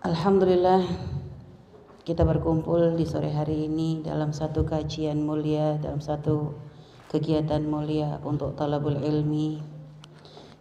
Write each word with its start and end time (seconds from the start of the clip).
Alhamdulillah 0.00 0.80
kita 2.08 2.24
berkumpul 2.24 2.96
di 2.96 3.04
sore 3.04 3.36
hari 3.36 3.68
ini 3.68 4.00
dalam 4.00 4.32
satu 4.32 4.64
kajian 4.64 5.20
mulia, 5.20 5.76
dalam 5.76 6.00
satu 6.00 6.56
kegiatan 7.12 7.60
mulia 7.60 8.16
untuk 8.24 8.56
talabul 8.56 8.96
ilmi 8.96 9.60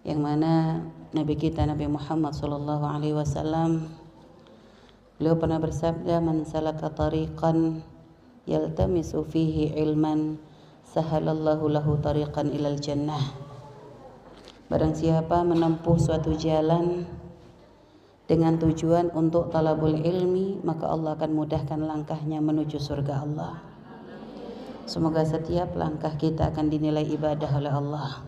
yang 0.04 0.20
mana 0.20 0.84
Nabi 1.16 1.40
kita 1.40 1.64
Nabi 1.64 1.88
Muhammad 1.88 2.36
sallallahu 2.36 2.84
alaihi 2.84 3.16
wasallam 3.16 3.88
beliau 5.16 5.40
pernah 5.40 5.64
bersabda 5.64 6.20
man 6.20 6.44
salaka 6.44 6.92
tariqan 6.92 7.80
yaltamisu 8.44 9.24
fihi 9.24 9.72
ilman 9.80 10.36
sahalallahu 10.84 11.72
lahu 11.72 11.96
tariqan 12.04 12.52
ilal 12.52 12.76
jannah. 12.76 13.24
Barang 14.68 14.92
siapa 14.92 15.48
menempuh 15.48 15.96
suatu 15.96 16.36
jalan 16.36 17.08
dengan 18.30 18.62
tujuan 18.62 19.10
untuk 19.18 19.50
talabul 19.50 19.98
ilmi 19.98 20.62
maka 20.62 20.86
Allah 20.86 21.18
akan 21.18 21.34
mudahkan 21.34 21.82
langkahnya 21.82 22.38
menuju 22.38 22.78
surga 22.78 23.26
Allah. 23.26 23.58
Semoga 24.86 25.26
setiap 25.26 25.74
langkah 25.74 26.14
kita 26.14 26.54
akan 26.54 26.70
dinilai 26.70 27.10
ibadah 27.10 27.50
oleh 27.58 27.74
Allah. 27.74 28.22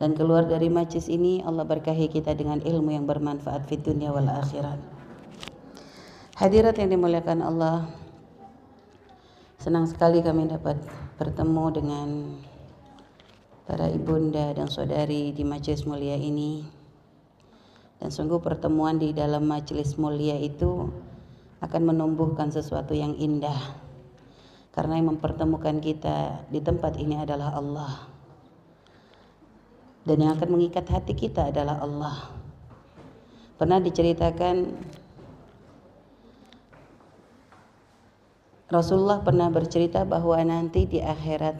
Dan 0.00 0.16
keluar 0.16 0.48
dari 0.48 0.72
majlis 0.72 1.12
ini 1.12 1.44
Allah 1.44 1.68
berkahi 1.68 2.08
kita 2.08 2.32
dengan 2.32 2.64
ilmu 2.64 2.94
yang 2.94 3.04
bermanfaat 3.04 3.68
di 3.68 3.76
dunia 3.76 4.14
wal 4.14 4.30
akhirat. 4.30 4.80
Hadirat 6.38 6.78
yang 6.80 6.88
dimuliakan 6.88 7.44
Allah 7.44 7.90
senang 9.58 9.90
sekali 9.90 10.22
kami 10.22 10.48
dapat 10.48 10.78
bertemu 11.18 11.64
dengan 11.74 12.08
para 13.66 13.90
ibunda 13.90 14.54
dan 14.56 14.70
saudari 14.70 15.34
di 15.34 15.42
majlis 15.42 15.82
mulia 15.82 16.14
ini 16.14 16.77
dan 17.98 18.14
sungguh 18.14 18.38
pertemuan 18.38 18.98
di 19.02 19.10
dalam 19.10 19.42
majelis 19.50 19.98
mulia 19.98 20.38
itu 20.38 20.86
akan 21.58 21.82
menumbuhkan 21.82 22.54
sesuatu 22.54 22.94
yang 22.94 23.18
indah. 23.18 23.58
Karena 24.70 24.94
yang 25.02 25.18
mempertemukan 25.18 25.82
kita 25.82 26.46
di 26.54 26.62
tempat 26.62 26.94
ini 27.02 27.18
adalah 27.18 27.58
Allah. 27.58 28.06
Dan 30.06 30.22
yang 30.22 30.38
akan 30.38 30.54
mengikat 30.54 30.86
hati 30.86 31.18
kita 31.18 31.50
adalah 31.50 31.82
Allah. 31.82 32.30
Pernah 33.58 33.82
diceritakan 33.82 34.78
Rasulullah 38.68 39.24
pernah 39.24 39.50
bercerita 39.50 40.04
bahwa 40.04 40.38
nanti 40.44 40.86
di 40.86 41.02
akhirat 41.02 41.56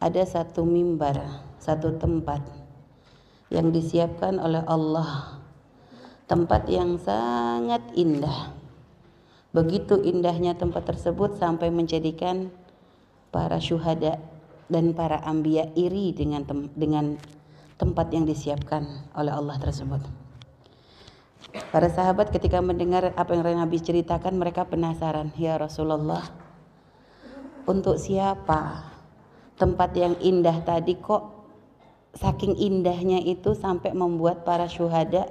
ada 0.00 0.22
satu 0.26 0.66
mimbar, 0.66 1.44
satu 1.62 1.94
tempat 2.00 2.65
yang 3.50 3.70
disiapkan 3.70 4.38
oleh 4.42 4.62
Allah. 4.66 5.38
Tempat 6.26 6.66
yang 6.66 6.98
sangat 6.98 7.82
indah. 7.94 8.50
Begitu 9.54 10.02
indahnya 10.02 10.58
tempat 10.58 10.90
tersebut 10.90 11.38
sampai 11.38 11.70
menjadikan 11.70 12.50
para 13.30 13.62
syuhada 13.62 14.18
dan 14.66 14.90
para 14.92 15.22
ambia 15.22 15.70
iri 15.78 16.10
dengan 16.10 16.42
tem 16.42 16.66
dengan 16.74 17.14
tempat 17.78 18.10
yang 18.10 18.26
disiapkan 18.26 19.06
oleh 19.14 19.30
Allah 19.30 19.56
tersebut. 19.62 20.02
Para 21.70 21.88
sahabat 21.88 22.34
ketika 22.34 22.58
mendengar 22.58 23.14
apa 23.14 23.32
yang 23.32 23.62
Nabi 23.62 23.78
ceritakan 23.78 24.34
mereka 24.34 24.66
penasaran, 24.66 25.30
"Ya 25.38 25.54
Rasulullah, 25.56 26.26
untuk 27.70 27.96
siapa 28.02 28.92
tempat 29.56 29.94
yang 29.96 30.14
indah 30.20 30.60
tadi 30.66 30.98
kok 30.98 31.35
saking 32.16 32.56
indahnya 32.56 33.20
itu 33.20 33.52
sampai 33.52 33.92
membuat 33.92 34.42
para 34.42 34.66
syuhada 34.66 35.28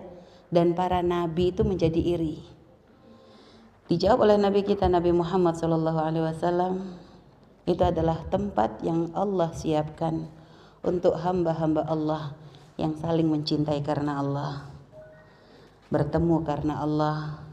dan 0.53 0.77
para 0.77 1.01
nabi 1.01 1.49
itu 1.49 1.65
menjadi 1.65 1.97
iri. 1.97 2.55
Dijawab 3.85 4.25
oleh 4.25 4.37
Nabi 4.41 4.65
kita 4.65 4.89
Nabi 4.89 5.13
Muhammad 5.13 5.61
Sallallahu 5.61 5.99
Alaihi 6.01 6.25
Wasallam 6.25 6.97
itu 7.69 7.85
adalah 7.85 8.17
tempat 8.33 8.81
yang 8.81 9.13
Allah 9.13 9.53
siapkan 9.53 10.25
untuk 10.81 11.13
hamba-hamba 11.13 11.85
Allah 11.85 12.33
yang 12.81 12.97
saling 12.97 13.29
mencintai 13.29 13.85
karena 13.85 14.25
Allah, 14.25 14.65
bertemu 15.93 16.37
karena 16.41 16.81
Allah, 16.81 17.45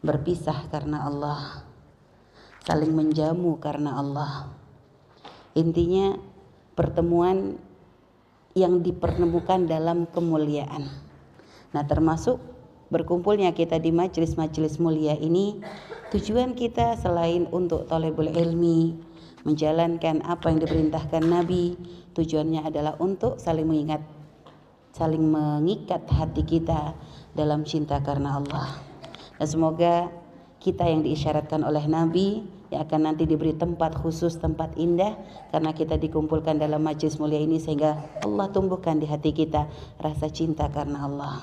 berpisah 0.00 0.72
karena 0.72 1.04
Allah, 1.04 1.68
saling 2.64 2.96
menjamu 2.96 3.60
karena 3.60 4.00
Allah. 4.00 4.48
Intinya 5.52 6.16
pertemuan 6.72 7.60
yang 8.56 8.80
dipertemukan 8.80 9.68
dalam 9.68 10.08
kemuliaan. 10.08 10.88
Nah, 11.72 11.84
termasuk 11.84 12.40
berkumpulnya 12.88 13.52
kita 13.52 13.76
di 13.76 13.92
majelis-majelis 13.92 14.80
mulia 14.80 15.12
ini 15.16 15.60
tujuan 16.08 16.56
kita 16.56 16.96
selain 16.96 17.44
untuk 17.52 17.84
tolebul 17.84 18.32
ilmi, 18.32 18.96
menjalankan 19.44 20.24
apa 20.24 20.48
yang 20.48 20.64
diperintahkan 20.64 21.24
Nabi, 21.24 21.76
tujuannya 22.16 22.64
adalah 22.64 22.96
untuk 22.96 23.36
saling 23.36 23.68
mengingat 23.68 24.00
saling 24.96 25.22
mengikat 25.22 26.02
hati 26.10 26.42
kita 26.42 26.96
dalam 27.36 27.62
cinta 27.62 28.02
karena 28.02 28.42
Allah. 28.42 28.82
Dan 29.38 29.46
semoga 29.46 30.10
kita 30.58 30.82
yang 30.82 31.06
diisyaratkan 31.06 31.62
oleh 31.62 31.86
Nabi 31.86 32.42
yang 32.68 32.84
akan 32.84 33.00
nanti 33.12 33.24
diberi 33.24 33.56
tempat 33.56 33.96
khusus, 33.96 34.36
tempat 34.36 34.76
indah 34.76 35.16
karena 35.48 35.72
kita 35.72 35.96
dikumpulkan 35.96 36.60
dalam 36.60 36.84
majlis 36.84 37.16
mulia 37.16 37.40
ini 37.40 37.56
sehingga 37.56 37.96
Allah 38.20 38.46
tumbuhkan 38.52 39.00
di 39.00 39.08
hati 39.08 39.32
kita 39.32 39.64
rasa 39.96 40.28
cinta 40.28 40.68
karena 40.68 41.08
Allah. 41.08 41.40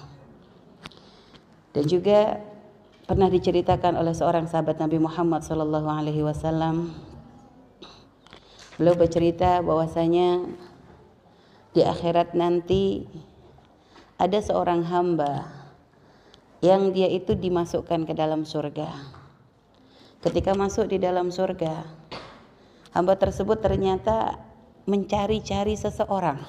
Dan 1.74 1.90
juga 1.90 2.40
pernah 3.10 3.30
diceritakan 3.30 3.98
oleh 3.98 4.14
seorang 4.14 4.46
sahabat 4.46 4.78
Nabi 4.78 4.98
Muhammad 5.02 5.46
sallallahu 5.46 5.90
alaihi 5.90 6.26
wasallam 6.26 6.94
beliau 8.82 8.98
bercerita 8.98 9.62
bahwasanya 9.62 10.46
di 11.74 11.82
akhirat 11.86 12.34
nanti 12.34 13.06
ada 14.18 14.40
seorang 14.40 14.88
hamba 14.88 15.46
yang 16.64 16.96
dia 16.96 17.06
itu 17.12 17.36
dimasukkan 17.38 18.10
ke 18.10 18.14
dalam 18.18 18.48
surga 18.48 18.90
ketika 20.26 20.58
masuk 20.58 20.90
di 20.90 20.98
dalam 20.98 21.30
surga 21.30 21.86
hamba 22.98 23.14
tersebut 23.14 23.62
ternyata 23.62 24.42
mencari-cari 24.90 25.78
seseorang. 25.78 26.42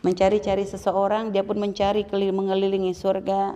Mencari-cari 0.00 0.64
seseorang 0.64 1.34
dia 1.34 1.44
pun 1.44 1.60
mencari 1.60 2.08
mengelilingi 2.08 2.96
surga. 2.96 3.52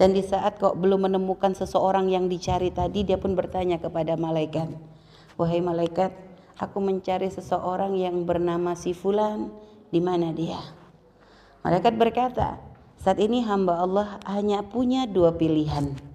Dan 0.00 0.16
di 0.16 0.24
saat 0.24 0.56
kok 0.56 0.80
belum 0.80 1.04
menemukan 1.04 1.52
seseorang 1.52 2.08
yang 2.08 2.26
dicari 2.26 2.72
tadi 2.72 3.04
dia 3.04 3.20
pun 3.20 3.36
bertanya 3.36 3.76
kepada 3.76 4.16
malaikat 4.16 4.72
wahai 5.36 5.60
malaikat 5.64 6.12
aku 6.58 6.80
mencari 6.80 7.28
seseorang 7.28 7.96
yang 7.96 8.24
bernama 8.28 8.76
si 8.76 8.96
fulan 8.96 9.52
di 9.92 10.00
mana 10.00 10.32
dia? 10.32 10.58
Malaikat 11.62 11.94
berkata 11.94 12.58
saat 12.98 13.18
ini 13.18 13.44
hamba 13.44 13.82
Allah 13.82 14.08
hanya 14.26 14.64
punya 14.64 15.06
dua 15.06 15.34
pilihan 15.34 16.11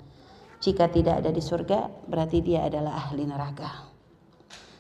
jika 0.68 0.92
tidak 0.92 1.24
ada 1.24 1.32
di 1.32 1.40
surga, 1.40 1.88
berarti 2.12 2.44
dia 2.44 2.68
adalah 2.68 3.08
ahli 3.08 3.24
neraka. 3.24 3.88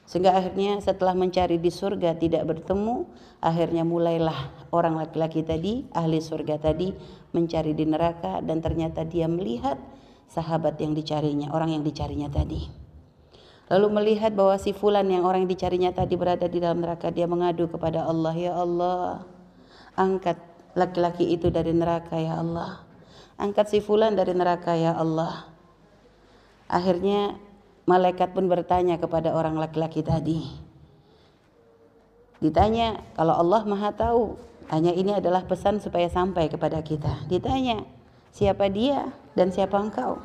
Sehingga 0.03 0.35
akhirnya 0.35 0.83
setelah 0.83 1.15
mencari 1.15 1.59
di 1.59 1.71
surga 1.71 2.19
tidak 2.19 2.43
bertemu, 2.47 3.07
akhirnya 3.39 3.87
mulailah 3.87 4.67
orang 4.75 4.99
laki-laki 4.99 5.47
tadi, 5.47 5.87
ahli 5.95 6.19
surga 6.19 6.59
tadi 6.59 6.91
mencari 7.31 7.71
di 7.71 7.83
neraka 7.87 8.43
dan 8.43 8.59
ternyata 8.59 9.07
dia 9.07 9.31
melihat 9.31 9.79
sahabat 10.27 10.79
yang 10.79 10.91
dicarinya, 10.91 11.51
orang 11.55 11.75
yang 11.75 11.83
dicarinya 11.83 12.27
tadi. 12.27 12.67
Lalu 13.67 13.87
melihat 13.91 14.31
bahwa 14.31 14.55
si 14.55 14.71
fulan 14.71 15.07
yang 15.11 15.27
orang 15.27 15.43
yang 15.43 15.51
dicarinya 15.51 15.91
tadi 15.91 16.15
berada 16.15 16.47
di 16.47 16.63
dalam 16.63 16.79
neraka, 16.79 17.11
dia 17.11 17.27
mengadu 17.27 17.67
kepada 17.67 18.07
Allah, 18.07 18.31
"Ya 18.35 18.55
Allah, 18.55 19.27
angkat 19.99 20.39
laki-laki 20.71 21.35
itu 21.35 21.51
dari 21.51 21.75
neraka 21.75 22.15
ya 22.15 22.39
Allah. 22.39 22.83
Angkat 23.35 23.75
si 23.75 23.83
fulan 23.83 24.15
dari 24.15 24.31
neraka 24.31 24.71
ya 24.79 24.95
Allah." 24.95 25.56
Akhirnya 26.67 27.39
malaikat 27.87 28.35
pun 28.35 28.51
bertanya 28.51 28.99
kepada 28.99 29.31
orang 29.31 29.55
laki-laki 29.55 30.03
tadi. 30.03 30.43
Ditanya, 32.43 33.01
kalau 33.17 33.33
Allah 33.33 33.63
Maha 33.65 33.89
Tahu, 33.95 34.37
hanya 34.69 34.91
ini 34.93 35.15
adalah 35.15 35.47
pesan 35.47 35.79
supaya 35.79 36.11
sampai 36.11 36.51
kepada 36.51 36.83
kita. 36.83 37.25
Ditanya, 37.31 37.81
siapa 38.35 38.67
dia 38.67 39.09
dan 39.33 39.49
siapa 39.49 39.79
engkau? 39.79 40.19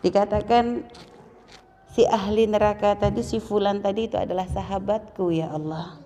Dikatakan 0.00 0.88
si 1.92 2.08
ahli 2.08 2.48
neraka 2.48 2.96
tadi, 2.96 3.20
si 3.20 3.38
fulan 3.38 3.84
tadi 3.84 4.08
itu 4.08 4.16
adalah 4.16 4.48
sahabatku 4.48 5.28
ya 5.30 5.52
Allah. 5.52 6.00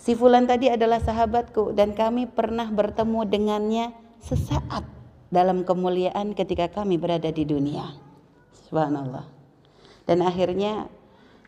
Si 0.00 0.14
fulan 0.16 0.48
tadi 0.48 0.70
adalah 0.70 1.02
sahabatku 1.02 1.74
dan 1.74 1.92
kami 1.92 2.30
pernah 2.30 2.70
bertemu 2.70 3.20
dengannya 3.26 3.86
sesaat 4.22 4.86
dalam 5.34 5.66
kemuliaan 5.66 6.32
ketika 6.32 6.70
kami 6.70 6.96
berada 6.96 7.28
di 7.28 7.42
dunia. 7.42 8.05
Subhanallah. 8.66 9.26
Dan 10.06 10.22
akhirnya 10.22 10.90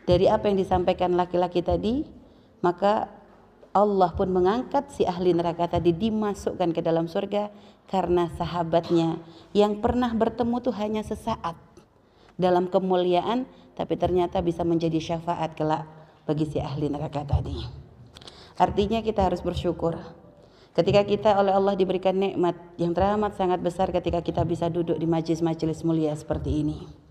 dari 0.07 0.25
apa 0.25 0.49
yang 0.49 0.57
disampaikan 0.59 1.13
laki-laki 1.15 1.61
tadi, 1.61 2.07
maka 2.65 3.07
Allah 3.75 4.09
pun 4.17 4.27
mengangkat 4.33 4.89
si 4.89 5.05
ahli 5.05 5.31
neraka 5.31 5.69
tadi 5.69 5.93
dimasukkan 5.93 6.73
ke 6.73 6.81
dalam 6.81 7.05
surga 7.05 7.53
karena 7.85 8.29
sahabatnya 8.33 9.21
yang 9.53 9.77
pernah 9.77 10.09
bertemu 10.09 10.57
tuh 10.61 10.73
hanya 10.73 11.05
sesaat 11.05 11.53
dalam 12.33 12.65
kemuliaan 12.65 13.45
tapi 13.77 13.95
ternyata 13.95 14.41
bisa 14.41 14.65
menjadi 14.65 14.97
syafaat 14.97 15.53
kelak 15.53 15.85
bagi 16.25 16.49
si 16.49 16.57
ahli 16.57 16.89
neraka 16.89 17.23
tadi. 17.23 17.55
Artinya 18.59 18.99
kita 18.99 19.29
harus 19.29 19.39
bersyukur. 19.39 19.95
Ketika 20.75 21.01
kita 21.07 21.39
oleh 21.39 21.55
Allah 21.55 21.73
diberikan 21.79 22.13
nikmat 22.13 22.55
yang 22.75 22.91
teramat 22.91 23.37
sangat 23.39 23.63
besar 23.63 23.89
ketika 23.89 24.19
kita 24.19 24.43
bisa 24.43 24.67
duduk 24.67 24.99
di 24.99 25.07
majelis-majelis 25.07 25.81
mulia 25.87 26.13
seperti 26.13 26.61
ini. 26.65 27.08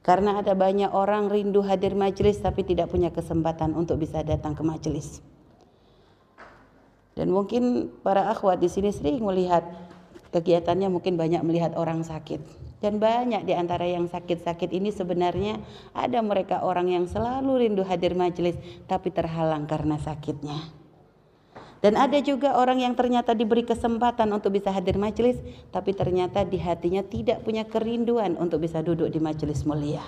Karena 0.00 0.40
ada 0.40 0.56
banyak 0.56 0.90
orang 0.96 1.28
rindu 1.28 1.60
hadir 1.60 1.92
majelis 1.92 2.40
tapi 2.40 2.64
tidak 2.64 2.88
punya 2.88 3.12
kesempatan 3.12 3.76
untuk 3.76 4.00
bisa 4.00 4.24
datang 4.24 4.56
ke 4.56 4.64
majelis. 4.64 5.20
Dan 7.12 7.36
mungkin 7.36 7.92
para 8.00 8.32
akhwat 8.32 8.64
di 8.64 8.72
sini 8.72 8.88
sering 8.96 9.20
melihat 9.20 9.60
kegiatannya 10.32 10.88
mungkin 10.88 11.20
banyak 11.20 11.44
melihat 11.44 11.76
orang 11.76 12.00
sakit. 12.00 12.40
Dan 12.80 12.96
banyak 12.96 13.44
di 13.44 13.52
antara 13.52 13.84
yang 13.84 14.08
sakit-sakit 14.08 14.72
ini 14.72 14.88
sebenarnya 14.88 15.60
ada 15.92 16.24
mereka 16.24 16.64
orang 16.64 16.88
yang 16.88 17.04
selalu 17.04 17.68
rindu 17.68 17.84
hadir 17.84 18.16
majelis 18.16 18.56
tapi 18.88 19.12
terhalang 19.12 19.68
karena 19.68 20.00
sakitnya. 20.00 20.79
Dan 21.80 21.96
ada 21.96 22.20
juga 22.20 22.60
orang 22.60 22.84
yang 22.84 22.92
ternyata 22.92 23.32
diberi 23.32 23.64
kesempatan 23.64 24.28
untuk 24.36 24.52
bisa 24.52 24.68
hadir 24.68 25.00
majelis 25.00 25.40
tapi 25.72 25.96
ternyata 25.96 26.44
di 26.44 26.60
hatinya 26.60 27.00
tidak 27.00 27.40
punya 27.40 27.64
kerinduan 27.64 28.36
untuk 28.36 28.60
bisa 28.60 28.84
duduk 28.84 29.08
di 29.08 29.16
majelis 29.16 29.64
mulia. 29.64 30.04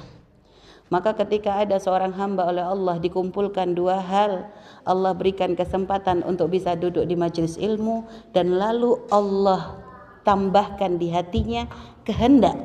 Maka 0.92 1.16
ketika 1.16 1.56
ada 1.56 1.80
seorang 1.80 2.12
hamba 2.12 2.52
oleh 2.52 2.60
Allah 2.60 3.00
dikumpulkan 3.00 3.72
dua 3.72 3.96
hal, 4.04 4.52
Allah 4.84 5.16
berikan 5.16 5.56
kesempatan 5.56 6.20
untuk 6.20 6.52
bisa 6.52 6.76
duduk 6.76 7.08
di 7.08 7.16
majelis 7.16 7.56
ilmu 7.56 8.04
dan 8.36 8.60
lalu 8.60 9.00
Allah 9.08 9.80
tambahkan 10.28 11.00
di 11.00 11.08
hatinya 11.08 11.64
kehendak. 12.04 12.60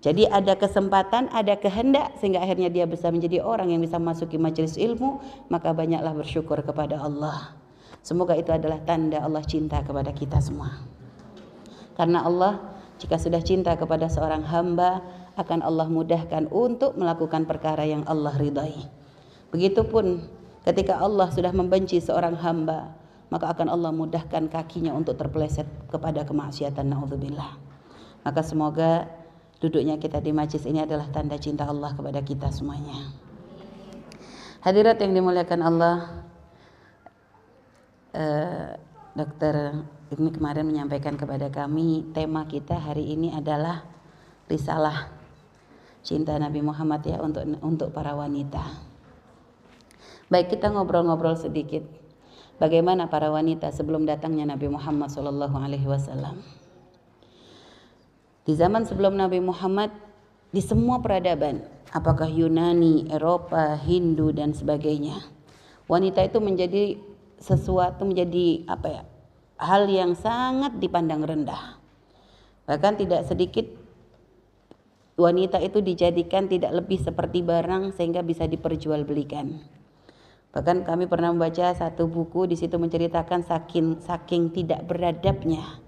Jadi 0.00 0.24
ada 0.24 0.56
kesempatan, 0.56 1.28
ada 1.28 1.60
kehendak 1.60 2.16
sehingga 2.16 2.40
akhirnya 2.40 2.72
dia 2.72 2.88
bisa 2.88 3.12
menjadi 3.12 3.44
orang 3.44 3.68
yang 3.68 3.84
bisa 3.84 4.00
masuki 4.00 4.40
majelis 4.40 4.80
ilmu, 4.80 5.20
maka 5.52 5.76
banyaklah 5.76 6.16
bersyukur 6.16 6.64
kepada 6.64 6.96
Allah. 6.96 7.65
Semoga 8.06 8.38
itu 8.38 8.54
adalah 8.54 8.78
tanda 8.86 9.18
Allah 9.18 9.42
cinta 9.42 9.82
kepada 9.82 10.14
kita 10.14 10.38
semua. 10.38 10.78
Karena 11.98 12.22
Allah 12.22 12.76
jika 13.02 13.18
sudah 13.18 13.42
cinta 13.42 13.74
kepada 13.74 14.06
seorang 14.06 14.46
hamba, 14.46 15.02
akan 15.34 15.60
Allah 15.66 15.90
mudahkan 15.90 16.46
untuk 16.54 16.94
melakukan 16.94 17.50
perkara 17.50 17.82
yang 17.82 18.06
Allah 18.06 18.32
ridai. 18.38 18.86
Begitupun 19.50 20.22
ketika 20.62 21.02
Allah 21.02 21.28
sudah 21.34 21.50
membenci 21.50 21.98
seorang 21.98 22.38
hamba, 22.38 22.94
maka 23.28 23.50
akan 23.50 23.68
Allah 23.74 23.90
mudahkan 23.90 24.48
kakinya 24.48 24.94
untuk 24.94 25.18
terpeleset 25.18 25.66
kepada 25.90 26.22
kemaksiatan 26.22 26.86
naudzubillah. 26.86 27.58
Maka 28.22 28.40
semoga 28.46 29.10
duduknya 29.58 29.98
kita 29.98 30.22
di 30.22 30.30
majlis 30.30 30.62
ini 30.62 30.86
adalah 30.86 31.10
tanda 31.10 31.36
cinta 31.36 31.66
Allah 31.66 31.90
kepada 31.90 32.22
kita 32.22 32.48
semuanya. 32.54 33.12
Hadirat 34.64 34.98
yang 35.04 35.12
dimuliakan 35.14 35.60
Allah, 35.62 36.25
eh, 38.12 38.76
Dokter 39.16 39.72
ini 40.12 40.28
kemarin 40.28 40.68
menyampaikan 40.68 41.16
kepada 41.16 41.48
kami 41.48 42.12
tema 42.12 42.44
kita 42.44 42.76
hari 42.76 43.16
ini 43.16 43.32
adalah 43.32 43.80
risalah 44.44 45.08
cinta 46.04 46.36
Nabi 46.36 46.60
Muhammad 46.60 47.00
ya 47.02 47.18
untuk 47.24 47.42
untuk 47.64 47.88
para 47.96 48.12
wanita. 48.12 48.60
Baik 50.28 50.52
kita 50.52 50.68
ngobrol-ngobrol 50.68 51.32
sedikit. 51.32 51.82
Bagaimana 52.60 53.08
para 53.08 53.32
wanita 53.32 53.72
sebelum 53.72 54.04
datangnya 54.04 54.52
Nabi 54.52 54.68
Muhammad 54.68 55.08
Shallallahu 55.08 55.56
Alaihi 55.56 55.88
Wasallam? 55.88 56.44
Di 58.44 58.52
zaman 58.52 58.84
sebelum 58.84 59.16
Nabi 59.16 59.40
Muhammad, 59.40 59.90
di 60.52 60.60
semua 60.60 61.00
peradaban, 61.00 61.64
apakah 61.90 62.28
Yunani, 62.28 63.08
Eropa, 63.10 63.80
Hindu 63.80 64.30
dan 64.30 64.54
sebagainya, 64.54 65.24
wanita 65.88 66.20
itu 66.20 66.38
menjadi 66.38 66.84
sesuatu 67.40 68.04
menjadi 68.08 68.66
apa 68.68 68.88
ya? 68.88 69.02
Hal 69.56 69.88
yang 69.88 70.12
sangat 70.12 70.76
dipandang 70.76 71.24
rendah. 71.24 71.80
Bahkan 72.68 73.00
tidak 73.00 73.24
sedikit 73.24 73.64
wanita 75.16 75.56
itu 75.64 75.80
dijadikan 75.80 76.44
tidak 76.50 76.76
lebih 76.76 77.00
seperti 77.00 77.40
barang 77.40 77.96
sehingga 77.96 78.20
bisa 78.20 78.44
diperjualbelikan. 78.44 79.64
Bahkan 80.52 80.88
kami 80.88 81.04
pernah 81.08 81.32
membaca 81.32 81.72
satu 81.72 82.08
buku 82.08 82.48
di 82.48 82.56
situ 82.56 82.80
menceritakan 82.80 83.44
saking 83.44 84.00
saking 84.00 84.52
tidak 84.52 84.88
beradabnya 84.88 85.84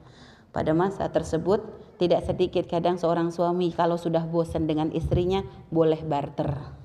pada 0.52 0.72
masa 0.72 1.08
tersebut 1.08 1.60
tidak 2.00 2.24
sedikit 2.24 2.64
kadang 2.68 2.96
seorang 2.96 3.28
suami 3.34 3.74
kalau 3.74 3.98
sudah 4.00 4.24
bosan 4.24 4.64
dengan 4.64 4.88
istrinya 4.94 5.44
boleh 5.68 6.00
barter. 6.04 6.77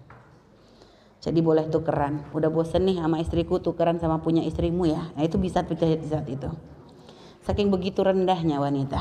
Jadi 1.24 1.40
boleh 1.40 1.72
tukeran. 1.72 2.28
Udah 2.36 2.52
bosan 2.52 2.84
nih 2.84 3.00
sama 3.00 3.24
istriku 3.24 3.64
tukeran 3.64 3.96
sama 3.96 4.20
punya 4.20 4.44
istrimu 4.44 4.84
ya. 4.84 5.08
Nah 5.16 5.24
itu 5.24 5.40
bisa 5.40 5.64
terjadi 5.64 6.04
saat 6.04 6.28
itu. 6.28 6.52
Saking 7.48 7.72
begitu 7.72 8.04
rendahnya 8.04 8.60
wanita. 8.60 9.00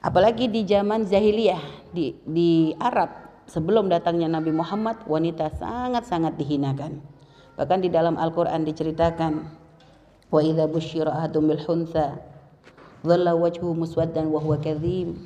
Apalagi 0.00 0.48
di 0.48 0.64
zaman 0.64 1.04
jahiliyah 1.04 1.92
di, 1.92 2.16
di 2.24 2.72
Arab 2.80 3.12
sebelum 3.44 3.92
datangnya 3.92 4.32
Nabi 4.32 4.56
Muhammad 4.56 5.04
wanita 5.04 5.52
sangat-sangat 5.60 6.40
dihinakan. 6.40 7.04
Bahkan 7.60 7.78
di 7.84 7.92
dalam 7.92 8.16
Al-Qur'an 8.16 8.64
diceritakan 8.64 9.32
wa 10.32 10.40
idza 10.40 10.64
busyira 10.72 11.12
huntha 11.68 12.16
wajhu 13.04 13.76
muswaddan 13.76 14.32
wa 14.32 14.40
huwa 14.40 14.56
kadhim. 14.56 15.20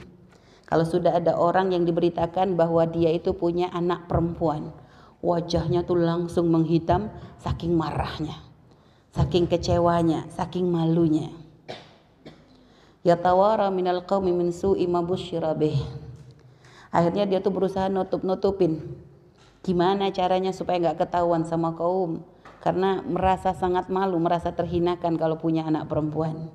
Kalau 0.70 0.86
sudah 0.86 1.18
ada 1.18 1.34
orang 1.34 1.74
yang 1.74 1.82
diberitakan 1.82 2.54
bahwa 2.54 2.86
dia 2.86 3.10
itu 3.10 3.34
punya 3.34 3.74
anak 3.74 4.06
perempuan, 4.06 4.70
wajahnya 5.20 5.84
tuh 5.84 6.00
langsung 6.00 6.48
menghitam 6.48 7.12
saking 7.40 7.76
marahnya, 7.76 8.40
saking 9.12 9.48
kecewanya, 9.48 10.28
saking 10.32 10.68
malunya 10.68 11.32
yatawara 13.00 13.72
minal 13.72 14.04
qaumi 14.04 14.32
min 14.32 14.52
su'i 14.52 14.84
bih. 15.56 15.78
Akhirnya 16.90 17.24
dia 17.24 17.38
tuh 17.38 17.54
berusaha 17.54 17.86
nutup-nutupin. 17.86 18.82
Gimana 19.62 20.10
caranya 20.10 20.50
supaya 20.50 20.80
nggak 20.80 21.06
ketahuan 21.06 21.46
sama 21.46 21.76
kaum? 21.76 22.24
Karena 22.60 23.00
merasa 23.04 23.54
sangat 23.56 23.88
malu, 23.88 24.18
merasa 24.20 24.52
terhinakan 24.52 25.16
kalau 25.16 25.38
punya 25.38 25.64
anak 25.64 25.86
perempuan. 25.86 26.50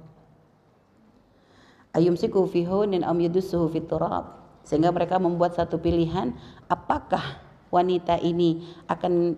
Ayumsiku 1.95 2.45
fi 2.51 2.67
hunin 2.67 3.01
am 3.07 3.17
turab. 3.87 4.43
Sehingga 4.65 4.89
mereka 4.89 5.21
membuat 5.21 5.53
satu 5.53 5.77
pilihan, 5.77 6.33
apakah 6.65 7.44
wanita 7.75 8.23
ini 8.23 8.63
akan 8.87 9.35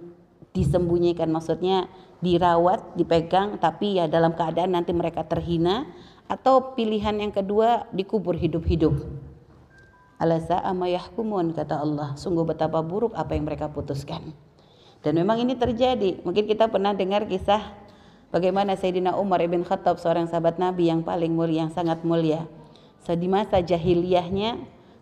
disembunyikan 0.54 1.30
maksudnya 1.34 1.90
dirawat, 2.22 2.98
dipegang 2.98 3.58
tapi 3.58 3.98
ya 3.98 4.06
dalam 4.06 4.34
keadaan 4.34 4.74
nanti 4.74 4.94
mereka 4.94 5.26
terhina 5.26 5.90
atau 6.30 6.74
pilihan 6.78 7.18
yang 7.18 7.34
kedua 7.34 7.90
dikubur 7.94 8.38
hidup-hidup. 8.38 8.94
Alasa 10.18 10.58
amayahkumun 10.66 11.54
kata 11.54 11.78
Allah, 11.78 12.18
sungguh 12.18 12.42
betapa 12.42 12.82
buruk 12.82 13.14
apa 13.14 13.38
yang 13.38 13.46
mereka 13.46 13.70
putuskan. 13.70 14.34
Dan 15.06 15.14
memang 15.14 15.38
ini 15.38 15.54
terjadi. 15.54 16.26
Mungkin 16.26 16.50
kita 16.50 16.74
pernah 16.74 16.98
dengar 16.98 17.30
kisah 17.30 17.62
bagaimana 18.34 18.74
Sayyidina 18.74 19.14
Umar 19.14 19.46
ibn 19.46 19.62
Khattab 19.62 20.02
seorang 20.02 20.26
sahabat 20.26 20.58
Nabi 20.58 20.90
yang 20.90 21.06
paling 21.06 21.38
mulia, 21.38 21.70
yang 21.70 21.72
sangat 21.72 22.02
mulia. 22.02 22.50
Di 23.08 23.30
masa 23.30 23.64
jahiliyahnya 23.64 24.58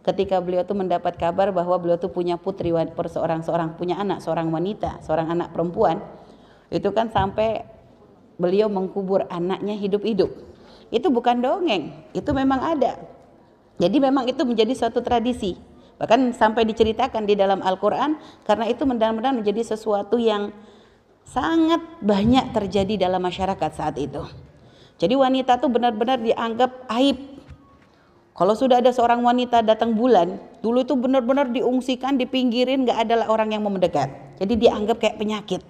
ketika 0.06 0.38
beliau 0.38 0.62
itu 0.62 0.78
mendapat 0.78 1.18
kabar 1.18 1.50
bahwa 1.50 1.82
beliau 1.82 1.98
itu 1.98 2.08
punya 2.08 2.38
putri 2.38 2.70
seorang 3.10 3.42
seorang 3.42 3.74
punya 3.74 3.98
anak 3.98 4.22
seorang 4.22 4.54
wanita, 4.54 5.02
seorang 5.02 5.34
anak 5.34 5.50
perempuan. 5.50 6.00
Itu 6.70 6.94
kan 6.94 7.10
sampai 7.10 7.66
beliau 8.38 8.70
mengkubur 8.70 9.26
anaknya 9.28 9.74
hidup-hidup 9.74 10.56
itu 10.94 11.08
bukan 11.10 11.42
dongeng, 11.42 11.92
itu 12.14 12.30
memang 12.30 12.62
ada. 12.62 13.02
Jadi 13.82 13.98
memang 13.98 14.30
itu 14.30 14.42
menjadi 14.46 14.72
suatu 14.78 15.02
tradisi. 15.02 15.58
Bahkan 15.96 16.36
sampai 16.36 16.68
diceritakan 16.68 17.24
di 17.24 17.36
dalam 17.40 17.64
Al-Qur'an 17.64 18.20
karena 18.44 18.68
itu 18.68 18.84
benar-benar 18.84 19.32
menjadi 19.32 19.76
sesuatu 19.76 20.20
yang 20.20 20.52
sangat 21.26 21.82
banyak 22.04 22.52
terjadi 22.56 23.08
dalam 23.10 23.24
masyarakat 23.24 23.72
saat 23.76 23.96
itu. 23.98 24.22
Jadi 24.96 25.16
wanita 25.16 25.60
tuh 25.60 25.72
benar-benar 25.72 26.22
dianggap 26.22 26.88
aib. 26.96 27.35
Kalau 28.36 28.51
sudah 28.51 28.84
ada 28.84 28.92
seorang 28.92 29.24
wanita 29.24 29.63
datang 29.63 29.96
bulan, 29.96 30.36
dulu 30.60 30.84
itu 30.84 30.92
benar-benar 31.00 31.56
diungsikan, 31.56 32.20
dipinggirin, 32.20 32.84
nggak 32.84 33.08
ada 33.08 33.32
orang 33.32 33.56
yang 33.56 33.63
mau 33.63 33.72
mendekat. 33.72 34.12
Jadi 34.44 34.60
dianggap 34.60 35.00
kayak 35.00 35.15
penyakit. 35.15 35.63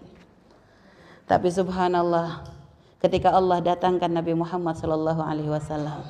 Tapi 1.30 1.46
subhanallah, 1.54 2.42
ketika 3.06 3.30
Allah 3.30 3.62
datangkan 3.62 4.10
Nabi 4.10 4.34
Muhammad 4.34 4.82
Sallallahu 4.82 5.22
Alaihi 5.22 5.54
Wasallam. 5.54 6.10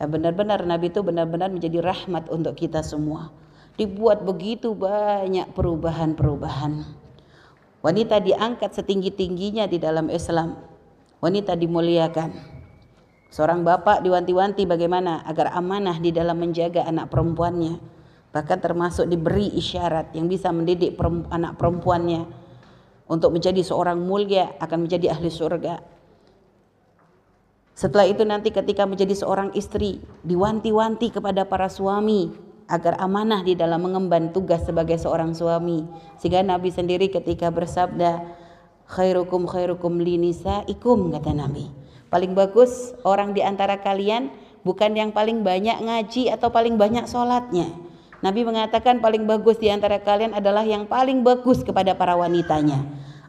Benar-benar 0.00 0.64
Nabi 0.64 0.88
itu 0.88 1.04
benar-benar 1.04 1.52
menjadi 1.52 1.84
rahmat 1.84 2.32
untuk 2.32 2.56
kita 2.56 2.80
semua. 2.80 3.28
Dibuat 3.76 4.24
begitu 4.24 4.72
banyak 4.72 5.52
perubahan-perubahan. 5.52 6.88
Wanita 7.84 8.24
diangkat 8.24 8.72
setinggi-tingginya 8.80 9.68
di 9.68 9.76
dalam 9.76 10.08
Islam. 10.08 10.56
Wanita 11.20 11.52
dimuliakan. 11.52 12.55
Seorang 13.36 13.68
bapak 13.68 14.00
diwanti-wanti 14.00 14.64
bagaimana 14.64 15.20
agar 15.28 15.52
amanah 15.52 16.00
di 16.00 16.08
dalam 16.08 16.40
menjaga 16.40 16.88
anak 16.88 17.12
perempuannya. 17.12 17.76
Bahkan 18.32 18.58
termasuk 18.64 19.12
diberi 19.12 19.52
isyarat 19.52 20.16
yang 20.16 20.24
bisa 20.24 20.48
mendidik 20.48 20.96
anak 21.28 21.60
perempuannya 21.60 22.24
untuk 23.04 23.36
menjadi 23.36 23.60
seorang 23.60 24.00
mulia 24.00 24.56
akan 24.56 24.88
menjadi 24.88 25.12
ahli 25.12 25.28
surga. 25.28 25.84
Setelah 27.76 28.08
itu 28.08 28.24
nanti 28.24 28.48
ketika 28.56 28.88
menjadi 28.88 29.12
seorang 29.12 29.52
istri 29.52 30.00
diwanti-wanti 30.24 31.12
kepada 31.12 31.44
para 31.44 31.68
suami 31.68 32.32
agar 32.72 32.96
amanah 32.96 33.44
di 33.44 33.52
dalam 33.52 33.84
mengemban 33.84 34.32
tugas 34.32 34.64
sebagai 34.64 34.96
seorang 34.96 35.36
suami. 35.36 35.84
Sehingga 36.16 36.40
Nabi 36.40 36.72
sendiri 36.72 37.12
ketika 37.12 37.52
bersabda, 37.52 38.16
khairukum 38.88 39.44
khairukum 39.44 40.00
linisaikum 40.00 41.12
kata 41.12 41.36
Nabi. 41.36 41.84
Paling 42.06 42.32
bagus 42.38 42.94
orang 43.02 43.34
di 43.34 43.42
antara 43.42 43.78
kalian 43.82 44.30
bukan 44.62 44.94
yang 44.94 45.10
paling 45.10 45.42
banyak 45.42 45.78
ngaji 45.82 46.30
atau 46.30 46.50
paling 46.50 46.78
banyak 46.78 47.06
sholatnya. 47.10 47.70
Nabi 48.24 48.42
mengatakan 48.42 49.02
paling 49.04 49.28
bagus 49.28 49.60
di 49.60 49.68
antara 49.68 50.00
kalian 50.00 50.32
adalah 50.32 50.64
yang 50.64 50.88
paling 50.88 51.20
bagus 51.20 51.60
kepada 51.66 51.92
para 51.92 52.16
wanitanya. 52.16 52.82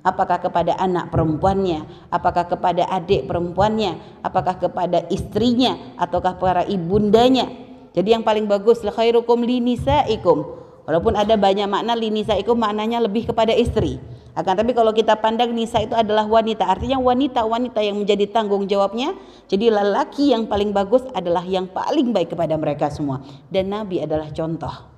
Apakah 0.05 0.39
kepada 0.39 0.77
anak 0.79 1.11
perempuannya, 1.11 1.83
apakah 2.07 2.47
kepada 2.47 2.87
adik 2.87 3.27
perempuannya, 3.27 4.23
apakah 4.23 4.55
kepada 4.55 5.03
istrinya, 5.11 5.75
ataukah 5.99 6.39
para 6.39 6.63
ibundanya, 6.63 7.51
jadi 7.97 8.13
yang 8.13 8.21
paling 8.21 8.45
bagus 8.45 8.85
la 8.85 8.93
khairukum 8.93 9.41
linisaikum. 9.41 10.45
Walaupun 10.85 11.17
ada 11.17 11.33
banyak 11.33 11.65
makna 11.65 11.97
linisaikum 11.97 12.53
maknanya 12.53 13.01
lebih 13.01 13.25
kepada 13.33 13.51
istri. 13.57 13.97
Akan 14.37 14.53
tapi 14.53 14.77
kalau 14.77 14.93
kita 14.93 15.17
pandang 15.17 15.49
nisa 15.49 15.81
itu 15.81 15.97
adalah 15.97 16.29
wanita, 16.29 16.69
artinya 16.69 17.01
wanita-wanita 17.01 17.81
yang 17.81 17.97
menjadi 17.97 18.29
tanggung 18.29 18.69
jawabnya. 18.69 19.17
Jadi 19.49 19.73
lelaki 19.73 20.29
yang 20.29 20.45
paling 20.45 20.69
bagus 20.69 21.01
adalah 21.17 21.41
yang 21.41 21.65
paling 21.65 22.13
baik 22.13 22.37
kepada 22.37 22.53
mereka 22.53 22.93
semua. 22.93 23.25
Dan 23.49 23.73
Nabi 23.73 24.05
adalah 24.05 24.29
contoh. 24.29 24.93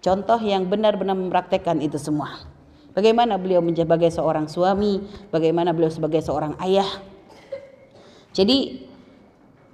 Contoh 0.00 0.40
yang 0.40 0.72
benar-benar 0.72 1.20
mempraktekkan 1.20 1.84
itu 1.84 2.00
semua. 2.00 2.48
Bagaimana 2.96 3.36
beliau 3.36 3.60
sebagai 3.60 4.08
seorang 4.08 4.48
suami, 4.48 5.04
bagaimana 5.28 5.76
beliau 5.76 5.92
sebagai 5.92 6.24
seorang 6.24 6.56
ayah. 6.64 6.88
Jadi 8.32 8.88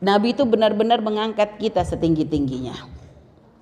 Nabi 0.02 0.34
itu 0.34 0.42
benar-benar 0.42 1.06
mengangkat 1.06 1.54
kita 1.62 1.86
setinggi-tingginya. 1.86 2.74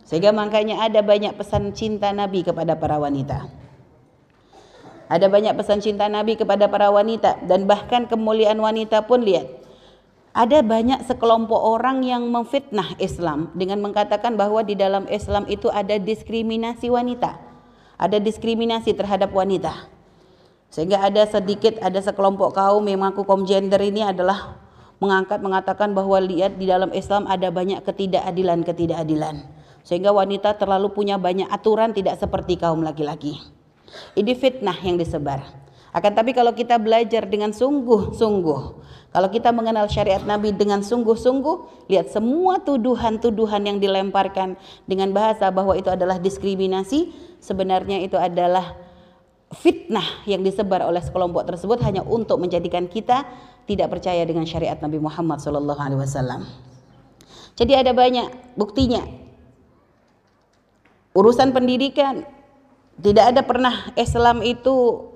Sehingga 0.08 0.32
makanya 0.32 0.80
ada 0.80 1.04
banyak 1.04 1.36
pesan 1.36 1.76
cinta 1.76 2.08
Nabi 2.16 2.40
kepada 2.40 2.72
para 2.80 2.96
wanita. 2.96 3.65
Ada 5.06 5.30
banyak 5.30 5.54
pesan 5.54 5.78
cinta 5.78 6.10
Nabi 6.10 6.34
kepada 6.34 6.66
para 6.66 6.90
wanita 6.90 7.38
dan 7.46 7.70
bahkan 7.70 8.10
kemuliaan 8.10 8.58
wanita 8.58 9.06
pun 9.06 9.22
lihat. 9.22 9.46
Ada 10.36 10.60
banyak 10.60 11.06
sekelompok 11.08 11.56
orang 11.56 12.04
yang 12.04 12.28
memfitnah 12.28 12.98
Islam 13.00 13.54
dengan 13.56 13.80
mengatakan 13.80 14.36
bahwa 14.36 14.60
di 14.60 14.76
dalam 14.76 15.08
Islam 15.08 15.48
itu 15.48 15.72
ada 15.72 15.96
diskriminasi 15.96 16.92
wanita. 16.92 17.40
Ada 17.96 18.20
diskriminasi 18.20 18.92
terhadap 18.92 19.32
wanita. 19.32 19.88
Sehingga 20.68 21.00
ada 21.00 21.24
sedikit 21.24 21.80
ada 21.80 22.02
sekelompok 22.02 22.52
kaum 22.52 22.84
yang 22.84 23.00
mengaku 23.00 23.24
kaum 23.24 23.48
gender 23.48 23.80
ini 23.80 24.04
adalah 24.04 24.60
mengangkat 25.00 25.40
mengatakan 25.40 25.96
bahwa 25.96 26.20
lihat 26.20 26.60
di 26.60 26.68
dalam 26.68 26.92
Islam 26.92 27.24
ada 27.30 27.48
banyak 27.48 27.80
ketidakadilan-ketidakadilan 27.84 29.56
sehingga 29.86 30.10
wanita 30.10 30.58
terlalu 30.58 30.90
punya 30.90 31.14
banyak 31.14 31.46
aturan 31.46 31.94
tidak 31.94 32.18
seperti 32.18 32.58
kaum 32.58 32.82
laki-laki. 32.82 33.55
Ini 34.14 34.32
fitnah 34.36 34.76
yang 34.82 34.96
disebar. 34.96 35.66
Akan 35.96 36.12
tapi 36.12 36.36
kalau 36.36 36.52
kita 36.52 36.76
belajar 36.76 37.24
dengan 37.24 37.56
sungguh-sungguh, 37.56 38.60
kalau 39.16 39.28
kita 39.32 39.48
mengenal 39.48 39.88
syariat 39.88 40.20
Nabi 40.20 40.52
dengan 40.52 40.84
sungguh-sungguh, 40.84 41.88
lihat 41.88 42.12
semua 42.12 42.60
tuduhan-tuduhan 42.60 43.64
yang 43.64 43.80
dilemparkan 43.80 44.60
dengan 44.84 45.16
bahasa 45.16 45.48
bahwa 45.48 45.72
itu 45.72 45.88
adalah 45.88 46.20
diskriminasi, 46.20 47.16
sebenarnya 47.40 48.04
itu 48.04 48.20
adalah 48.20 48.76
fitnah 49.56 50.04
yang 50.28 50.44
disebar 50.44 50.84
oleh 50.84 51.00
sekelompok 51.00 51.48
tersebut 51.48 51.80
hanya 51.80 52.04
untuk 52.04 52.44
menjadikan 52.44 52.92
kita 52.92 53.24
tidak 53.64 53.88
percaya 53.96 54.20
dengan 54.28 54.44
syariat 54.44 54.76
Nabi 54.76 55.00
Muhammad 55.00 55.40
wasallam. 55.40 56.44
Jadi 57.56 57.72
ada 57.72 57.96
banyak 57.96 58.52
buktinya. 58.52 59.00
Urusan 61.16 61.56
pendidikan 61.56 62.28
tidak 63.00 63.24
ada 63.34 63.42
pernah 63.44 63.74
Islam 63.98 64.40
itu 64.40 65.08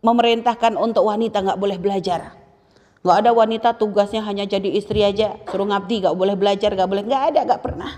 memerintahkan 0.00 0.78
untuk 0.78 1.04
wanita 1.08 1.42
nggak 1.44 1.60
boleh 1.60 1.78
belajar. 1.80 2.38
Nggak 3.02 3.18
ada 3.24 3.30
wanita 3.30 3.68
tugasnya 3.78 4.22
hanya 4.26 4.44
jadi 4.46 4.68
istri 4.74 5.04
aja, 5.06 5.38
suruh 5.46 5.68
ngabdi 5.68 6.02
nggak 6.06 6.16
boleh 6.16 6.34
belajar, 6.34 6.74
nggak 6.74 6.88
boleh, 6.88 7.04
nggak 7.06 7.22
ada, 7.34 7.40
nggak 7.46 7.62
pernah. 7.62 7.92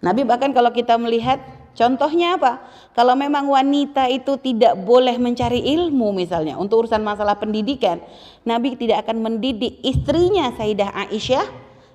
Nabi 0.00 0.24
bahkan 0.24 0.50
kalau 0.56 0.72
kita 0.72 0.96
melihat 0.96 1.38
Contohnya 1.70 2.34
apa? 2.34 2.66
Kalau 2.98 3.14
memang 3.14 3.46
wanita 3.46 4.10
itu 4.10 4.34
tidak 4.42 4.74
boleh 4.82 5.14
mencari 5.22 5.62
ilmu 5.78 6.10
misalnya 6.10 6.58
untuk 6.58 6.84
urusan 6.84 6.98
masalah 7.00 7.38
pendidikan, 7.38 8.02
Nabi 8.42 8.74
tidak 8.74 9.06
akan 9.06 9.22
mendidik 9.22 9.78
istrinya 9.86 10.50
Sayyidah 10.58 10.90
Aisyah 11.06 11.46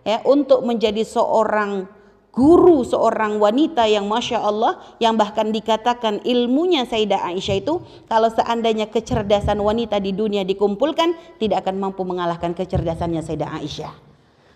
ya 0.08 0.18
untuk 0.24 0.64
menjadi 0.64 1.04
seorang 1.04 1.92
guru 2.36 2.84
seorang 2.84 3.40
wanita 3.40 3.88
yang 3.88 4.12
masya 4.12 4.44
Allah 4.44 4.78
yang 5.00 5.16
bahkan 5.16 5.56
dikatakan 5.56 6.20
ilmunya 6.28 6.84
Sayyidah 6.84 7.32
Aisyah 7.32 7.58
itu 7.64 7.80
kalau 8.12 8.28
seandainya 8.28 8.92
kecerdasan 8.92 9.58
wanita 9.64 10.04
di 10.04 10.12
dunia 10.12 10.44
dikumpulkan 10.44 11.40
tidak 11.40 11.64
akan 11.64 11.80
mampu 11.80 12.04
mengalahkan 12.04 12.52
kecerdasannya 12.52 13.24
Sayyidah 13.24 13.56
Aisyah. 13.56 13.94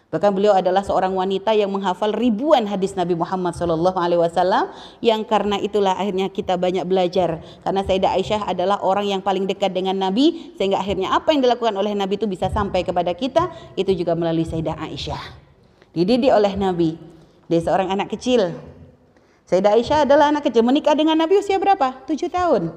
Bahkan 0.10 0.34
beliau 0.34 0.58
adalah 0.58 0.82
seorang 0.82 1.14
wanita 1.14 1.54
yang 1.54 1.70
menghafal 1.70 2.10
ribuan 2.10 2.66
hadis 2.66 2.98
Nabi 2.98 3.14
Muhammad 3.14 3.54
Shallallahu 3.54 3.94
Alaihi 3.94 4.18
Wasallam 4.18 4.74
yang 5.06 5.22
karena 5.22 5.62
itulah 5.62 5.94
akhirnya 5.94 6.34
kita 6.34 6.58
banyak 6.58 6.82
belajar. 6.84 7.46
Karena 7.62 7.86
Sayyidah 7.86 8.18
Aisyah 8.18 8.42
adalah 8.50 8.82
orang 8.82 9.06
yang 9.06 9.22
paling 9.22 9.46
dekat 9.46 9.70
dengan 9.70 10.02
Nabi 10.02 10.58
sehingga 10.58 10.82
akhirnya 10.82 11.14
apa 11.14 11.30
yang 11.30 11.46
dilakukan 11.46 11.78
oleh 11.78 11.94
Nabi 11.94 12.18
itu 12.18 12.26
bisa 12.26 12.50
sampai 12.50 12.82
kepada 12.82 13.14
kita 13.14 13.54
itu 13.78 13.94
juga 13.94 14.18
melalui 14.18 14.50
Sayyidah 14.50 14.82
Aisyah. 14.82 15.24
Dididik 15.94 16.34
oleh 16.34 16.58
Nabi 16.58 17.19
dia 17.50 17.60
seorang 17.60 17.90
anak 17.90 18.14
kecil 18.14 18.54
Sayyidah 19.50 19.74
Aisyah 19.82 20.06
adalah 20.06 20.30
anak 20.30 20.46
kecil 20.46 20.62
menikah 20.62 20.94
dengan 20.94 21.18
Nabi 21.18 21.42
usia 21.42 21.58
berapa? 21.58 22.06
Tujuh 22.06 22.30
tahun 22.30 22.70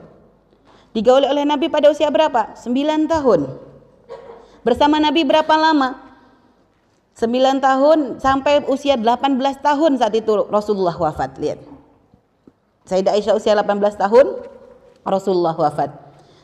digauli 0.97 1.29
oleh 1.29 1.45
Nabi 1.45 1.69
pada 1.69 1.93
usia 1.93 2.09
berapa? 2.09 2.57
Sembilan 2.57 3.05
tahun 3.07 3.53
bersama 4.65 4.97
Nabi 4.97 5.23
berapa 5.29 5.53
lama? 5.53 6.13
9 7.13 7.29
tahun 7.61 7.99
sampai 8.25 8.65
usia 8.73 8.97
18 8.97 9.37
tahun 9.61 10.01
saat 10.01 10.17
itu 10.17 10.33
Rasulullah 10.49 10.97
wafat. 10.97 11.37
Lihat. 11.37 11.61
Sayyidah 12.89 13.13
Aisyah 13.15 13.35
usia 13.37 13.53
18 13.53 14.01
tahun, 14.01 14.27
Rasulullah 15.05 15.53
wafat. 15.53 15.93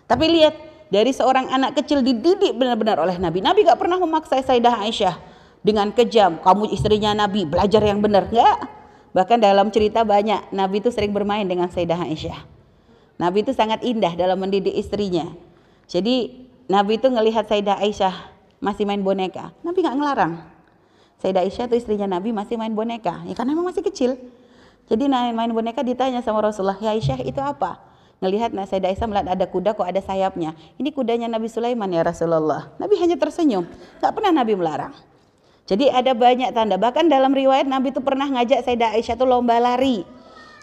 Tapi 0.04 0.24
lihat, 0.28 0.54
dari 0.92 1.12
seorang 1.12 1.48
anak 1.48 1.80
kecil 1.80 2.04
dididik 2.04 2.52
benar-benar 2.52 3.00
oleh 3.00 3.16
Nabi. 3.16 3.40
Nabi 3.40 3.64
gak 3.64 3.80
pernah 3.80 3.96
memaksa 3.96 4.40
Sayyidah 4.44 4.84
Aisyah 4.84 5.16
dengan 5.62 5.90
kejam. 5.94 6.38
Kamu 6.42 6.70
istrinya 6.70 7.14
Nabi, 7.14 7.46
belajar 7.46 7.82
yang 7.82 7.98
benar. 8.02 8.30
Enggak. 8.30 8.58
Bahkan 9.16 9.38
dalam 9.40 9.72
cerita 9.72 10.04
banyak, 10.04 10.52
Nabi 10.52 10.84
itu 10.84 10.92
sering 10.92 11.10
bermain 11.10 11.44
dengan 11.48 11.66
Sayyidah 11.72 12.06
Aisyah. 12.06 12.40
Nabi 13.18 13.42
itu 13.42 13.50
sangat 13.50 13.82
indah 13.82 14.14
dalam 14.14 14.38
mendidik 14.38 14.72
istrinya. 14.78 15.26
Jadi 15.90 16.46
Nabi 16.70 17.00
itu 17.00 17.08
ngelihat 17.10 17.50
Sayyidah 17.50 17.82
Aisyah 17.82 18.14
masih 18.62 18.86
main 18.86 19.02
boneka. 19.02 19.50
Nabi 19.66 19.82
gak 19.82 19.96
ngelarang. 19.98 20.38
Sayyidah 21.18 21.42
Aisyah 21.42 21.66
itu 21.66 21.76
istrinya 21.82 22.06
Nabi 22.06 22.30
masih 22.30 22.54
main 22.54 22.70
boneka. 22.70 23.26
Ya 23.26 23.34
karena 23.34 23.58
memang 23.58 23.74
masih 23.74 23.82
kecil. 23.82 24.14
Jadi 24.86 25.04
main 25.10 25.50
boneka 25.50 25.84
ditanya 25.84 26.24
sama 26.24 26.40
Rasulullah, 26.40 26.78
"Ya 26.80 26.96
Aisyah, 26.96 27.20
itu 27.26 27.42
apa?" 27.42 27.76
Ngelihat 28.18 28.50
nah, 28.54 28.66
Sayyidah 28.66 28.90
Aisyah 28.94 29.06
melihat 29.06 29.28
ada 29.34 29.46
kuda 29.46 29.70
kok 29.74 29.86
ada 29.86 29.98
sayapnya. 30.02 30.54
Ini 30.78 30.90
kudanya 30.94 31.26
Nabi 31.26 31.50
Sulaiman 31.50 31.90
ya 31.90 32.02
Rasulullah. 32.02 32.70
Nabi 32.78 32.98
hanya 32.98 33.18
tersenyum. 33.18 33.66
Gak 33.98 34.14
pernah 34.14 34.30
Nabi 34.30 34.58
melarang. 34.58 34.94
Jadi 35.68 35.92
ada 35.92 36.16
banyak 36.16 36.56
tanda. 36.56 36.80
Bahkan 36.80 37.12
dalam 37.12 37.36
riwayat 37.36 37.68
Nabi 37.68 37.92
itu 37.92 38.00
pernah 38.00 38.24
ngajak 38.24 38.64
Sayyidah 38.64 38.96
Aisyah 38.96 39.20
itu 39.20 39.26
lomba 39.28 39.60
lari. 39.60 40.00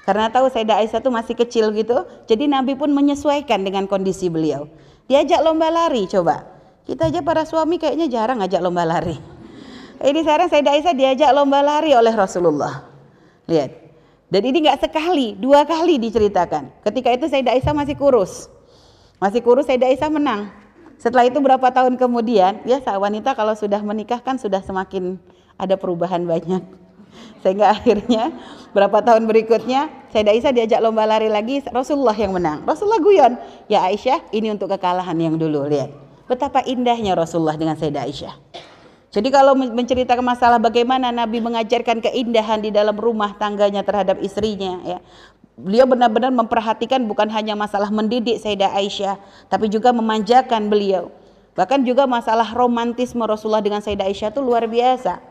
Karena 0.02 0.34
tahu 0.34 0.50
Sayyidah 0.50 0.82
Aisyah 0.82 0.98
itu 0.98 1.12
masih 1.14 1.36
kecil 1.38 1.70
gitu. 1.78 2.10
Jadi 2.26 2.50
Nabi 2.50 2.74
pun 2.74 2.90
menyesuaikan 2.90 3.62
dengan 3.62 3.86
kondisi 3.86 4.34
beliau. 4.34 4.66
Diajak 5.06 5.46
lomba 5.46 5.70
lari 5.70 6.10
coba. 6.10 6.50
Kita 6.90 7.14
aja 7.14 7.22
para 7.22 7.46
suami 7.46 7.78
kayaknya 7.78 8.10
jarang 8.10 8.42
ngajak 8.42 8.62
lomba 8.66 8.82
lari. 8.82 9.18
Ini 10.02 10.20
sekarang 10.26 10.50
Sayyidah 10.50 10.74
Aisyah 10.74 10.94
diajak 10.98 11.30
lomba 11.38 11.62
lari 11.62 11.94
oleh 11.94 12.14
Rasulullah. 12.18 12.90
Lihat. 13.46 13.86
Dan 14.26 14.42
ini 14.42 14.66
nggak 14.66 14.90
sekali, 14.90 15.38
dua 15.38 15.70
kali 15.70 16.02
diceritakan. 16.02 16.82
Ketika 16.82 17.14
itu 17.14 17.30
Sayyidah 17.30 17.54
Aisyah 17.54 17.78
masih 17.78 17.94
kurus. 17.94 18.50
Masih 19.22 19.46
kurus 19.46 19.70
Sayyidah 19.70 19.94
Aisyah 19.94 20.10
menang. 20.10 20.65
Setelah 20.96 21.28
itu 21.28 21.38
berapa 21.44 21.68
tahun 21.70 22.00
kemudian, 22.00 22.64
ya 22.64 22.80
wanita 22.82 23.36
kalau 23.36 23.54
sudah 23.54 23.84
menikah 23.84 24.24
kan 24.24 24.40
sudah 24.40 24.64
semakin 24.64 25.20
ada 25.60 25.76
perubahan 25.76 26.24
banyak. 26.24 26.64
Sehingga 27.44 27.72
akhirnya 27.72 28.32
berapa 28.76 29.00
tahun 29.04 29.28
berikutnya 29.30 29.88
Sayyidah 30.12 30.34
Aisyah 30.36 30.52
diajak 30.56 30.80
lomba 30.80 31.04
lari 31.08 31.28
lagi 31.28 31.64
Rasulullah 31.72 32.16
yang 32.16 32.36
menang. 32.36 32.64
Rasulullah 32.64 33.00
guyon, 33.04 33.34
"Ya 33.68 33.84
Aisyah, 33.88 34.32
ini 34.32 34.52
untuk 34.52 34.72
kekalahan 34.72 35.16
yang 35.20 35.36
dulu." 35.36 35.68
Lihat. 35.68 35.92
Betapa 36.26 36.66
indahnya 36.66 37.14
Rasulullah 37.14 37.56
dengan 37.56 37.78
Sayyidah 37.78 38.04
Aisyah. 38.08 38.36
Jadi 39.16 39.32
kalau 39.32 39.56
menceritakan 39.56 40.20
masalah 40.20 40.60
bagaimana 40.60 41.08
Nabi 41.08 41.40
mengajarkan 41.40 42.04
keindahan 42.04 42.60
di 42.60 42.68
dalam 42.68 43.00
rumah 43.00 43.32
tangganya 43.40 43.80
terhadap 43.80 44.20
istrinya 44.20 44.84
ya. 44.84 45.00
Beliau 45.56 45.88
benar-benar 45.88 46.36
memperhatikan 46.36 47.00
bukan 47.08 47.32
hanya 47.32 47.56
masalah 47.56 47.88
mendidik 47.88 48.44
Sayyidah 48.44 48.76
Aisyah, 48.76 49.16
tapi 49.48 49.72
juga 49.72 49.96
memanjakan 49.96 50.68
beliau. 50.68 51.08
Bahkan 51.56 51.88
juga 51.88 52.04
masalah 52.04 52.52
romantisme 52.52 53.24
Rasulullah 53.24 53.64
dengan 53.64 53.80
Sayyidah 53.80 54.12
Aisyah 54.12 54.36
itu 54.36 54.44
luar 54.44 54.68
biasa. 54.68 55.24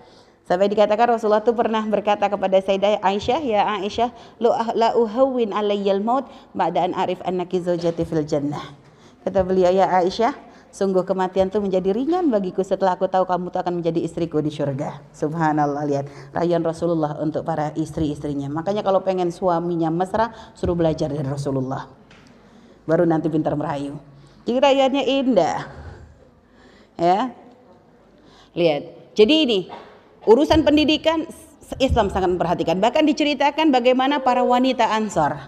Sampai 0.49 0.73
dikatakan 0.73 1.16
Rasulullah 1.16 1.45
itu 1.45 1.52
pernah 1.52 1.85
berkata 1.85 2.25
kepada 2.33 2.57
Sayyidah 2.57 3.04
Aisyah, 3.04 3.40
"Ya 3.45 3.69
Aisyah, 3.85 4.09
la 4.73 4.97
uhawwin 4.97 5.52
alayyal 5.52 6.00
maut 6.00 6.25
ba'da 6.57 6.88
an 6.88 6.97
arif 6.97 7.21
annaki 7.25 7.61
zawjati 7.61 8.09
fil 8.09 8.25
jannah." 8.25 8.73
Kata 9.28 9.45
beliau, 9.45 9.73
"Ya 9.73 9.93
Aisyah, 9.93 10.33
Sungguh 10.75 11.07
kematian 11.07 11.54
itu 11.54 11.62
menjadi 11.62 11.95
ringan 11.95 12.35
bagiku 12.35 12.66
setelah 12.66 12.99
aku 12.99 13.07
tahu 13.07 13.31
kamu 13.31 13.54
itu 13.54 13.59
akan 13.62 13.75
menjadi 13.78 14.00
istriku 14.02 14.43
di 14.43 14.50
surga. 14.50 15.07
Subhanallah 15.14 15.87
lihat 15.87 16.11
rayuan 16.35 16.66
Rasulullah 16.66 17.14
untuk 17.23 17.47
para 17.47 17.71
istri-istrinya. 17.78 18.50
Makanya 18.50 18.83
kalau 18.83 18.99
pengen 19.07 19.31
suaminya 19.31 19.87
mesra 19.95 20.35
suruh 20.59 20.75
belajar 20.75 21.14
dari 21.14 21.23
Rasulullah. 21.23 21.87
Baru 22.90 23.07
nanti 23.07 23.31
pintar 23.31 23.54
merayu. 23.54 24.02
Jadi 24.50 24.59
rayuannya 24.59 25.04
indah. 25.07 25.59
Ya. 26.99 27.31
Lihat. 28.59 29.14
Jadi 29.14 29.35
ini 29.47 29.59
urusan 30.26 30.66
pendidikan 30.66 31.23
Islam 31.78 32.11
sangat 32.11 32.35
memperhatikan. 32.35 32.83
Bahkan 32.83 33.07
diceritakan 33.14 33.71
bagaimana 33.71 34.26
para 34.26 34.43
wanita 34.43 34.90
Ansor. 34.90 35.38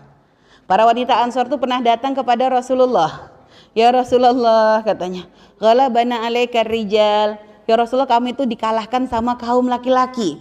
Para 0.71 0.87
wanita 0.87 1.19
Ansor 1.19 1.51
itu 1.51 1.59
pernah 1.59 1.83
datang 1.83 2.15
kepada 2.15 2.47
Rasulullah 2.47 3.36
Ya 3.77 3.93
Rasulullah 3.93 4.81
katanya, 4.81 5.29
bana 5.61 6.25
alaika 6.25 6.65
rijal. 6.65 7.37
Ya 7.69 7.75
Rasulullah 7.77 8.09
kami 8.09 8.33
itu 8.33 8.49
dikalahkan 8.49 9.05
sama 9.05 9.37
kaum 9.37 9.69
laki-laki. 9.69 10.41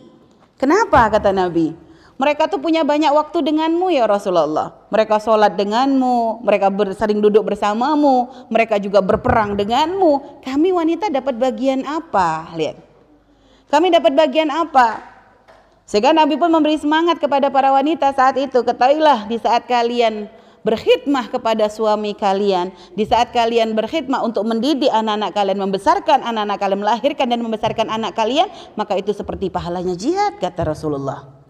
Kenapa 0.56 1.12
kata 1.12 1.36
Nabi? 1.36 1.76
Mereka 2.16 2.48
tuh 2.48 2.64
punya 2.64 2.88
banyak 2.88 3.12
waktu 3.12 3.44
denganmu 3.44 3.92
ya 3.92 4.08
Rasulullah. 4.08 4.88
Mereka 4.88 5.20
sholat 5.20 5.60
denganmu, 5.60 6.48
mereka 6.48 6.72
sering 6.96 7.20
duduk 7.20 7.44
bersamamu, 7.44 8.32
mereka 8.48 8.80
juga 8.80 9.04
berperang 9.04 9.60
denganmu. 9.60 10.40
Kami 10.40 10.72
wanita 10.72 11.12
dapat 11.12 11.36
bagian 11.36 11.84
apa? 11.84 12.56
Lihat. 12.56 12.80
Kami 13.68 13.92
dapat 13.92 14.16
bagian 14.16 14.48
apa? 14.48 15.04
Sehingga 15.84 16.16
Nabi 16.16 16.40
pun 16.40 16.48
memberi 16.48 16.80
semangat 16.80 17.20
kepada 17.20 17.52
para 17.52 17.76
wanita 17.76 18.16
saat 18.16 18.40
itu. 18.40 18.64
Ketahuilah 18.64 19.28
di 19.28 19.36
saat 19.36 19.68
kalian 19.68 20.32
berkhidmah 20.66 21.30
kepada 21.30 21.70
suami 21.70 22.18
kalian, 22.18 22.74
di 22.98 23.06
saat 23.06 23.30
kalian 23.30 23.78
berkhidmah 23.78 24.26
untuk 24.26 24.42
mendidik 24.50 24.90
anak-anak 24.90 25.32
kalian, 25.38 25.62
membesarkan 25.62 26.26
anak-anak 26.26 26.58
kalian, 26.58 26.82
melahirkan 26.82 27.28
dan 27.30 27.40
membesarkan 27.46 27.88
anak 27.94 28.18
kalian, 28.18 28.50
maka 28.74 28.98
itu 28.98 29.14
seperti 29.14 29.54
pahalanya 29.54 29.94
jihad 29.94 30.42
kata 30.42 30.66
Rasulullah. 30.66 31.45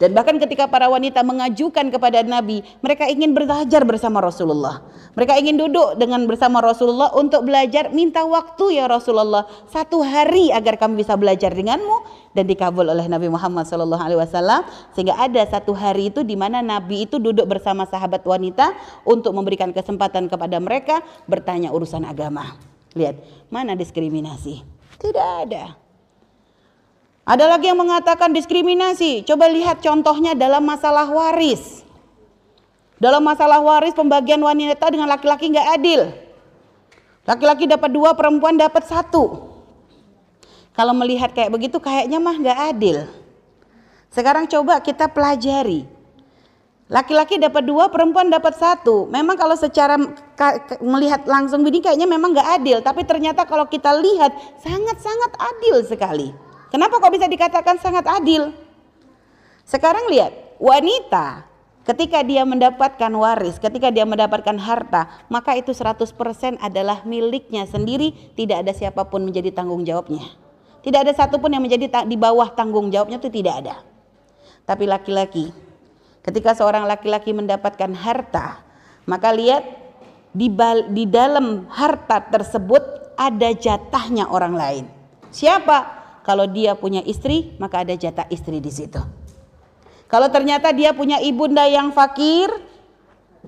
Dan 0.00 0.16
bahkan 0.16 0.40
ketika 0.40 0.64
para 0.64 0.88
wanita 0.88 1.20
mengajukan 1.20 1.92
kepada 1.92 2.24
Nabi, 2.24 2.64
mereka 2.80 3.04
ingin 3.04 3.36
belajar 3.36 3.84
bersama 3.84 4.24
Rasulullah. 4.24 4.80
Mereka 5.12 5.36
ingin 5.36 5.60
duduk 5.60 6.00
dengan 6.00 6.24
bersama 6.24 6.64
Rasulullah 6.64 7.12
untuk 7.12 7.44
belajar, 7.44 7.92
minta 7.92 8.24
waktu 8.24 8.80
ya 8.80 8.88
Rasulullah 8.88 9.44
satu 9.68 10.00
hari 10.00 10.48
agar 10.56 10.80
kami 10.80 11.04
bisa 11.04 11.20
belajar 11.20 11.52
denganmu 11.52 12.00
dan 12.32 12.48
dikabul 12.48 12.88
oleh 12.88 13.04
Nabi 13.12 13.28
Muhammad 13.28 13.68
SAW 13.68 14.64
sehingga 14.96 15.20
ada 15.20 15.44
satu 15.44 15.76
hari 15.76 16.08
itu 16.08 16.24
di 16.24 16.32
mana 16.32 16.64
Nabi 16.64 17.04
itu 17.04 17.20
duduk 17.20 17.44
bersama 17.44 17.84
sahabat 17.84 18.24
wanita 18.24 18.72
untuk 19.04 19.36
memberikan 19.36 19.68
kesempatan 19.68 20.32
kepada 20.32 20.56
mereka 20.64 21.04
bertanya 21.28 21.76
urusan 21.76 22.08
agama. 22.08 22.56
Lihat 22.96 23.20
mana 23.52 23.76
diskriminasi? 23.76 24.64
Tidak 24.96 25.28
ada. 25.44 25.79
Ada 27.30 27.46
lagi 27.46 27.70
yang 27.70 27.78
mengatakan 27.78 28.34
diskriminasi. 28.34 29.22
Coba 29.22 29.46
lihat 29.46 29.78
contohnya 29.78 30.34
dalam 30.34 30.66
masalah 30.66 31.06
waris. 31.06 31.86
Dalam 32.98 33.22
masalah 33.22 33.62
waris 33.62 33.94
pembagian 33.94 34.42
wanita 34.42 34.90
dengan 34.90 35.06
laki-laki 35.06 35.46
nggak 35.46 35.68
adil. 35.78 36.10
Laki-laki 37.30 37.70
dapat 37.70 37.94
dua, 37.94 38.18
perempuan 38.18 38.58
dapat 38.58 38.82
satu. 38.82 39.46
Kalau 40.74 40.90
melihat 40.90 41.30
kayak 41.30 41.54
begitu 41.54 41.78
kayaknya 41.78 42.18
mah 42.18 42.34
nggak 42.34 42.58
adil. 42.74 43.06
Sekarang 44.10 44.50
coba 44.50 44.82
kita 44.82 45.06
pelajari. 45.06 45.86
Laki-laki 46.90 47.38
dapat 47.38 47.62
dua, 47.62 47.86
perempuan 47.94 48.26
dapat 48.26 48.58
satu. 48.58 49.06
Memang 49.06 49.38
kalau 49.38 49.54
secara 49.54 49.94
melihat 50.82 51.22
langsung 51.30 51.62
begini 51.62 51.86
kayaknya 51.86 52.10
memang 52.10 52.34
nggak 52.34 52.58
adil. 52.58 52.82
Tapi 52.82 53.06
ternyata 53.06 53.46
kalau 53.46 53.70
kita 53.70 53.94
lihat 53.94 54.34
sangat-sangat 54.66 55.30
adil 55.38 55.86
sekali. 55.86 56.49
Kenapa 56.70 57.02
kok 57.02 57.12
bisa 57.12 57.26
dikatakan 57.26 57.76
sangat 57.82 58.06
adil? 58.06 58.54
Sekarang 59.66 60.06
lihat, 60.10 60.32
wanita 60.62 61.50
ketika 61.82 62.22
dia 62.22 62.46
mendapatkan 62.46 63.10
waris, 63.10 63.58
ketika 63.58 63.90
dia 63.90 64.06
mendapatkan 64.06 64.54
harta, 64.54 65.10
maka 65.26 65.58
itu 65.58 65.74
100% 65.74 66.14
adalah 66.62 67.02
miliknya 67.02 67.66
sendiri, 67.66 68.14
tidak 68.38 68.62
ada 68.62 68.72
siapa 68.74 69.02
pun 69.10 69.26
menjadi 69.26 69.50
tanggung 69.50 69.82
jawabnya. 69.82 70.22
Tidak 70.80 70.96
ada 70.96 71.12
satupun 71.12 71.52
yang 71.52 71.60
menjadi 71.60 72.06
di 72.06 72.16
bawah 72.16 72.54
tanggung 72.54 72.88
jawabnya 72.88 73.20
itu 73.20 73.28
tidak 73.28 73.66
ada. 73.66 73.76
Tapi 74.64 74.86
laki-laki, 74.86 75.50
ketika 76.22 76.54
seorang 76.54 76.86
laki-laki 76.86 77.34
mendapatkan 77.34 77.90
harta, 77.98 78.62
maka 79.04 79.34
lihat 79.34 79.66
di, 80.30 80.46
di 80.94 81.04
dalam 81.10 81.66
harta 81.68 82.22
tersebut 82.30 83.12
ada 83.18 83.50
jatahnya 83.52 84.30
orang 84.30 84.54
lain. 84.56 84.84
Siapa? 85.34 85.99
Kalau 86.20 86.44
dia 86.44 86.76
punya 86.76 87.00
istri, 87.04 87.56
maka 87.56 87.80
ada 87.80 87.96
jatah 87.96 88.28
istri 88.28 88.60
di 88.60 88.68
situ. 88.68 89.00
Kalau 90.10 90.26
ternyata 90.28 90.74
dia 90.74 90.90
punya 90.90 91.22
ibunda 91.22 91.64
yang 91.70 91.94
fakir, 91.94 92.50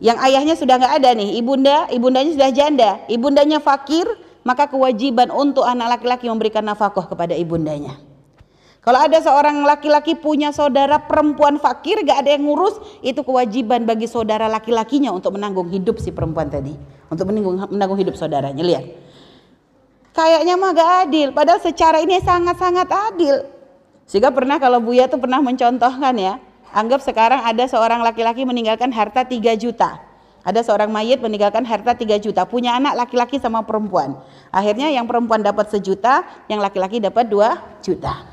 yang 0.00 0.16
ayahnya 0.22 0.56
sudah 0.56 0.78
nggak 0.78 0.94
ada 1.02 1.10
nih, 1.12 1.36
ibunda, 1.36 1.90
ibundanya 1.92 2.30
sudah 2.32 2.50
janda, 2.54 2.90
ibundanya 3.10 3.58
fakir, 3.58 4.06
maka 4.46 4.70
kewajiban 4.70 5.28
untuk 5.28 5.66
anak 5.66 5.98
laki-laki 5.98 6.30
memberikan 6.30 6.64
nafkah 6.64 7.04
kepada 7.04 7.34
ibundanya. 7.34 7.98
Kalau 8.82 8.98
ada 8.98 9.14
seorang 9.22 9.62
laki-laki 9.62 10.18
punya 10.18 10.50
saudara 10.50 10.98
perempuan 10.98 11.62
fakir, 11.62 12.02
gak 12.02 12.26
ada 12.26 12.34
yang 12.34 12.50
ngurus, 12.50 12.82
itu 12.98 13.22
kewajiban 13.22 13.86
bagi 13.86 14.10
saudara 14.10 14.50
laki-lakinya 14.50 15.14
untuk 15.14 15.38
menanggung 15.38 15.70
hidup 15.70 16.02
si 16.02 16.10
perempuan 16.10 16.50
tadi, 16.50 16.74
untuk 17.06 17.30
menanggung, 17.30 17.62
menanggung 17.70 17.98
hidup 18.02 18.18
saudaranya. 18.18 18.58
Lihat, 18.58 18.84
Kayaknya 20.12 20.54
mah 20.60 20.70
gak 20.76 20.90
adil, 21.08 21.28
padahal 21.32 21.60
secara 21.64 22.04
ini 22.04 22.20
sangat-sangat 22.20 22.88
adil. 22.88 23.48
Sehingga 24.04 24.28
pernah 24.28 24.60
kalau 24.60 24.76
Buya 24.76 25.08
tuh 25.08 25.16
pernah 25.16 25.40
mencontohkan 25.40 26.12
ya, 26.20 26.36
anggap 26.68 27.00
sekarang 27.00 27.40
ada 27.40 27.64
seorang 27.64 28.04
laki-laki 28.04 28.44
meninggalkan 28.44 28.92
harta 28.92 29.24
3 29.24 29.56
juta. 29.56 30.04
Ada 30.42 30.66
seorang 30.66 30.90
mayit 30.92 31.22
meninggalkan 31.22 31.64
harta 31.64 31.96
3 31.96 32.20
juta, 32.20 32.44
punya 32.44 32.76
anak 32.76 32.92
laki-laki 32.98 33.40
sama 33.40 33.64
perempuan. 33.64 34.18
Akhirnya 34.52 34.92
yang 34.92 35.08
perempuan 35.08 35.40
dapat 35.40 35.72
sejuta, 35.72 36.28
yang 36.44 36.60
laki-laki 36.60 37.00
dapat 37.00 37.30
2 37.32 37.80
juta. 37.80 38.26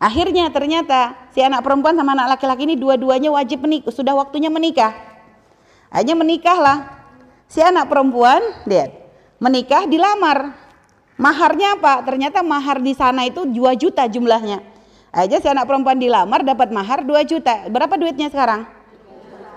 Akhirnya 0.00 0.48
ternyata 0.48 1.28
si 1.36 1.44
anak 1.44 1.60
perempuan 1.60 1.92
sama 1.92 2.16
anak 2.16 2.40
laki-laki 2.40 2.64
ini 2.64 2.80
dua-duanya 2.80 3.28
wajib 3.28 3.60
menikah, 3.60 3.92
sudah 3.92 4.16
waktunya 4.16 4.48
menikah. 4.48 4.96
Akhirnya 5.92 6.16
menikahlah. 6.16 6.78
Si 7.50 7.58
anak 7.58 7.90
perempuan, 7.90 8.40
lihat, 8.64 8.99
menikah 9.40 9.88
dilamar. 9.88 10.54
Maharnya 11.20 11.76
apa? 11.76 12.04
Ternyata 12.04 12.40
mahar 12.40 12.80
di 12.80 12.92
sana 12.96 13.26
itu 13.26 13.44
2 13.44 13.76
juta 13.76 14.06
jumlahnya. 14.08 14.62
Aja 15.10 15.42
si 15.42 15.48
anak 15.50 15.66
perempuan 15.66 15.98
dilamar 15.98 16.46
dapat 16.46 16.70
mahar 16.70 17.02
2 17.02 17.26
juta. 17.26 17.66
Berapa 17.68 17.98
duitnya 17.98 18.30
sekarang? 18.30 18.64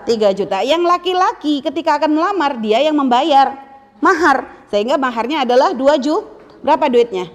3 0.04 0.36
juta. 0.36 0.60
Yang 0.60 0.82
laki-laki 0.84 1.64
ketika 1.64 1.96
akan 1.96 2.10
melamar 2.12 2.60
dia 2.60 2.84
yang 2.84 2.96
membayar 2.98 3.56
mahar. 4.02 4.44
Sehingga 4.68 5.00
maharnya 5.00 5.46
adalah 5.46 5.72
2 5.72 5.96
juta. 6.02 6.28
Berapa 6.64 6.88
duitnya? 6.88 7.28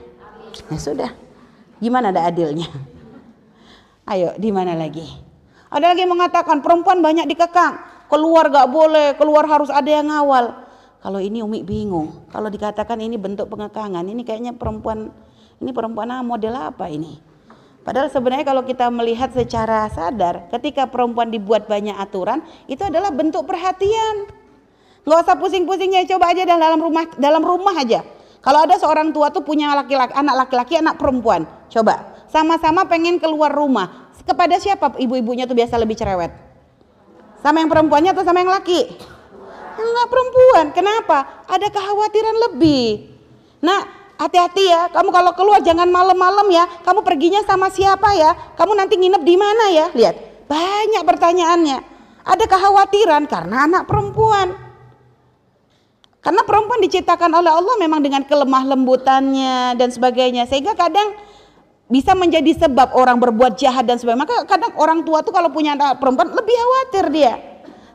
Ya 0.69 0.77
sudah. 0.77 1.09
Gimana 1.77 2.09
ada 2.09 2.25
adilnya? 2.27 2.65
Ayo, 4.09 4.33
di 4.41 4.49
mana 4.49 4.73
lagi? 4.73 5.05
Ada 5.69 5.93
lagi 5.93 6.01
yang 6.01 6.17
mengatakan 6.17 6.65
perempuan 6.65 6.97
banyak 6.97 7.29
dikekang, 7.29 7.77
keluar 8.09 8.49
gak 8.49 8.65
boleh, 8.73 9.13
keluar 9.13 9.45
harus 9.45 9.69
ada 9.69 9.85
yang 9.85 10.09
ngawal. 10.09 10.68
Kalau 10.99 11.19
ini 11.23 11.39
Umi 11.39 11.63
bingung. 11.63 12.27
Kalau 12.27 12.51
dikatakan 12.51 12.99
ini 12.99 13.15
bentuk 13.15 13.47
pengekangan, 13.47 14.03
ini 14.03 14.27
kayaknya 14.27 14.51
perempuan 14.51 15.11
ini 15.59 15.71
perempuan 15.71 16.11
ah, 16.11 16.23
model 16.23 16.55
apa 16.55 16.91
ini? 16.91 17.19
Padahal 17.83 18.11
sebenarnya 18.11 18.43
kalau 18.43 18.63
kita 18.67 18.91
melihat 18.91 19.31
secara 19.31 19.87
sadar, 19.87 20.51
ketika 20.51 20.85
perempuan 20.91 21.31
dibuat 21.31 21.71
banyak 21.71 21.95
aturan, 21.95 22.43
itu 22.67 22.83
adalah 22.83 23.09
bentuk 23.09 23.47
perhatian. 23.47 24.27
Nggak 25.07 25.19
usah 25.25 25.35
pusing-pusingnya, 25.39 26.03
coba 26.05 26.35
aja 26.35 26.43
dalam 26.43 26.79
rumah 26.83 27.07
dalam 27.15 27.41
rumah 27.41 27.75
aja. 27.79 28.03
Kalau 28.39 28.63
ada 28.67 28.75
seorang 28.75 29.11
tua 29.15 29.31
tuh 29.31 29.43
punya 29.43 29.71
laki-laki, 29.75 30.15
anak 30.15 30.35
laki-laki, 30.47 30.79
anak 30.79 30.95
perempuan, 30.99 31.47
coba 31.71 32.19
sama-sama 32.27 32.85
pengen 32.87 33.19
keluar 33.19 33.51
rumah. 33.51 34.11
Kepada 34.23 34.61
siapa 34.61 34.93
ibu-ibunya 35.01 35.49
tuh 35.49 35.57
biasa 35.57 35.79
lebih 35.81 35.97
cerewet? 35.97 36.29
Sama 37.41 37.63
yang 37.63 37.71
perempuannya 37.71 38.13
atau 38.13 38.21
sama 38.21 38.43
yang 38.43 38.53
laki? 38.53 38.93
Enggak 39.79 40.07
perempuan. 40.11 40.65
Kenapa? 40.75 41.47
Ada 41.47 41.71
kekhawatiran 41.71 42.35
lebih. 42.49 43.07
Nah, 43.63 43.87
hati-hati 44.19 44.67
ya. 44.67 44.91
Kamu 44.91 45.09
kalau 45.15 45.31
keluar 45.33 45.63
jangan 45.63 45.87
malam-malam 45.87 46.47
ya. 46.51 46.67
Kamu 46.83 47.01
perginya 47.07 47.39
sama 47.47 47.71
siapa 47.71 48.11
ya? 48.19 48.35
Kamu 48.59 48.75
nanti 48.75 48.99
nginep 48.99 49.23
di 49.23 49.35
mana 49.39 49.65
ya? 49.71 49.87
Lihat, 49.95 50.15
banyak 50.51 51.03
pertanyaannya. 51.07 51.77
Ada 52.27 52.45
kekhawatiran 52.45 53.23
karena 53.31 53.65
anak 53.65 53.87
perempuan. 53.87 54.53
Karena 56.19 56.43
perempuan 56.43 56.83
diciptakan 56.83 57.31
oleh 57.31 57.47
Allah 57.47 57.75
memang 57.79 58.03
dengan 58.03 58.27
kelemah 58.27 58.67
lembutannya 58.67 59.79
dan 59.79 59.87
sebagainya. 59.87 60.45
Sehingga 60.51 60.75
kadang 60.75 61.15
bisa 61.89 62.13
menjadi 62.13 62.67
sebab 62.67 62.93
orang 62.93 63.17
berbuat 63.17 63.55
jahat 63.55 63.87
dan 63.87 63.97
sebagainya. 63.97 64.27
Maka 64.27 64.35
kadang 64.45 64.75
orang 64.75 65.01
tua 65.07 65.23
tuh 65.23 65.31
kalau 65.31 65.49
punya 65.49 65.73
anak 65.79 65.97
perempuan 65.97 66.29
lebih 66.35 66.53
khawatir 66.53 67.05
dia. 67.09 67.48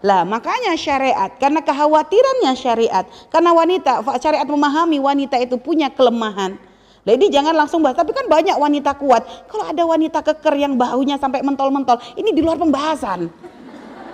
Lah 0.04 0.20
makanya 0.28 0.76
syariat, 0.76 1.32
karena 1.40 1.64
kekhawatirannya 1.64 2.52
syariat, 2.52 3.08
karena 3.32 3.56
wanita, 3.56 4.04
syariat 4.20 4.44
memahami 4.44 5.00
wanita 5.00 5.40
itu 5.40 5.56
punya 5.56 5.88
kelemahan. 5.88 6.60
Jadi 7.08 7.32
jangan 7.32 7.56
langsung 7.56 7.80
bahas, 7.80 7.96
tapi 7.96 8.12
kan 8.12 8.28
banyak 8.28 8.52
wanita 8.52 9.00
kuat. 9.00 9.48
Kalau 9.48 9.64
ada 9.64 9.80
wanita 9.80 10.20
keker 10.20 10.60
yang 10.60 10.76
bahunya 10.76 11.16
sampai 11.16 11.40
mentol-mentol, 11.40 11.96
ini 12.20 12.36
di 12.36 12.44
luar 12.44 12.60
pembahasan. 12.60 13.32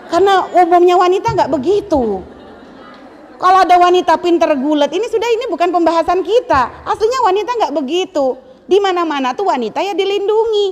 Karena 0.06 0.46
umumnya 0.62 0.94
wanita 0.94 1.34
nggak 1.34 1.50
begitu. 1.58 2.22
Kalau 3.40 3.58
ada 3.58 3.74
wanita 3.74 4.14
pinter 4.22 4.50
gulat, 4.62 4.94
ini 4.94 5.10
sudah 5.10 5.26
ini 5.26 5.50
bukan 5.50 5.74
pembahasan 5.74 6.22
kita. 6.22 6.86
Aslinya 6.86 7.18
wanita 7.26 7.50
nggak 7.50 7.74
begitu. 7.74 8.38
Di 8.70 8.78
mana-mana 8.78 9.34
tuh 9.34 9.50
wanita 9.50 9.82
ya 9.82 9.90
dilindungi. 9.90 10.66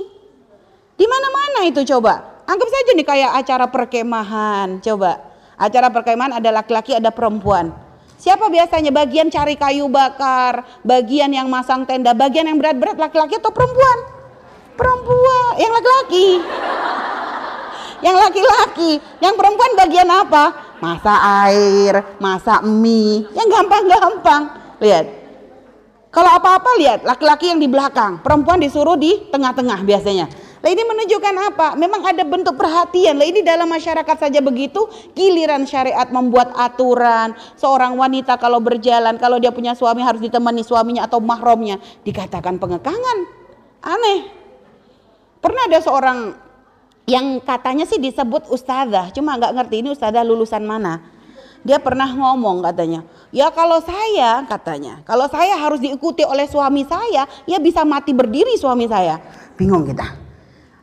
Di 0.95 1.05
mana-mana 1.07 1.67
itu 1.67 1.83
coba. 1.83 2.38
Anggap 2.49 2.65
saja 2.65 2.89
nih 2.97 3.05
kayak 3.05 3.31
acara 3.45 3.65
perkemahan, 3.69 4.81
coba. 4.81 5.21
Acara 5.53 5.93
perkemahan 5.93 6.41
ada 6.41 6.49
laki-laki, 6.49 6.97
ada 6.97 7.13
perempuan. 7.13 7.69
Siapa 8.17 8.49
biasanya 8.49 8.89
bagian 8.89 9.29
cari 9.29 9.53
kayu 9.53 9.85
bakar, 9.85 10.65
bagian 10.81 11.29
yang 11.29 11.45
masang 11.45 11.85
tenda, 11.85 12.17
bagian 12.17 12.49
yang 12.49 12.57
berat-berat 12.57 12.97
laki-laki 12.97 13.37
atau 13.37 13.53
perempuan? 13.53 13.97
Perempuan, 14.73 15.61
yang 15.61 15.71
laki-laki. 15.77 16.27
Yang 18.01 18.15
laki-laki, 18.17 18.91
yang 19.21 19.35
perempuan 19.37 19.71
bagian 19.77 20.09
apa? 20.09 20.45
masak 20.79 21.19
air, 21.43 21.93
masak 22.17 22.63
mie, 22.63 23.27
yang 23.35 23.47
gampang-gampang. 23.51 24.41
Lihat. 24.79 25.05
Kalau 26.09 26.31
apa-apa 26.33 26.73
lihat, 26.81 27.05
laki-laki 27.05 27.53
yang 27.53 27.61
di 27.61 27.69
belakang, 27.69 28.25
perempuan 28.25 28.57
disuruh 28.57 28.97
di 28.97 29.29
tengah-tengah 29.29 29.85
biasanya. 29.85 30.25
Lah 30.59 30.69
ini 30.69 30.83
menunjukkan 30.83 31.35
apa? 31.51 31.67
Memang 31.79 32.03
ada 32.03 32.23
bentuk 32.27 32.59
perhatian. 32.59 33.15
Lah 33.15 33.23
ini 33.23 33.39
dalam 33.39 33.71
masyarakat 33.71 34.27
saja 34.27 34.43
begitu, 34.43 34.91
giliran 35.15 35.63
syariat 35.63 36.11
membuat 36.11 36.51
aturan. 36.51 37.31
Seorang 37.55 37.95
wanita 37.95 38.35
kalau 38.35 38.59
berjalan, 38.59 39.15
kalau 39.15 39.39
dia 39.39 39.55
punya 39.55 39.71
suami 39.71 40.03
harus 40.03 40.19
ditemani 40.19 40.67
suaminya 40.67 41.07
atau 41.07 41.23
mahramnya, 41.23 41.79
dikatakan 42.03 42.59
pengekangan. 42.59 43.17
Aneh. 43.79 44.35
Pernah 45.39 45.71
ada 45.71 45.79
seorang 45.79 46.35
yang 47.07 47.39
katanya 47.39 47.87
sih 47.87 47.95
disebut 47.95 48.51
ustazah, 48.51 49.09
cuma 49.15 49.39
nggak 49.39 49.55
ngerti 49.55 49.75
ini 49.79 49.89
ustazah 49.95 50.21
lulusan 50.27 50.61
mana. 50.67 50.99
Dia 51.63 51.79
pernah 51.79 52.07
ngomong 52.07 52.63
katanya, 52.63 53.03
ya 53.35 53.51
kalau 53.51 53.83
saya 53.83 54.43
katanya, 54.47 55.03
kalau 55.03 55.27
saya 55.27 55.59
harus 55.59 55.79
diikuti 55.83 56.23
oleh 56.23 56.47
suami 56.47 56.87
saya, 56.87 57.27
ya 57.47 57.57
bisa 57.59 57.83
mati 57.83 58.11
berdiri 58.11 58.55
suami 58.55 58.87
saya. 58.87 59.19
Bingung 59.55 59.83
kita. 59.83 60.28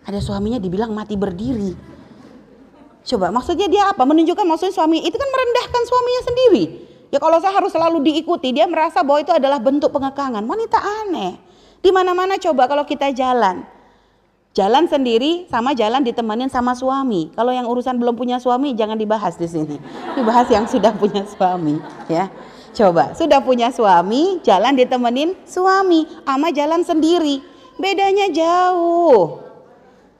Ada 0.06 0.22
suaminya 0.22 0.62
dibilang 0.62 0.94
mati 0.94 1.18
berdiri. 1.18 1.74
Coba 3.06 3.34
maksudnya 3.34 3.66
dia 3.66 3.90
apa? 3.90 4.02
Menunjukkan 4.06 4.46
maksudnya 4.46 4.74
suami 4.74 5.02
itu 5.02 5.14
kan 5.14 5.28
merendahkan 5.30 5.82
suaminya 5.82 6.22
sendiri. 6.22 6.64
Ya 7.10 7.18
kalau 7.22 7.38
saya 7.38 7.54
harus 7.54 7.70
selalu 7.70 8.02
diikuti, 8.02 8.50
dia 8.50 8.66
merasa 8.66 9.02
bahwa 9.02 9.22
itu 9.22 9.30
adalah 9.34 9.62
bentuk 9.62 9.94
pengekangan. 9.94 10.42
Wanita 10.42 10.78
aneh. 10.78 11.38
Di 11.82 11.90
mana-mana 11.94 12.34
coba 12.38 12.66
kalau 12.66 12.82
kita 12.82 13.14
jalan, 13.14 13.62
Jalan 14.56 14.88
sendiri 14.88 15.44
sama 15.52 15.76
jalan 15.76 16.00
ditemenin 16.00 16.48
sama 16.48 16.72
suami. 16.72 17.28
Kalau 17.36 17.52
yang 17.52 17.68
urusan 17.68 18.00
belum 18.00 18.16
punya 18.16 18.40
suami 18.40 18.72
jangan 18.72 18.96
dibahas 18.96 19.36
di 19.36 19.44
sini. 19.44 19.76
Dibahas 20.16 20.48
yang 20.48 20.64
sudah 20.64 20.96
punya 20.96 21.28
suami, 21.28 21.76
ya. 22.08 22.32
Coba, 22.72 23.12
sudah 23.12 23.44
punya 23.44 23.68
suami, 23.68 24.40
jalan 24.40 24.72
ditemenin 24.72 25.36
suami, 25.44 26.08
ama 26.24 26.48
jalan 26.56 26.80
sendiri. 26.88 27.44
Bedanya 27.76 28.32
jauh. 28.32 29.45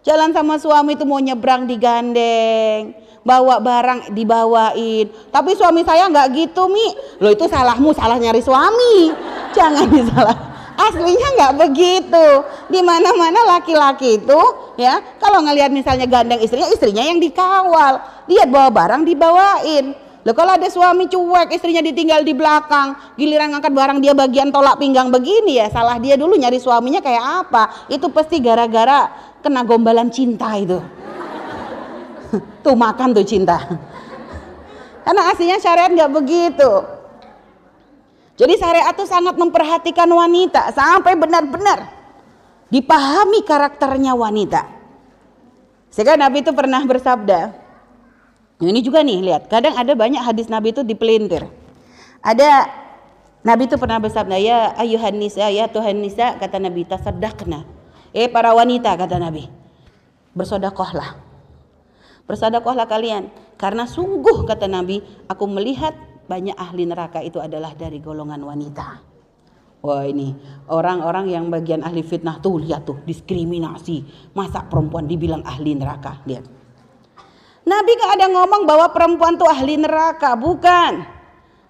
Jalan 0.07 0.31
sama 0.31 0.55
suami 0.55 0.95
itu 0.95 1.03
mau 1.03 1.19
nyebrang 1.19 1.67
digandeng, 1.67 2.95
bawa 3.27 3.59
barang 3.59 4.15
dibawain. 4.15 5.11
Tapi 5.35 5.59
suami 5.59 5.83
saya 5.83 6.07
nggak 6.07 6.31
gitu, 6.31 6.71
Mi. 6.71 6.95
Lo 7.19 7.35
itu 7.35 7.51
salahmu, 7.51 7.91
salah 7.91 8.15
nyari 8.15 8.39
suami. 8.39 9.11
Jangan 9.59 9.91
disalah 9.91 10.37
aslinya 10.77 11.29
nggak 11.41 11.55
begitu 11.57 12.27
di 12.69 12.85
mana 12.85 13.09
mana 13.17 13.57
laki-laki 13.57 14.21
itu 14.21 14.41
ya 14.77 15.01
kalau 15.17 15.41
ngelihat 15.41 15.73
misalnya 15.73 16.05
gandeng 16.05 16.37
istrinya 16.45 16.69
istrinya 16.69 17.01
yang 17.01 17.17
dikawal 17.17 17.97
dia 18.29 18.45
bawa 18.45 18.69
barang 18.69 19.03
dibawain 19.09 19.97
Loh 20.27 20.35
kalau 20.35 20.59
ada 20.59 20.67
suami 20.67 21.07
cuek, 21.07 21.55
istrinya 21.55 21.79
ditinggal 21.79 22.27
di 22.27 22.35
belakang, 22.35 22.99
giliran 23.15 23.55
ngangkat 23.55 23.71
barang 23.71 23.99
dia 24.03 24.11
bagian 24.11 24.51
tolak 24.51 24.75
pinggang 24.75 25.07
begini 25.07 25.63
ya, 25.63 25.71
salah 25.71 26.03
dia 26.03 26.19
dulu 26.19 26.35
nyari 26.35 26.59
suaminya 26.59 26.99
kayak 26.99 27.47
apa? 27.47 27.87
Itu 27.87 28.11
pasti 28.11 28.43
gara-gara 28.43 29.07
kena 29.47 29.63
gombalan 29.63 30.11
cinta 30.11 30.51
itu. 30.59 30.83
tuh 32.67 32.75
makan 32.75 33.15
tuh 33.15 33.23
cinta. 33.23 33.63
Karena 35.07 35.31
aslinya 35.31 35.63
syariat 35.63 35.87
nggak 35.87 36.11
begitu. 36.11 36.71
Jadi 38.37 38.59
syariat 38.59 38.91
itu 38.91 39.07
sangat 39.07 39.39
memperhatikan 39.39 40.11
wanita 40.11 40.75
sampai 40.75 41.15
benar-benar 41.15 41.89
dipahami 42.69 43.47
karakternya 43.47 44.13
wanita. 44.19 44.67
Sehingga 45.95 46.19
Nabi 46.19 46.45
itu 46.45 46.53
pernah 46.53 46.83
bersabda, 46.85 47.55
ini 48.61 48.85
juga 48.85 49.01
nih 49.01 49.33
lihat, 49.33 49.49
kadang 49.49 49.79
ada 49.79 49.97
banyak 49.97 50.21
hadis 50.21 50.51
Nabi 50.53 50.75
itu 50.75 50.85
dipelintir. 50.85 51.49
Ada 52.21 52.69
Nabi 53.47 53.71
itu 53.71 53.79
pernah 53.81 54.03
bersabda, 54.03 54.37
ya 54.37 54.75
ayuhan 54.77 55.17
nisa, 55.17 55.49
ya 55.49 55.71
Tuhan 55.71 55.97
nisa, 56.03 56.37
kata 56.37 56.59
Nabi, 56.61 56.85
tasaddaqna. 56.85 57.76
Eh 58.17 58.33
para 58.33 58.57
wanita, 58.57 58.97
kata 58.97 59.21
Nabi, 59.21 59.45
bersodakohlah. 60.33 61.21
Bersodakohlah 62.25 62.89
kalian, 62.89 63.29
karena 63.61 63.85
sungguh 63.85 64.49
kata 64.49 64.65
Nabi, 64.73 65.05
aku 65.29 65.45
melihat 65.45 65.93
banyak 66.25 66.57
ahli 66.57 66.89
neraka 66.89 67.21
itu 67.21 67.45
adalah 67.45 67.77
dari 67.77 68.01
golongan 68.01 68.41
wanita. 68.41 69.05
Wah 69.85 70.03
ini 70.03 70.33
orang-orang 70.73 71.29
yang 71.31 71.53
bagian 71.53 71.85
ahli 71.85 72.01
fitnah 72.01 72.41
tuh 72.41 72.59
lihat 72.65 72.89
tuh 72.89 73.05
diskriminasi. 73.05 74.33
Masa 74.33 74.65
perempuan 74.65 75.05
dibilang 75.05 75.45
ahli 75.45 75.77
neraka? 75.77 76.25
Lihat. 76.25 76.45
Nabi 77.69 77.91
gak 78.01 78.13
ada 78.17 78.27
ngomong 78.33 78.63
bahwa 78.65 78.87
perempuan 78.97 79.37
tuh 79.37 79.47
ahli 79.47 79.77
neraka, 79.77 80.35
bukan. 80.35 81.16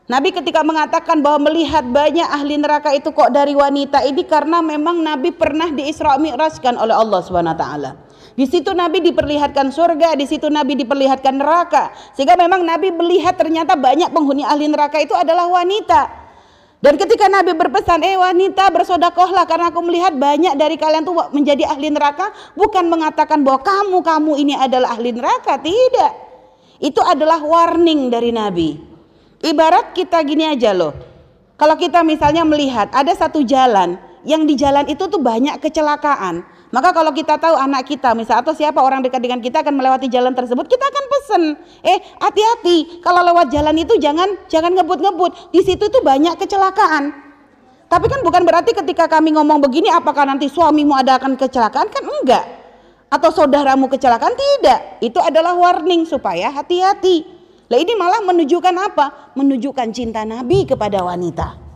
Nabi 0.07 0.31
ketika 0.31 0.63
mengatakan 0.63 1.19
bahwa 1.19 1.51
melihat 1.51 1.83
banyak 1.83 2.31
ahli 2.31 2.63
neraka 2.63 2.95
itu 2.95 3.11
kok 3.11 3.35
dari 3.35 3.59
wanita 3.59 4.07
ini 4.07 4.23
karena 4.23 4.63
memang 4.63 5.03
Nabi 5.03 5.35
pernah 5.35 5.67
di 5.67 5.91
Isra 5.91 6.15
Mi'rajkan 6.15 6.79
oleh 6.79 6.95
Allah 6.95 7.27
Subhanahu 7.27 7.51
wa 7.51 7.59
taala. 7.59 7.91
Di 8.39 8.47
situ 8.47 8.71
Nabi 8.71 9.03
diperlihatkan 9.03 9.75
surga, 9.75 10.15
di 10.15 10.31
situ 10.31 10.47
Nabi 10.47 10.79
diperlihatkan 10.79 11.43
neraka. 11.43 11.91
Sehingga 12.15 12.39
memang 12.39 12.63
Nabi 12.63 12.95
melihat 12.95 13.35
ternyata 13.35 13.75
banyak 13.75 14.15
penghuni 14.15 14.47
ahli 14.47 14.71
neraka 14.71 15.03
itu 15.03 15.11
adalah 15.11 15.51
wanita. 15.51 16.07
Dan 16.79 17.03
ketika 17.03 17.27
Nabi 17.27 17.59
berpesan, 17.59 17.99
eh 18.07 18.15
wanita 18.15 18.71
bersodakohlah 18.71 19.43
karena 19.51 19.75
aku 19.75 19.83
melihat 19.83 20.15
banyak 20.15 20.55
dari 20.55 20.79
kalian 20.79 21.03
tuh 21.03 21.35
menjadi 21.35 21.67
ahli 21.67 21.91
neraka. 21.91 22.31
Bukan 22.55 22.87
mengatakan 22.87 23.43
bahwa 23.43 23.59
kamu, 23.59 23.99
kamu 24.07 24.33
ini 24.39 24.55
adalah 24.55 24.95
ahli 24.95 25.11
neraka. 25.11 25.59
Tidak. 25.59 26.13
Itu 26.79 27.03
adalah 27.03 27.43
warning 27.43 28.07
dari 28.07 28.31
Nabi. 28.31 28.96
Ibarat 29.45 29.93
kita 29.93 30.21
gini 30.25 30.49
aja 30.49 30.73
loh. 30.73 30.97
Kalau 31.57 31.77
kita 31.77 32.05
misalnya 32.05 32.45
melihat 32.45 32.93
ada 32.93 33.13
satu 33.17 33.41
jalan, 33.41 33.97
yang 34.27 34.43
di 34.45 34.59
jalan 34.59 34.85
itu 34.91 35.07
tuh 35.07 35.23
banyak 35.23 35.57
kecelakaan. 35.63 36.43
Maka 36.75 36.91
kalau 36.91 37.15
kita 37.15 37.39
tahu 37.39 37.55
anak 37.55 37.87
kita 37.87 38.13
misal 38.13 38.43
atau 38.43 38.51
siapa 38.53 38.83
orang 38.83 39.01
dekat 39.01 39.23
dengan 39.23 39.39
kita 39.39 39.63
akan 39.63 39.79
melewati 39.79 40.11
jalan 40.11 40.35
tersebut, 40.35 40.67
kita 40.67 40.83
akan 40.83 41.05
pesen, 41.09 41.43
eh 41.87 41.99
hati-hati 42.19 43.01
kalau 43.01 43.23
lewat 43.23 43.55
jalan 43.55 43.73
itu 43.79 43.95
jangan 44.03 44.27
jangan 44.51 44.75
ngebut-ngebut. 44.75 45.55
Di 45.55 45.63
situ 45.63 45.87
tuh 45.87 46.03
banyak 46.03 46.35
kecelakaan. 46.37 47.15
Tapi 47.87 48.07
kan 48.11 48.19
bukan 48.27 48.43
berarti 48.43 48.75
ketika 48.75 49.07
kami 49.07 49.31
ngomong 49.39 49.63
begini 49.63 49.95
apakah 49.95 50.27
nanti 50.27 50.51
suamimu 50.51 50.91
ada 50.99 51.23
akan 51.23 51.39
kecelakaan 51.39 51.87
kan 51.87 52.03
enggak. 52.03 52.45
Atau 53.07 53.31
saudaramu 53.31 53.87
kecelakaan 53.87 54.35
tidak. 54.35 54.99
Itu 54.99 55.23
adalah 55.23 55.55
warning 55.55 56.03
supaya 56.03 56.51
hati-hati. 56.51 57.36
Lah 57.67 57.79
ini 57.83 57.93
malah 57.99 58.23
menunjukkan 58.23 58.75
apa? 58.79 59.35
Menunjukkan 59.35 59.91
cinta 59.91 60.23
Nabi 60.23 60.67
kepada 60.67 61.03
wanita. 61.03 61.67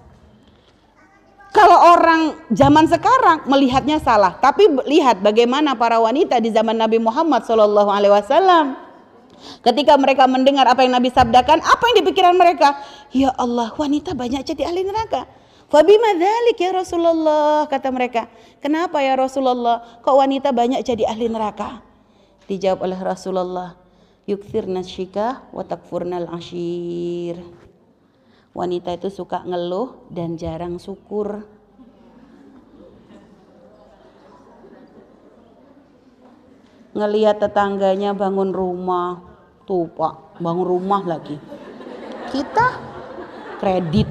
kalau 1.50 1.74
orang 1.98 2.46
zaman 2.54 2.86
sekarang 2.86 3.42
melihatnya 3.50 3.98
salah, 3.98 4.38
tapi 4.38 4.70
lihat 4.86 5.18
bagaimana 5.18 5.74
para 5.74 5.98
wanita 5.98 6.38
di 6.38 6.54
zaman 6.54 6.78
Nabi 6.78 7.02
Muhammad 7.02 7.42
Shallallahu 7.42 7.90
Alaihi 7.90 8.14
Wasallam. 8.14 8.78
Ketika 9.64 9.98
mereka 9.98 10.30
mendengar 10.30 10.68
apa 10.70 10.86
yang 10.86 10.94
Nabi 10.94 11.10
sabdakan, 11.10 11.58
apa 11.58 11.82
yang 11.90 11.96
dipikiran 12.06 12.38
mereka? 12.38 12.78
Ya 13.10 13.34
Allah, 13.34 13.72
wanita 13.74 14.14
banyak 14.14 14.46
jadi 14.46 14.70
ahli 14.70 14.86
neraka. 14.86 15.26
Fabima 15.70 16.14
dzalik 16.14 16.58
ya 16.58 16.70
Rasulullah 16.74 17.66
kata 17.66 17.88
mereka. 17.90 18.30
Kenapa 18.62 19.02
ya 19.02 19.14
Rasulullah? 19.18 20.02
Kok 20.02 20.16
wanita 20.18 20.50
banyak 20.54 20.82
jadi 20.86 21.08
ahli 21.08 21.30
neraka? 21.30 21.82
Dijawab 22.46 22.84
oleh 22.84 22.98
Rasulullah, 22.98 23.78
yukthirna 24.28 24.84
syika 24.84 25.46
wa 25.54 25.64
takfurnal 25.64 26.28
ashir. 26.34 27.40
Wanita 28.50 28.98
itu 28.98 29.08
suka 29.14 29.46
ngeluh 29.46 30.10
dan 30.10 30.34
jarang 30.34 30.82
syukur. 30.82 31.46
Ngelihat 36.90 37.38
tetangganya 37.38 38.10
bangun 38.10 38.50
rumah, 38.50 39.22
tuh 39.62 39.86
pak, 39.94 40.42
bangun 40.42 40.66
rumah 40.66 41.06
lagi. 41.06 41.38
Kita 42.34 42.82
kredit. 43.62 44.10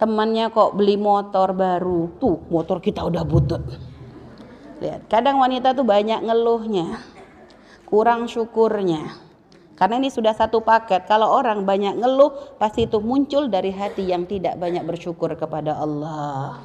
Temannya 0.00 0.48
kok 0.48 0.80
beli 0.80 0.96
motor 0.96 1.52
baru, 1.52 2.08
tuh 2.16 2.40
motor 2.48 2.80
kita 2.80 3.04
udah 3.04 3.20
butut. 3.20 3.60
Lihat, 4.80 5.12
kadang 5.12 5.36
wanita 5.44 5.76
tuh 5.76 5.84
banyak 5.84 6.24
ngeluhnya, 6.24 7.04
kurang 7.90 8.30
syukurnya. 8.30 9.18
Karena 9.74 9.96
ini 9.96 10.12
sudah 10.12 10.36
satu 10.36 10.62
paket. 10.62 11.08
Kalau 11.08 11.32
orang 11.32 11.64
banyak 11.64 11.98
ngeluh, 11.98 12.56
pasti 12.60 12.84
itu 12.84 13.00
muncul 13.00 13.48
dari 13.48 13.72
hati 13.72 14.06
yang 14.06 14.28
tidak 14.28 14.60
banyak 14.60 14.84
bersyukur 14.84 15.32
kepada 15.34 15.74
Allah. 15.74 16.62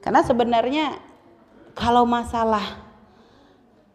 Karena 0.00 0.24
sebenarnya 0.24 0.96
kalau 1.76 2.08
masalah 2.08 2.88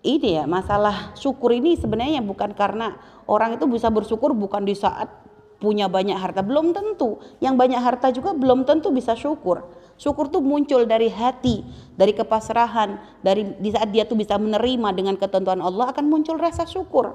ini 0.06 0.38
ya, 0.38 0.46
masalah 0.46 1.18
syukur 1.18 1.50
ini 1.56 1.74
sebenarnya 1.74 2.22
bukan 2.22 2.54
karena 2.54 2.94
orang 3.26 3.58
itu 3.58 3.66
bisa 3.66 3.90
bersyukur 3.90 4.38
bukan 4.38 4.64
di 4.64 4.78
saat 4.78 5.10
punya 5.58 5.90
banyak 5.90 6.20
harta, 6.20 6.46
belum 6.46 6.76
tentu. 6.76 7.18
Yang 7.42 7.56
banyak 7.58 7.82
harta 7.82 8.12
juga 8.14 8.38
belum 8.38 8.70
tentu 8.70 8.94
bisa 8.94 9.18
syukur. 9.18 9.66
Syukur 9.98 10.28
tuh 10.28 10.42
muncul 10.42 10.84
dari 10.90 11.08
hati, 11.08 11.62
dari 11.94 12.12
kepasrahan, 12.18 12.98
dari 13.22 13.56
di 13.62 13.70
saat 13.70 13.94
dia 13.94 14.04
tuh 14.04 14.18
bisa 14.18 14.36
menerima 14.36 14.90
dengan 14.92 15.16
ketentuan 15.16 15.62
Allah 15.62 15.94
akan 15.94 16.06
muncul 16.10 16.36
rasa 16.36 16.66
syukur. 16.66 17.14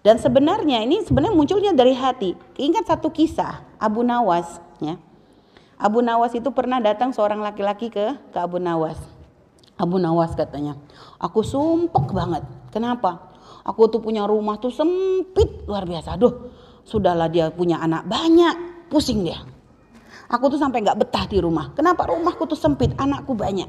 Dan 0.00 0.16
sebenarnya 0.22 0.86
ini 0.86 1.02
sebenarnya 1.02 1.34
munculnya 1.34 1.72
dari 1.74 1.92
hati. 1.92 2.32
Ingat 2.56 2.86
satu 2.86 3.10
kisah 3.10 3.66
Abu 3.82 4.06
Nawas 4.06 4.62
ya. 4.78 4.96
Abu 5.78 6.00
Nawas 6.02 6.32
itu 6.34 6.48
pernah 6.54 6.78
datang 6.78 7.10
seorang 7.10 7.42
laki-laki 7.42 7.90
ke 7.90 8.14
ke 8.30 8.38
Abu 8.38 8.62
Nawas. 8.62 8.98
Abu 9.78 9.98
Nawas 10.02 10.34
katanya, 10.34 10.74
aku 11.22 11.46
sumpek 11.46 12.10
banget. 12.10 12.42
Kenapa? 12.74 13.30
Aku 13.62 13.86
tuh 13.86 14.02
punya 14.02 14.26
rumah 14.26 14.58
tuh 14.58 14.74
sempit 14.74 15.66
luar 15.70 15.86
biasa. 15.86 16.18
Aduh, 16.18 16.50
sudahlah 16.82 17.30
dia 17.30 17.52
punya 17.54 17.78
anak 17.78 18.08
banyak, 18.10 18.88
pusing 18.90 19.22
dia. 19.22 19.38
Aku 20.28 20.52
tuh 20.52 20.60
sampai 20.60 20.84
nggak 20.84 21.00
betah 21.00 21.24
di 21.24 21.40
rumah. 21.40 21.72
Kenapa 21.72 22.04
rumahku 22.04 22.44
tuh 22.44 22.58
sempit, 22.58 22.92
anakku 23.00 23.32
banyak. 23.32 23.68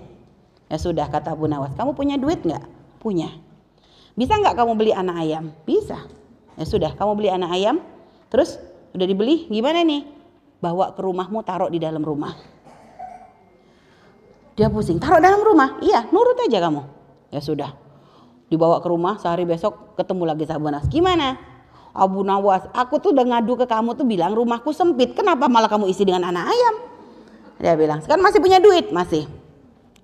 Ya 0.67 0.77
sudah 0.77 1.07
kata 1.07 1.33
Abu 1.33 1.47
Nawas, 1.47 1.71
kamu 1.73 1.95
punya 1.95 2.19
duit 2.19 2.43
nggak? 2.43 2.61
Punya. 2.99 3.31
Bisa 4.19 4.35
nggak 4.35 4.59
kamu 4.59 4.75
beli 4.75 4.91
anak 4.91 5.15
ayam? 5.23 5.55
Bisa. 5.63 6.03
Ya 6.59 6.65
sudah, 6.67 6.91
kamu 6.93 7.15
beli 7.15 7.31
anak 7.31 7.55
ayam, 7.55 7.79
terus 8.27 8.59
udah 8.91 9.07
dibeli, 9.07 9.47
gimana 9.47 9.79
nih? 9.87 10.03
Bawa 10.59 10.91
ke 10.91 10.99
rumahmu, 10.99 11.39
taruh 11.47 11.71
di 11.71 11.79
dalam 11.79 12.03
rumah. 12.03 12.35
Dia 14.59 14.67
pusing, 14.67 14.99
taruh 14.99 15.23
dalam 15.23 15.39
rumah. 15.39 15.79
Iya, 15.79 16.11
nurut 16.11 16.35
aja 16.43 16.59
kamu. 16.59 16.83
Ya 17.31 17.39
sudah. 17.39 17.71
Dibawa 18.51 18.83
ke 18.83 18.91
rumah, 18.91 19.15
sehari 19.15 19.47
besok 19.47 19.95
ketemu 19.95 20.27
lagi 20.27 20.43
sahabat 20.43 20.71
Nas. 20.75 20.85
Gimana? 20.91 21.39
Abu 21.99 22.23
Nawas, 22.23 22.63
aku 22.71 22.95
tuh 23.03 23.11
udah 23.11 23.27
ngadu 23.27 23.59
ke 23.59 23.67
kamu 23.67 23.99
tuh 23.99 24.07
bilang 24.07 24.31
rumahku 24.31 24.71
sempit. 24.71 25.11
Kenapa 25.11 25.51
malah 25.51 25.67
kamu 25.67 25.91
isi 25.91 26.07
dengan 26.07 26.31
anak 26.31 26.47
ayam? 26.47 26.75
Dia 27.59 27.75
bilang, 27.75 27.99
sekarang 27.99 28.23
masih 28.23 28.39
punya 28.39 28.63
duit? 28.63 28.87
Masih. 28.95 29.27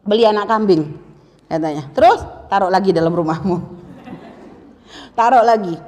Beli 0.03 0.27
anak 0.27 0.51
kambing. 0.51 0.91
Katanya. 1.47 1.87
Terus 1.95 2.19
taruh 2.51 2.67
lagi 2.67 2.91
dalam 2.91 3.15
rumahmu. 3.15 3.63
taruh 5.17 5.47
lagi. 5.47 5.79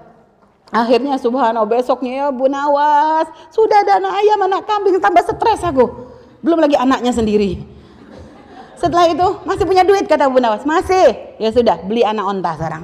Akhirnya 0.67 1.15
subhanallah 1.15 1.67
besoknya 1.67 2.11
ya 2.11 2.27
Bu 2.27 2.51
Nawas 2.51 3.31
sudah 3.55 3.87
ada 3.87 4.03
anak 4.03 4.13
ayam 4.19 4.39
anak 4.51 4.67
kambing 4.67 4.99
tambah 4.99 5.23
stres 5.23 5.63
aku 5.63 6.11
belum 6.43 6.59
lagi 6.59 6.75
anaknya 6.75 7.15
sendiri 7.15 7.63
setelah 8.81 9.07
itu 9.07 9.27
masih 9.47 9.63
punya 9.63 9.87
duit 9.87 10.11
kata 10.11 10.27
Bu 10.27 10.43
Nawas 10.43 10.67
masih 10.67 11.39
ya 11.39 11.55
sudah 11.55 11.79
beli 11.87 12.03
anak 12.03 12.27
onta 12.27 12.51
sekarang 12.59 12.83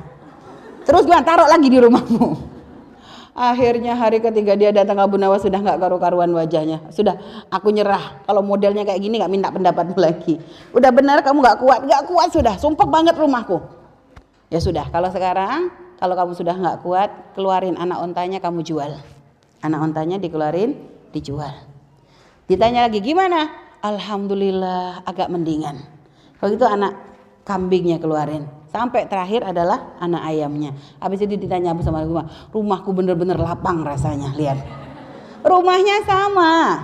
terus 0.88 1.04
gua 1.04 1.20
taruh 1.28 1.44
lagi 1.44 1.68
di 1.68 1.76
rumahmu 1.84 2.28
Akhirnya 3.34 3.98
hari 3.98 4.22
ketiga 4.22 4.54
dia 4.54 4.70
datang 4.70 4.94
ke 4.94 5.06
Bu 5.10 5.18
Nawas 5.18 5.42
sudah 5.42 5.58
nggak 5.58 5.82
karu-karuan 5.82 6.30
wajahnya. 6.38 6.86
Sudah 6.94 7.18
aku 7.50 7.74
nyerah. 7.74 8.22
Kalau 8.30 8.46
modelnya 8.46 8.86
kayak 8.86 9.02
gini 9.02 9.18
nggak 9.18 9.34
minta 9.34 9.50
pendapatmu 9.50 9.98
lagi. 10.06 10.38
Udah 10.70 10.94
benar 10.94 11.26
kamu 11.26 11.42
nggak 11.42 11.58
kuat, 11.58 11.82
nggak 11.90 12.04
kuat 12.06 12.30
sudah. 12.30 12.56
Sumpah 12.62 12.86
banget 12.86 13.18
rumahku. 13.18 13.58
Ya 14.54 14.62
sudah. 14.62 14.86
Kalau 14.94 15.10
sekarang 15.10 15.74
kalau 15.98 16.14
kamu 16.14 16.32
sudah 16.38 16.54
nggak 16.54 16.78
kuat, 16.86 17.10
keluarin 17.34 17.74
anak 17.74 18.06
ontanya 18.06 18.38
kamu 18.38 18.62
jual. 18.62 19.02
Anak 19.66 19.80
ontanya 19.82 20.22
dikeluarin, 20.22 20.78
dijual. 21.10 21.58
Ditanya 22.46 22.86
lagi 22.86 23.02
gimana? 23.02 23.50
Alhamdulillah 23.82 25.10
agak 25.10 25.34
mendingan. 25.34 25.82
Kalau 26.38 26.54
gitu 26.54 26.68
anak 26.70 26.94
kambingnya 27.48 27.98
keluarin. 27.98 28.46
Sampai 28.74 29.06
terakhir 29.06 29.46
adalah 29.46 29.94
anak 30.02 30.26
ayamnya. 30.26 30.74
Habis 30.98 31.30
itu 31.30 31.38
ditanya 31.38 31.78
sama 31.86 32.02
rumah, 32.02 32.26
rumahku 32.50 32.90
bener-bener 32.90 33.38
lapang 33.38 33.86
rasanya. 33.86 34.34
Lihat, 34.34 34.58
rumahnya 35.46 36.02
sama. 36.10 36.82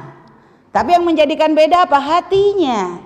Tapi 0.69 0.93
yang 0.93 1.01
menjadikan 1.01 1.57
beda 1.57 1.89
apa? 1.89 1.97
Hatinya. 1.97 3.01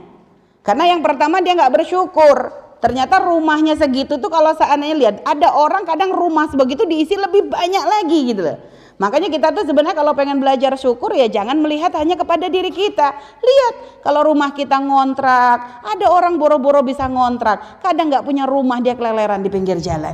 Karena 0.67 0.91
yang 0.91 0.99
pertama 0.99 1.39
dia 1.39 1.55
nggak 1.55 1.79
bersyukur. 1.79 2.51
Ternyata 2.83 3.23
rumahnya 3.23 3.79
segitu 3.79 4.19
tuh 4.19 4.27
kalau 4.27 4.51
seandainya 4.59 4.95
lihat 4.99 5.15
ada 5.23 5.55
orang 5.55 5.87
kadang 5.87 6.11
rumah 6.11 6.51
sebegitu 6.51 6.83
diisi 6.83 7.15
lebih 7.15 7.47
banyak 7.47 7.85
lagi 7.87 8.19
gitu 8.35 8.43
loh. 8.43 8.59
Makanya 9.01 9.33
kita 9.33 9.49
tuh 9.49 9.65
sebenarnya 9.65 9.97
kalau 9.97 10.13
pengen 10.13 10.37
belajar 10.37 10.77
syukur 10.77 11.17
ya 11.17 11.25
jangan 11.25 11.57
melihat 11.57 11.89
hanya 11.97 12.13
kepada 12.13 12.45
diri 12.45 12.69
kita. 12.69 13.09
Lihat 13.41 14.05
kalau 14.05 14.21
rumah 14.21 14.53
kita 14.53 14.77
ngontrak, 14.77 15.81
ada 15.81 16.05
orang 16.13 16.37
boro-boro 16.37 16.85
bisa 16.85 17.09
ngontrak, 17.09 17.81
kadang 17.81 18.13
nggak 18.13 18.21
punya 18.21 18.45
rumah 18.45 18.77
dia 18.79 18.93
keleleran 18.93 19.41
di 19.41 19.49
pinggir 19.49 19.81
jalan. 19.81 20.13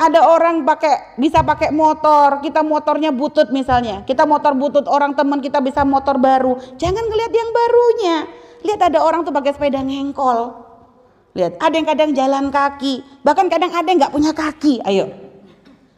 Ada 0.00 0.24
orang 0.24 0.64
pakai 0.64 1.20
bisa 1.20 1.44
pakai 1.44 1.76
motor, 1.76 2.40
kita 2.40 2.64
motornya 2.64 3.12
butut 3.12 3.52
misalnya. 3.52 4.00
Kita 4.08 4.24
motor 4.24 4.56
butut, 4.56 4.88
orang 4.88 5.12
teman 5.12 5.44
kita 5.44 5.60
bisa 5.60 5.84
motor 5.84 6.16
baru. 6.16 6.56
Jangan 6.80 7.04
ngelihat 7.04 7.32
yang 7.36 7.50
barunya. 7.52 8.16
Lihat 8.64 8.80
ada 8.80 9.04
orang 9.04 9.28
tuh 9.28 9.32
pakai 9.36 9.52
sepeda 9.52 9.84
ngengkol. 9.84 10.56
Lihat, 11.36 11.60
ada 11.62 11.74
yang 11.76 11.86
kadang 11.86 12.10
jalan 12.16 12.44
kaki, 12.48 13.04
bahkan 13.22 13.46
kadang 13.52 13.70
ada 13.70 13.86
yang 13.86 14.00
nggak 14.00 14.14
punya 14.16 14.32
kaki. 14.32 14.82
Ayo, 14.88 15.12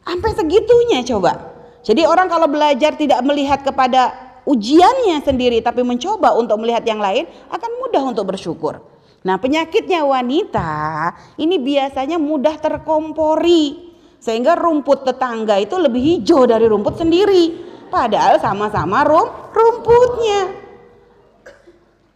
sampai 0.03 0.31
segitunya 0.35 1.01
coba. 1.07 1.52
Jadi 1.83 2.07
orang 2.07 2.31
kalau 2.31 2.47
belajar 2.47 2.95
tidak 2.95 3.19
melihat 3.27 3.67
kepada 3.67 4.15
ujiannya 4.47 5.23
sendiri, 5.23 5.59
tapi 5.63 5.83
mencoba 5.83 6.35
untuk 6.39 6.63
melihat 6.63 6.87
yang 6.87 7.03
lain, 7.03 7.27
akan 7.51 7.71
mudah 7.83 8.03
untuk 8.07 8.31
bersyukur. 8.31 8.79
Nah 9.23 9.39
penyakitnya 9.39 10.03
wanita 10.03 10.71
ini 11.39 11.59
biasanya 11.59 12.19
mudah 12.19 12.59
terkompori. 12.59 13.95
Sehingga 14.23 14.55
rumput 14.55 15.03
tetangga 15.03 15.59
itu 15.59 15.75
lebih 15.75 15.99
hijau 15.99 16.47
dari 16.47 16.71
rumput 16.71 16.95
sendiri. 16.95 17.75
Padahal 17.91 18.39
sama-sama 18.39 19.03
rum 19.03 19.27
rumputnya. 19.51 20.63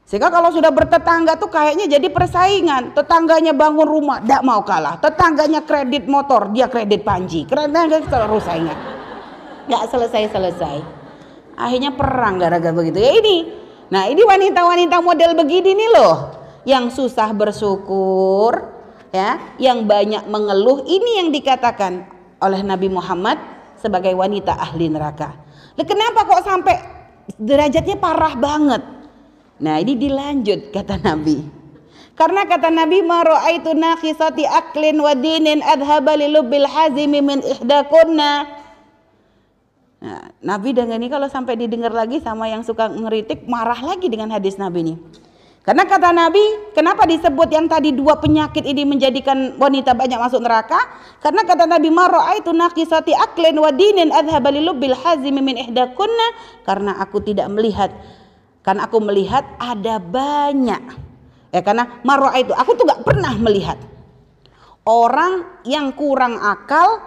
Sehingga 0.06 0.30
kalau 0.30 0.54
sudah 0.54 0.70
bertetangga 0.70 1.34
tuh 1.34 1.50
kayaknya 1.50 1.90
jadi 1.90 2.06
persaingan. 2.06 2.94
Tetangganya 2.94 3.50
bangun 3.50 3.90
rumah, 3.90 4.22
tidak 4.22 4.42
mau 4.46 4.62
kalah. 4.62 5.02
Tetangganya 5.02 5.66
kredit 5.66 6.06
motor, 6.06 6.54
dia 6.54 6.70
kredit 6.70 7.02
panji. 7.02 7.42
Kredit 7.42 8.06
terus 8.06 8.46
saingan. 8.46 8.95
Gak 9.66 9.84
selesai-selesai. 9.90 10.76
Akhirnya 11.56 11.94
perang 11.94 12.38
gara-gara 12.38 12.74
begitu. 12.74 12.98
Ya 13.00 13.12
ini. 13.16 13.50
Nah 13.90 14.10
ini 14.10 14.22
wanita-wanita 14.22 14.98
model 15.00 15.32
begini 15.38 15.74
nih 15.74 15.90
loh. 15.94 16.16
Yang 16.66 16.98
susah 16.98 17.30
bersyukur. 17.30 18.74
ya, 19.14 19.54
Yang 19.56 19.78
banyak 19.86 20.22
mengeluh. 20.26 20.82
Ini 20.84 21.24
yang 21.24 21.28
dikatakan 21.30 22.06
oleh 22.42 22.60
Nabi 22.60 22.92
Muhammad 22.92 23.38
sebagai 23.80 24.12
wanita 24.12 24.54
ahli 24.54 24.90
neraka. 24.90 25.32
Lah 25.76 25.86
kenapa 25.86 26.24
kok 26.24 26.42
sampai 26.44 26.76
derajatnya 27.36 27.96
parah 28.00 28.34
banget? 28.36 28.82
Nah 29.56 29.80
ini 29.80 29.96
dilanjut 29.96 30.72
kata 30.72 31.00
Nabi. 31.00 31.40
Karena 32.16 32.48
kata 32.48 32.72
Nabi 32.72 33.04
ma 33.04 33.20
raaitu 33.20 33.76
nakhisati 33.76 34.48
aklin 34.48 34.96
wa 35.04 35.12
dinin 35.12 35.60
adhaba 35.60 36.16
lilubbil 36.16 36.64
hazimi 36.64 37.20
min 37.20 37.44
ihdakunna. 37.44 38.48
Nah, 39.96 40.28
Nabi 40.44 40.76
dengan 40.76 41.00
ini 41.00 41.08
kalau 41.08 41.26
sampai 41.26 41.56
didengar 41.56 41.88
lagi 41.90 42.20
sama 42.20 42.46
yang 42.52 42.60
suka 42.60 42.88
ngeritik 42.92 43.48
marah 43.48 43.80
lagi 43.80 44.12
dengan 44.12 44.28
hadis 44.28 44.60
Nabi 44.60 44.92
ini. 44.92 44.94
Karena 45.66 45.82
kata 45.82 46.14
Nabi, 46.14 46.70
kenapa 46.78 47.10
disebut 47.10 47.50
yang 47.50 47.66
tadi 47.66 47.90
dua 47.90 48.22
penyakit 48.22 48.62
ini 48.62 48.86
menjadikan 48.86 49.58
wanita 49.58 49.98
banyak 49.98 50.14
masuk 50.14 50.38
neraka? 50.38 50.78
Karena 51.18 51.42
kata 51.42 51.66
Nabi, 51.66 51.90
"Mara'aitu 51.90 52.54
naqisati 52.54 53.10
aklin 53.10 53.58
wa 53.58 53.74
dinin 53.74 54.14
adhaba 54.14 54.54
bil 54.54 54.94
hazimi 54.94 55.42
min 55.42 55.58
ihdakunna." 55.58 56.28
Karena 56.62 57.02
aku 57.02 57.18
tidak 57.18 57.50
melihat 57.50 57.90
karena 58.66 58.90
aku 58.90 58.98
melihat 58.98 59.46
ada 59.62 60.02
banyak 60.02 60.82
ya 61.54 61.62
karena 61.62 62.02
mara'aitu 62.02 62.50
aku 62.50 62.74
tuh 62.74 62.82
gak 62.82 63.06
pernah 63.06 63.30
melihat 63.38 63.78
orang 64.82 65.62
yang 65.62 65.94
kurang 65.94 66.34
akal 66.42 66.98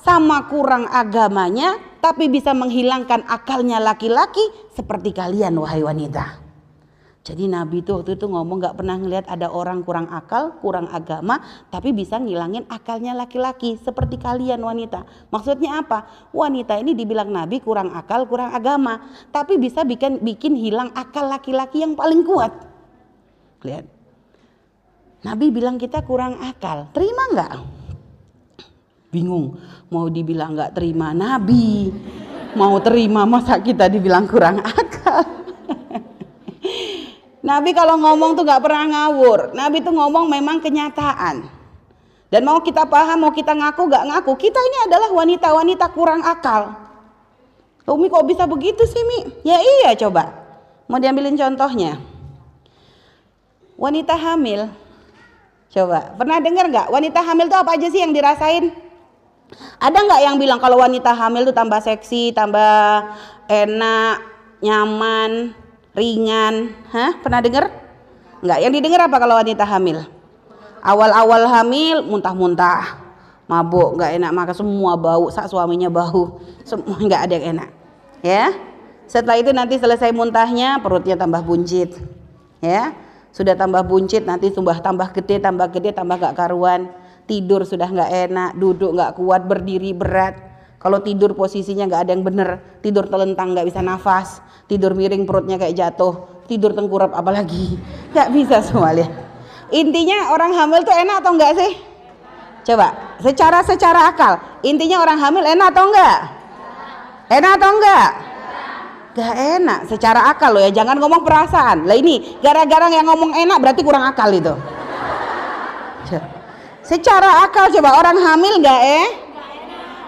sama 0.00 0.48
kurang 0.48 0.88
agamanya 0.88 1.76
tapi 1.98 2.30
bisa 2.30 2.54
menghilangkan 2.54 3.26
akalnya 3.26 3.82
laki-laki 3.82 4.42
seperti 4.74 5.10
kalian 5.14 5.58
wahai 5.58 5.82
wanita. 5.82 6.48
Jadi 7.28 7.44
Nabi 7.44 7.84
itu 7.84 7.92
waktu 7.92 8.16
itu 8.16 8.24
ngomong 8.24 8.56
gak 8.56 8.80
pernah 8.80 8.96
ngelihat 8.96 9.28
ada 9.28 9.52
orang 9.52 9.84
kurang 9.84 10.08
akal, 10.08 10.56
kurang 10.64 10.88
agama, 10.88 11.44
tapi 11.68 11.92
bisa 11.92 12.16
ngilangin 12.16 12.64
akalnya 12.72 13.12
laki-laki 13.12 13.76
seperti 13.76 14.16
kalian 14.16 14.64
wanita. 14.64 15.04
Maksudnya 15.28 15.84
apa? 15.84 16.08
Wanita 16.32 16.80
ini 16.80 16.96
dibilang 16.96 17.28
Nabi 17.28 17.60
kurang 17.60 17.92
akal, 17.92 18.24
kurang 18.24 18.56
agama, 18.56 19.12
tapi 19.28 19.60
bisa 19.60 19.84
bikin 19.84 20.24
bikin 20.24 20.56
hilang 20.56 20.88
akal 20.96 21.28
laki-laki 21.28 21.84
yang 21.84 21.92
paling 21.92 22.24
kuat. 22.24 22.48
Lihat. 23.60 23.84
Nabi 25.28 25.52
bilang 25.52 25.76
kita 25.76 26.00
kurang 26.08 26.40
akal, 26.40 26.88
terima 26.96 27.28
nggak? 27.28 27.77
Bingung, 29.08 29.56
mau 29.88 30.12
dibilang 30.12 30.52
nggak 30.52 30.76
terima 30.76 31.16
Nabi, 31.16 31.88
mau 32.52 32.76
terima 32.84 33.24
masa 33.24 33.56
kita 33.56 33.88
dibilang 33.88 34.28
kurang 34.28 34.60
akal. 34.60 35.24
Nabi 37.48 37.72
kalau 37.72 37.96
ngomong 37.96 38.36
tuh 38.36 38.44
gak 38.44 38.60
pernah 38.60 38.84
ngawur. 38.84 39.56
Nabi 39.56 39.80
tuh 39.80 39.96
ngomong 39.96 40.28
memang 40.28 40.60
kenyataan. 40.60 41.48
Dan 42.28 42.44
mau 42.44 42.60
kita 42.60 42.84
paham, 42.84 43.24
mau 43.24 43.32
kita 43.32 43.56
ngaku 43.56 43.88
gak 43.88 44.04
ngaku, 44.04 44.36
kita 44.36 44.60
ini 44.60 44.78
adalah 44.84 45.08
wanita-wanita 45.16 45.88
kurang 45.96 46.20
akal. 46.20 46.76
Umi 47.88 48.12
kok 48.12 48.28
bisa 48.28 48.44
begitu 48.44 48.84
sih 48.84 49.00
Mi? 49.00 49.48
Ya 49.48 49.56
iya 49.56 49.96
coba. 49.96 50.28
Mau 50.92 51.00
diambilin 51.00 51.40
contohnya. 51.40 51.96
Wanita 53.80 54.12
hamil. 54.12 54.68
Coba, 55.72 56.12
pernah 56.20 56.36
dengar 56.44 56.68
gak? 56.68 56.92
Wanita 56.92 57.24
hamil 57.24 57.48
tuh 57.48 57.64
apa 57.64 57.80
aja 57.80 57.88
sih 57.88 58.04
yang 58.04 58.12
dirasain? 58.12 58.87
Ada 59.78 59.98
nggak 60.04 60.20
yang 60.20 60.36
bilang 60.36 60.60
kalau 60.60 60.82
wanita 60.82 61.14
hamil 61.16 61.48
tuh 61.48 61.56
tambah 61.56 61.80
seksi, 61.80 62.36
tambah 62.36 63.08
enak, 63.48 64.16
nyaman, 64.60 65.56
ringan. 65.96 66.76
Hah? 66.92 67.16
Pernah 67.22 67.40
dengar? 67.40 67.64
Enggak. 68.44 68.58
Yang 68.62 68.72
didengar 68.78 69.00
apa 69.08 69.16
kalau 69.16 69.34
wanita 69.40 69.64
hamil? 69.64 70.04
Awal-awal 70.78 71.42
hamil 71.50 72.06
muntah-muntah, 72.06 73.02
mabuk, 73.50 73.98
enggak 73.98 74.10
enak 74.14 74.30
maka 74.30 74.52
semua 74.54 74.94
bau, 74.94 75.26
sak 75.32 75.50
suaminya 75.50 75.90
bau, 75.90 76.38
semua 76.62 76.94
enggak 77.04 77.26
ada 77.26 77.32
yang 77.34 77.46
enak. 77.58 77.68
Ya. 78.22 78.44
Setelah 79.08 79.40
itu 79.40 79.50
nanti 79.56 79.80
selesai 79.80 80.12
muntahnya 80.12 80.84
perutnya 80.84 81.16
tambah 81.16 81.40
buncit. 81.40 81.96
Ya. 82.60 82.92
Sudah 83.32 83.56
tambah 83.56 83.80
buncit 83.86 84.26
nanti 84.28 84.52
sudah 84.52 84.82
tambah 84.82 85.08
gede, 85.16 85.40
tambah 85.40 85.70
gede, 85.72 85.94
tambah 85.94 86.18
gak 86.18 86.34
karuan. 86.36 86.90
Tidur 87.28 87.68
sudah 87.68 87.92
nggak 87.92 88.10
enak, 88.32 88.50
duduk 88.56 88.96
nggak 88.96 89.20
kuat, 89.20 89.44
berdiri 89.44 89.92
berat. 89.92 90.40
Kalau 90.80 91.04
tidur 91.04 91.36
posisinya 91.36 91.84
nggak 91.84 92.02
ada 92.08 92.10
yang 92.16 92.24
bener, 92.24 92.80
tidur 92.80 93.04
telentang 93.04 93.52
nggak 93.52 93.68
bisa 93.68 93.84
nafas, 93.84 94.40
tidur 94.64 94.96
miring 94.96 95.28
perutnya 95.28 95.60
kayak 95.60 95.76
jatuh 95.76 96.38
tidur 96.48 96.72
tengkurap 96.72 97.12
apalagi. 97.12 97.76
Nggak 98.16 98.28
bisa 98.32 98.56
semua 98.64 98.96
lihat 98.96 99.12
intinya 99.68 100.32
orang 100.32 100.56
hamil 100.56 100.80
tuh 100.80 100.96
enak 100.96 101.20
atau 101.20 101.36
enggak 101.36 101.52
sih? 101.60 101.72
Coba 102.72 102.88
secara 103.20 103.60
secara 103.60 104.08
akal 104.08 104.40
intinya 104.64 105.04
orang 105.04 105.20
hamil 105.20 105.44
enak 105.44 105.68
atau 105.76 105.84
enggak 105.92 106.16
enak 107.28 107.52
atau 107.60 107.70
enggak 107.76 108.08
Gak 109.18 109.34
enak 109.34 109.90
secara 109.90 110.30
akal 110.30 110.54
loh 110.54 110.62
ya 110.62 110.70
jangan 110.70 110.94
ngomong 110.94 111.26
perasaan. 111.26 111.90
Lah 111.90 111.98
ini 111.98 112.38
gara-gara 112.38 112.86
yang 112.86 113.02
ngomong 113.02 113.34
enak 113.34 113.58
berarti 113.58 113.82
kurang 113.82 114.06
akal 114.06 114.30
itu 114.30 114.54
secara 116.88 117.44
akal 117.44 117.68
coba 117.68 118.00
orang 118.00 118.16
hamil 118.16 118.64
gak 118.64 118.80
eh 118.80 119.08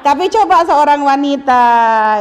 tapi 0.00 0.32
coba 0.32 0.64
seorang 0.64 1.04
wanita 1.04 1.64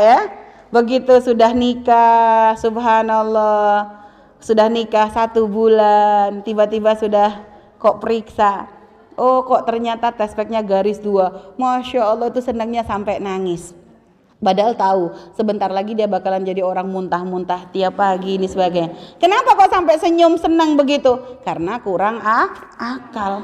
ya 0.04 0.20
begitu 0.68 1.16
sudah 1.24 1.56
nikah 1.56 2.60
subhanallah 2.60 4.04
sudah 4.44 4.68
nikah 4.68 5.08
satu 5.16 5.48
bulan 5.48 6.44
tiba-tiba 6.44 6.92
sudah 7.00 7.40
kok 7.80 8.04
periksa 8.04 8.68
oh 9.16 9.48
kok 9.48 9.64
ternyata 9.64 10.12
tespeknya 10.12 10.60
garis 10.60 11.00
dua 11.00 11.56
masya 11.56 12.04
Allah 12.04 12.28
itu 12.28 12.44
senangnya 12.44 12.84
sampai 12.84 13.24
nangis 13.24 13.80
Padahal 14.40 14.72
tahu 14.72 15.04
sebentar 15.36 15.68
lagi 15.68 15.92
dia 15.92 16.08
bakalan 16.08 16.48
jadi 16.48 16.64
orang 16.64 16.88
muntah-muntah 16.88 17.76
tiap 17.76 18.00
pagi 18.00 18.40
ini 18.40 18.48
sebagainya. 18.48 19.20
Kenapa 19.20 19.52
kok 19.52 19.68
sampai 19.68 20.00
senyum 20.00 20.40
senang 20.40 20.80
begitu? 20.80 21.44
Karena 21.44 21.76
kurang 21.84 22.24
ah, 22.24 22.48
akal. 22.80 23.44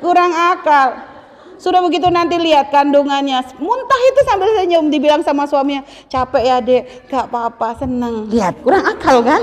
Kurang 0.00 0.32
akal. 0.32 1.16
Sudah 1.56 1.80
begitu 1.80 2.12
nanti 2.12 2.36
lihat 2.36 2.68
kandungannya. 2.68 3.40
Muntah 3.56 4.00
itu 4.12 4.20
sambil 4.28 4.48
senyum 4.60 4.92
dibilang 4.92 5.24
sama 5.24 5.48
suaminya 5.48 5.82
capek 6.12 6.42
ya 6.44 6.56
dek. 6.60 6.82
Gak 7.08 7.32
apa-apa 7.32 7.80
seneng. 7.80 8.28
Lihat 8.28 8.60
kurang 8.60 8.84
akal 8.84 9.24
kan? 9.24 9.40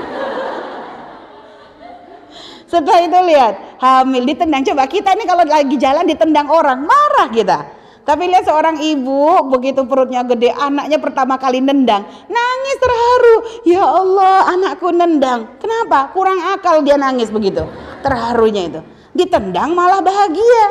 Setelah 2.69 3.01
itu 3.05 3.19
lihat 3.33 3.53
hamil 3.81 4.23
ditendang. 4.29 4.61
Coba 4.65 4.85
kita 4.85 5.13
ini 5.17 5.25
kalau 5.25 5.45
lagi 5.45 5.75
jalan 5.77 6.05
ditendang 6.05 6.49
orang 6.49 6.85
marah 6.85 7.29
kita. 7.33 7.59
Tapi 8.03 8.27
lihat 8.29 8.45
seorang 8.45 8.83
ibu 8.83 9.47
begitu 9.47 9.87
perutnya 9.87 10.27
gede 10.27 10.51
anaknya 10.53 10.99
pertama 11.01 11.39
kali 11.41 11.65
nendang. 11.65 12.03
Nangis 12.29 12.77
terharu. 12.77 13.35
Ya 13.65 13.81
Allah 13.81 14.53
anakku 14.53 14.93
nendang. 14.93 15.57
Kenapa? 15.57 16.13
Kurang 16.13 16.37
akal 16.53 16.85
dia 16.85 16.99
nangis 16.99 17.33
begitu 17.33 17.65
terharunya 18.03 18.67
itu 18.67 18.81
ditendang 19.13 19.77
malah 19.77 20.01
bahagia. 20.01 20.65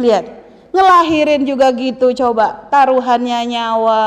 Lihat 0.00 0.24
ngelahirin 0.72 1.44
juga 1.44 1.70
gitu 1.76 2.10
coba. 2.16 2.68
Taruhannya 2.72 3.40
nyawa. 3.48 4.04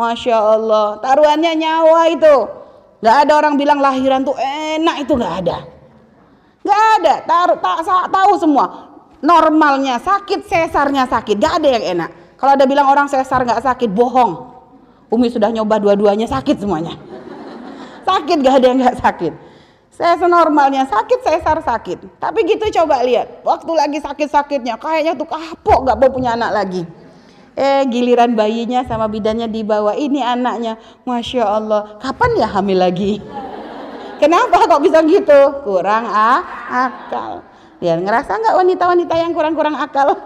Masya 0.00 0.32
Allah 0.32 0.96
taruhannya 1.04 1.52
nyawa 1.60 2.08
itu. 2.08 2.36
Nggak 3.04 3.16
ada 3.26 3.32
orang 3.36 3.54
bilang 3.60 3.78
lahiran 3.84 4.24
tuh 4.24 4.36
enak 4.40 5.04
itu 5.04 5.12
nggak 5.12 5.34
ada. 5.44 5.58
Nggak 6.64 6.84
ada 7.00 7.14
taruh 7.28 7.58
tak 7.60 7.84
tahu 8.08 8.32
semua. 8.40 8.66
Normalnya 9.20 10.00
sakit 10.00 10.48
sesarnya 10.48 11.04
sakit. 11.04 11.36
Nggak 11.36 11.54
ada 11.60 11.68
yang 11.68 11.84
enak. 11.98 12.10
Kalau 12.40 12.56
ada 12.56 12.64
bilang 12.64 12.88
orang 12.88 13.04
sesar 13.12 13.44
nggak 13.44 13.60
sakit 13.60 13.92
bohong. 13.92 14.48
Umi 15.12 15.28
sudah 15.28 15.52
nyoba 15.52 15.76
dua-duanya 15.82 16.24
sakit 16.24 16.56
semuanya. 16.62 16.96
Sakit 18.00 18.40
gak 18.40 18.62
ada 18.62 18.66
yang 18.72 18.78
nggak 18.80 18.98
sakit 18.98 19.49
saya 20.00 20.16
senormalnya 20.16 20.88
sakit, 20.88 21.20
sesar 21.20 21.60
sakit. 21.60 22.16
Tapi 22.16 22.48
gitu 22.48 22.72
coba 22.80 23.04
lihat, 23.04 23.44
waktu 23.44 23.68
lagi 23.76 24.00
sakit-sakitnya, 24.00 24.80
kayaknya 24.80 25.12
tuh 25.12 25.28
kapok 25.28 25.84
gak 25.84 26.00
mau 26.00 26.08
punya 26.08 26.32
anak 26.32 26.56
lagi. 26.56 26.88
Eh 27.52 27.84
giliran 27.84 28.32
bayinya 28.32 28.80
sama 28.88 29.12
bidannya 29.12 29.44
dibawa, 29.52 29.92
ini 29.92 30.24
anaknya, 30.24 30.80
masya 31.04 31.44
Allah, 31.44 32.00
kapan 32.00 32.32
ya 32.40 32.48
hamil 32.48 32.80
lagi? 32.80 33.20
Kenapa 34.16 34.64
kok 34.64 34.80
bisa 34.80 35.04
gitu? 35.04 35.68
Kurang 35.68 36.08
ah, 36.08 36.40
akal. 36.88 37.44
Ya 37.84 38.00
ngerasa 38.00 38.40
nggak 38.40 38.56
wanita-wanita 38.56 39.14
yang 39.20 39.36
kurang-kurang 39.36 39.76
akal? 39.76 40.16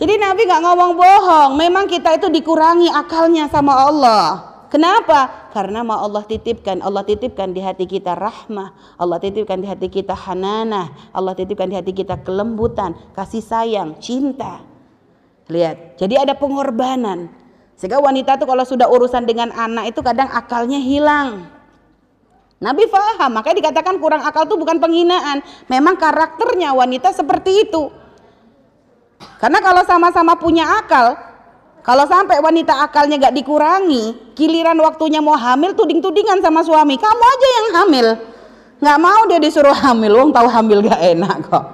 Jadi 0.00 0.16
Nabi 0.16 0.48
nggak 0.48 0.64
ngomong 0.64 0.92
bohong. 0.96 1.50
Memang 1.60 1.84
kita 1.92 2.16
itu 2.16 2.32
dikurangi 2.32 2.88
akalnya 2.88 3.52
sama 3.52 3.84
Allah. 3.84 4.55
Kenapa? 4.76 5.48
Karena 5.56 5.80
mau 5.80 6.04
Allah 6.04 6.20
titipkan, 6.28 6.84
Allah 6.84 7.00
titipkan 7.00 7.48
di 7.48 7.64
hati 7.64 7.88
kita 7.88 8.12
rahmah, 8.12 8.76
Allah 9.00 9.16
titipkan 9.16 9.56
di 9.56 9.64
hati 9.64 9.88
kita 9.88 10.12
hananah, 10.12 10.92
Allah 11.16 11.32
titipkan 11.32 11.72
di 11.72 11.80
hati 11.80 11.96
kita 11.96 12.20
kelembutan, 12.20 12.92
kasih 13.16 13.40
sayang, 13.40 13.96
cinta. 14.04 14.60
Lihat, 15.48 15.96
jadi 15.96 16.28
ada 16.28 16.36
pengorbanan. 16.36 17.32
Sehingga 17.80 18.04
wanita 18.04 18.36
itu 18.36 18.44
kalau 18.44 18.68
sudah 18.68 18.84
urusan 18.92 19.24
dengan 19.24 19.48
anak 19.56 19.96
itu 19.96 20.04
kadang 20.04 20.28
akalnya 20.28 20.76
hilang. 20.76 21.48
Nabi 22.60 22.84
faham, 22.92 23.32
makanya 23.32 23.64
dikatakan 23.64 23.96
kurang 23.96 24.28
akal 24.28 24.44
itu 24.44 24.60
bukan 24.60 24.76
penghinaan. 24.76 25.40
Memang 25.72 25.96
karakternya 25.96 26.76
wanita 26.76 27.16
seperti 27.16 27.64
itu. 27.64 27.88
Karena 29.40 29.64
kalau 29.64 29.80
sama-sama 29.88 30.36
punya 30.36 30.68
akal, 30.84 31.16
kalau 31.86 32.02
sampai 32.10 32.42
wanita 32.42 32.82
akalnya 32.82 33.30
gak 33.30 33.38
dikurangi, 33.38 34.34
giliran 34.34 34.74
waktunya 34.82 35.22
mau 35.22 35.38
hamil 35.38 35.70
tuding-tudingan 35.78 36.42
sama 36.42 36.66
suami, 36.66 36.98
kamu 36.98 37.22
aja 37.22 37.48
yang 37.54 37.68
hamil. 37.78 38.06
Gak 38.82 38.98
mau 38.98 39.22
dia 39.30 39.38
disuruh 39.38 39.70
hamil, 39.70 40.18
wong 40.18 40.34
tahu 40.34 40.50
hamil 40.50 40.82
gak 40.82 40.98
enak 40.98 41.46
kok. 41.46 41.64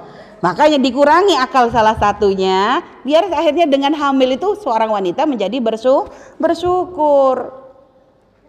Makanya 0.45 0.77
dikurangi 0.77 1.33
akal 1.39 1.73
salah 1.73 1.97
satunya 1.97 2.85
biar 3.09 3.31
akhirnya 3.31 3.65
dengan 3.65 3.97
hamil 3.97 4.37
itu 4.37 4.53
seorang 4.61 4.93
wanita 4.93 5.25
menjadi 5.25 5.57
bersu 5.65 6.05
bersyukur. 6.37 7.49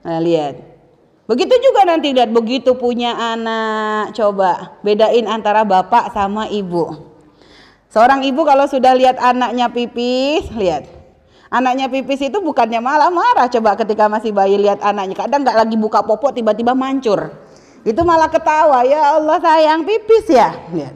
Nah, 0.03 0.19
lihat. 0.19 0.59
Begitu 1.31 1.55
juga 1.63 1.87
nanti 1.87 2.11
lihat 2.11 2.35
begitu 2.35 2.75
punya 2.75 3.15
anak, 3.15 4.11
coba 4.11 4.75
bedain 4.83 5.23
antara 5.31 5.63
bapak 5.63 6.11
sama 6.11 6.51
ibu. 6.51 6.91
Seorang 7.87 8.27
ibu 8.27 8.43
kalau 8.43 8.67
sudah 8.67 8.91
lihat 8.91 9.15
anaknya 9.15 9.71
pipis, 9.71 10.51
lihat. 10.59 11.02
Anaknya 11.53 11.85
pipis 11.85 12.17
itu 12.17 12.41
bukannya 12.41 12.81
malah 12.81 13.13
marah 13.13 13.45
coba 13.45 13.77
ketika 13.77 14.09
masih 14.09 14.33
bayi 14.33 14.57
lihat 14.57 14.81
anaknya. 14.81 15.13
Kadang 15.13 15.45
nggak 15.45 15.53
lagi 15.53 15.77
buka 15.77 16.01
popok 16.01 16.33
tiba-tiba 16.33 16.73
mancur. 16.73 17.29
Itu 17.85 18.01
malah 18.01 18.25
ketawa, 18.25 18.81
ya 18.81 19.21
Allah 19.21 19.37
sayang 19.37 19.85
pipis 19.85 20.33
ya. 20.33 20.49
Lihat. 20.73 20.95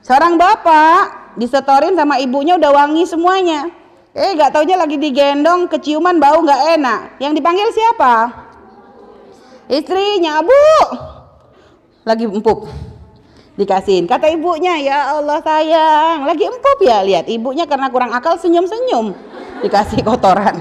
Seorang 0.00 0.40
bapak 0.40 1.36
disetorin 1.36 1.92
sama 2.00 2.16
ibunya 2.16 2.56
udah 2.56 2.72
wangi 2.72 3.04
semuanya. 3.04 3.68
Eh 4.14 4.38
gak 4.38 4.54
taunya 4.54 4.78
lagi 4.78 4.94
digendong 4.94 5.66
keciuman 5.66 6.22
bau 6.22 6.38
gak 6.46 6.80
enak. 6.80 7.18
Yang 7.18 7.42
dipanggil 7.42 7.68
siapa? 7.74 8.14
Istrinya, 9.66 10.38
Bu. 10.38 10.64
Lagi 12.06 12.24
empuk. 12.30 12.68
Dikasihin. 13.54 14.10
Kata 14.10 14.26
ibunya, 14.34 14.74
ya 14.82 15.14
Allah 15.14 15.38
sayang. 15.38 16.26
Lagi 16.26 16.42
empuk 16.42 16.78
ya. 16.82 17.06
Lihat 17.06 17.30
ibunya 17.30 17.64
karena 17.70 17.86
kurang 17.86 18.10
akal 18.10 18.34
senyum-senyum. 18.34 19.14
Dikasih 19.62 20.02
kotoran. 20.02 20.58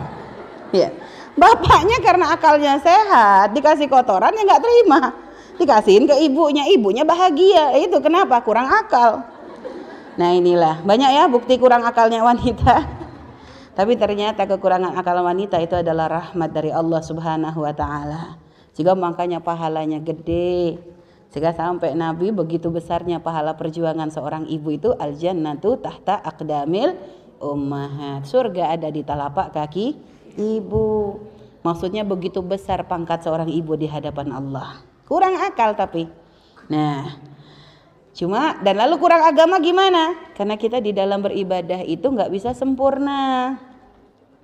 Ya. 0.70 0.94
Bapaknya 1.34 1.98
karena 2.06 2.38
akalnya 2.38 2.78
sehat. 2.78 3.50
Dikasih 3.58 3.90
kotoran 3.90 4.38
ya 4.38 4.46
gak 4.46 4.62
terima. 4.62 5.10
Dikasihin 5.58 6.06
ke 6.06 6.22
ibunya. 6.22 6.70
Ibunya 6.70 7.02
bahagia. 7.02 7.74
Itu 7.82 7.98
kenapa? 7.98 8.38
Kurang 8.46 8.70
akal. 8.70 9.26
Nah 10.14 10.30
inilah 10.30 10.86
banyak 10.86 11.10
ya 11.10 11.26
bukti 11.26 11.58
kurang 11.58 11.82
akalnya 11.82 12.22
wanita. 12.22 12.86
Tapi 13.78 13.98
ternyata 13.98 14.46
kekurangan 14.46 14.94
akal 14.94 15.18
wanita 15.26 15.58
itu 15.58 15.82
adalah 15.82 16.22
rahmat 16.22 16.54
dari 16.54 16.70
Allah 16.70 17.02
Subhanahu 17.02 17.66
wa 17.66 17.74
taala. 17.74 18.38
Sehingga 18.78 18.94
makanya 18.94 19.42
pahalanya 19.42 19.98
gede. 19.98 20.93
Sehingga 21.34 21.50
sampai 21.58 21.98
Nabi 21.98 22.30
begitu 22.30 22.70
besarnya 22.70 23.18
pahala 23.18 23.58
perjuangan 23.58 24.14
seorang 24.14 24.46
ibu 24.46 24.70
itu 24.70 24.94
al 24.94 25.18
jannatu 25.18 25.82
tahta 25.82 26.22
aqdamil 26.22 26.94
ummahat. 27.42 28.30
Surga 28.30 28.78
ada 28.78 28.94
di 28.94 29.02
telapak 29.02 29.50
kaki 29.50 29.98
ibu. 30.38 31.18
Maksudnya 31.66 32.06
begitu 32.06 32.46
besar 32.46 32.86
pangkat 32.86 33.26
seorang 33.26 33.50
ibu 33.50 33.74
di 33.74 33.90
hadapan 33.90 34.30
Allah. 34.30 34.86
Kurang 35.10 35.34
akal 35.42 35.74
tapi. 35.74 36.06
Nah, 36.70 37.18
Cuma 38.14 38.62
dan 38.62 38.78
lalu 38.78 39.02
kurang 39.02 39.26
agama 39.26 39.58
gimana? 39.58 40.14
Karena 40.38 40.54
kita 40.54 40.78
di 40.78 40.94
dalam 40.94 41.26
beribadah 41.26 41.82
itu 41.82 42.06
nggak 42.06 42.30
bisa 42.30 42.54
sempurna. 42.54 43.58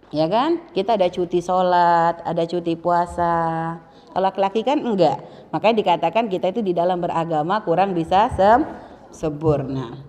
Ya 0.09 0.25
kan? 0.25 0.73
Kita 0.73 0.97
ada 0.97 1.05
cuti 1.05 1.37
sholat, 1.37 2.25
ada 2.25 2.43
cuti 2.49 2.73
puasa. 2.73 3.77
Kalau 4.10 4.26
laki-laki 4.26 4.66
kan 4.66 4.82
enggak. 4.82 5.22
Makanya 5.53 5.76
dikatakan 5.82 6.26
kita 6.28 6.53
itu 6.53 6.62
di 6.66 6.74
dalam 6.74 6.99
beragama 6.99 7.62
kurang 7.62 7.93
bisa 7.93 8.30
sem 8.34 8.66
sempurna. 9.14 10.01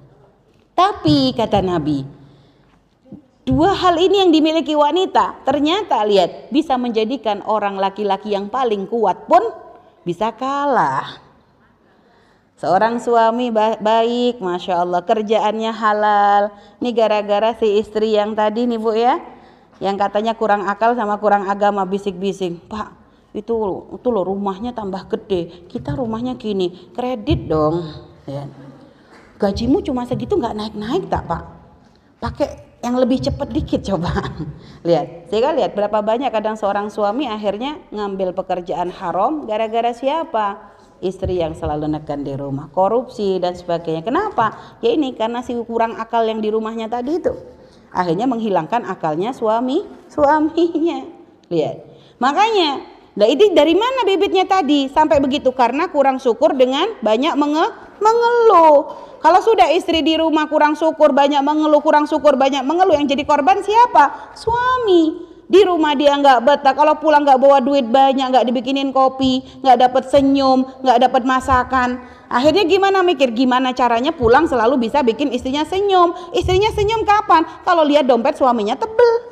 Tapi 0.76 1.36
kata 1.36 1.61
Nabi, 1.61 2.05
dua 3.44 3.76
hal 3.76 4.01
ini 4.01 4.24
yang 4.24 4.30
dimiliki 4.32 4.72
wanita 4.72 5.44
ternyata 5.44 6.01
lihat 6.09 6.48
bisa 6.48 6.80
menjadikan 6.80 7.44
orang 7.44 7.76
laki-laki 7.76 8.32
yang 8.32 8.48
paling 8.48 8.88
kuat 8.88 9.28
pun 9.28 9.44
bisa 10.05 10.32
kalah. 10.32 11.20
Seorang 12.61 13.01
suami 13.01 13.48
baik, 13.80 14.36
masya 14.44 14.84
Allah, 14.84 15.01
kerjaannya 15.01 15.72
halal. 15.72 16.53
Ini 16.76 16.92
gara-gara 16.92 17.57
si 17.57 17.80
istri 17.80 18.12
yang 18.12 18.36
tadi 18.36 18.68
nih 18.68 18.76
bu 18.76 18.92
ya, 18.92 19.16
yang 19.80 19.96
katanya 19.96 20.36
kurang 20.36 20.68
akal 20.68 20.92
sama 20.92 21.16
kurang 21.16 21.48
agama, 21.48 21.88
bisik-bisik. 21.88 22.61
Pak, 22.68 22.99
itu 23.30 23.54
itu 23.94 24.08
loh 24.10 24.24
rumahnya 24.26 24.74
tambah 24.74 25.06
gede, 25.06 25.70
kita 25.70 25.94
rumahnya 25.94 26.34
gini, 26.34 26.90
kredit 26.94 27.46
dong. 27.46 27.86
Ya. 28.26 28.46
Gajimu 29.40 29.80
cuma 29.86 30.04
segitu 30.04 30.36
nggak 30.36 30.56
naik-naik 30.56 31.08
tak 31.08 31.24
pak? 31.24 31.42
Pakai 32.20 32.48
yang 32.84 32.96
lebih 32.96 33.20
cepat 33.20 33.48
dikit 33.52 33.80
coba. 33.84 34.12
lihat, 34.88 35.30
saya 35.32 35.52
lihat 35.56 35.72
berapa 35.72 36.00
banyak 36.00 36.28
kadang 36.32 36.56
seorang 36.56 36.92
suami 36.92 37.28
akhirnya 37.28 37.80
ngambil 37.92 38.36
pekerjaan 38.36 38.92
haram 38.92 39.48
gara-gara 39.48 39.92
siapa? 39.92 40.70
istri 41.00 41.40
yang 41.40 41.56
selalu 41.56 41.88
nekan 41.88 42.22
di 42.22 42.36
rumah, 42.36 42.68
korupsi 42.70 43.40
dan 43.40 43.56
sebagainya. 43.56 44.04
Kenapa? 44.04 44.76
Ya 44.84 44.92
ini 44.92 45.16
karena 45.16 45.40
si 45.40 45.56
kurang 45.64 45.96
akal 45.96 46.28
yang 46.28 46.44
di 46.44 46.52
rumahnya 46.52 46.92
tadi 46.92 47.18
itu. 47.18 47.32
Akhirnya 47.90 48.28
menghilangkan 48.30 48.86
akalnya 48.86 49.34
suami, 49.34 49.82
suaminya. 50.14 51.08
Lihat. 51.50 51.76
Makanya, 52.20 52.84
nah 53.18 53.26
ini 53.26 53.50
dari 53.50 53.74
mana 53.74 54.06
bibitnya 54.06 54.46
tadi 54.46 54.86
sampai 54.90 55.18
begitu? 55.18 55.50
Karena 55.50 55.90
kurang 55.90 56.22
syukur 56.22 56.54
dengan 56.54 56.86
banyak 57.02 57.34
menge 57.34 57.66
mengeluh. 58.00 59.08
Kalau 59.20 59.40
sudah 59.44 59.68
istri 59.76 60.00
di 60.00 60.16
rumah 60.16 60.48
kurang 60.48 60.72
syukur, 60.72 61.12
banyak 61.12 61.44
mengeluh, 61.44 61.84
kurang 61.84 62.08
syukur, 62.08 62.40
banyak 62.40 62.64
mengeluh, 62.64 62.96
yang 62.96 63.04
jadi 63.04 63.28
korban 63.28 63.61
siapa? 63.61 64.32
Suami 64.32 65.30
di 65.50 65.61
rumah 65.66 65.98
dia 65.98 66.14
nggak 66.14 66.46
betah 66.46 66.74
kalau 66.78 66.94
pulang 67.02 67.26
nggak 67.26 67.42
bawa 67.42 67.58
duit 67.58 67.82
banyak 67.90 68.22
nggak 68.22 68.46
dibikinin 68.46 68.94
kopi 68.94 69.42
nggak 69.66 69.82
dapat 69.82 70.06
senyum 70.06 70.62
nggak 70.78 71.11
dapat 71.11 71.26
masakan 71.26 71.98
akhirnya 72.30 72.62
gimana 72.70 73.02
mikir 73.02 73.34
gimana 73.34 73.74
caranya 73.74 74.14
pulang 74.14 74.46
selalu 74.46 74.86
bisa 74.86 75.02
bikin 75.02 75.34
istrinya 75.34 75.66
senyum 75.66 76.14
istrinya 76.38 76.70
senyum 76.70 77.02
kapan 77.02 77.42
kalau 77.66 77.82
lihat 77.82 78.06
dompet 78.06 78.38
suaminya 78.38 78.78
tebel 78.78 79.29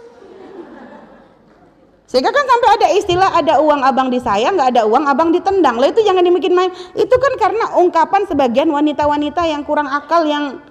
sehingga 2.09 2.33
kan 2.33 2.41
sampai 2.41 2.69
ada 2.81 2.89
istilah 2.97 3.31
ada 3.37 3.61
uang 3.61 3.85
abang 3.85 4.09
disayang 4.09 4.57
nggak 4.57 4.73
ada 4.73 4.83
uang 4.89 5.05
abang 5.05 5.29
ditendang. 5.29 5.77
Lah 5.77 5.93
itu 5.93 6.01
jangan 6.01 6.25
dimikir 6.25 6.49
main. 6.49 6.73
Itu 6.97 7.21
kan 7.21 7.37
karena 7.37 7.77
ungkapan 7.77 8.25
sebagian 8.25 8.73
wanita-wanita 8.73 9.45
yang 9.45 9.61
kurang 9.61 9.93
akal 9.93 10.25
yang 10.25 10.65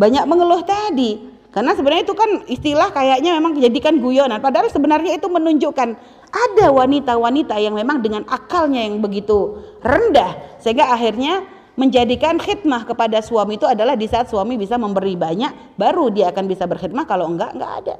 banyak 0.00 0.24
mengeluh 0.24 0.64
tadi. 0.64 1.36
Karena 1.52 1.76
sebenarnya 1.76 2.02
itu 2.08 2.16
kan 2.16 2.30
istilah 2.48 2.88
kayaknya 2.96 3.36
memang 3.36 3.60
dijadikan 3.60 4.00
guyonan. 4.00 4.40
Padahal 4.40 4.72
sebenarnya 4.72 5.20
itu 5.20 5.28
menunjukkan 5.28 5.88
ada 6.32 6.66
wanita-wanita 6.72 7.60
yang 7.60 7.76
memang 7.76 8.00
dengan 8.00 8.24
akalnya 8.24 8.88
yang 8.88 9.04
begitu 9.04 9.60
rendah. 9.84 10.64
Sehingga 10.64 10.88
akhirnya 10.88 11.44
menjadikan 11.76 12.40
khidmah 12.40 12.88
kepada 12.88 13.20
suami 13.20 13.60
itu 13.60 13.68
adalah 13.68 14.00
di 14.00 14.08
saat 14.08 14.32
suami 14.32 14.56
bisa 14.56 14.80
memberi 14.80 15.12
banyak 15.12 15.76
baru 15.76 16.08
dia 16.08 16.32
akan 16.32 16.44
bisa 16.48 16.64
berkhidmah. 16.64 17.04
Kalau 17.04 17.28
enggak 17.28 17.52
enggak 17.52 17.72
ada. 17.84 17.96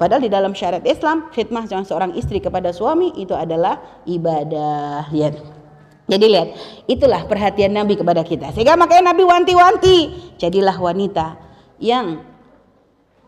Padahal 0.00 0.24
di 0.24 0.32
dalam 0.32 0.56
syariat 0.56 0.80
Islam 0.88 1.28
khidmah 1.28 1.68
seorang 1.68 2.16
istri 2.16 2.40
kepada 2.40 2.72
suami 2.72 3.12
itu 3.20 3.36
adalah 3.36 4.00
ibadah. 4.08 5.12
Lihat. 5.12 5.60
Jadi 6.08 6.26
lihat, 6.26 6.48
itulah 6.88 7.28
perhatian 7.28 7.76
Nabi 7.76 8.00
kepada 8.00 8.24
kita. 8.24 8.50
Sehingga 8.56 8.80
makanya 8.80 9.12
Nabi 9.12 9.22
wanti-wanti, 9.28 9.98
jadilah 10.40 10.74
wanita 10.74 11.36
yang 11.78 12.30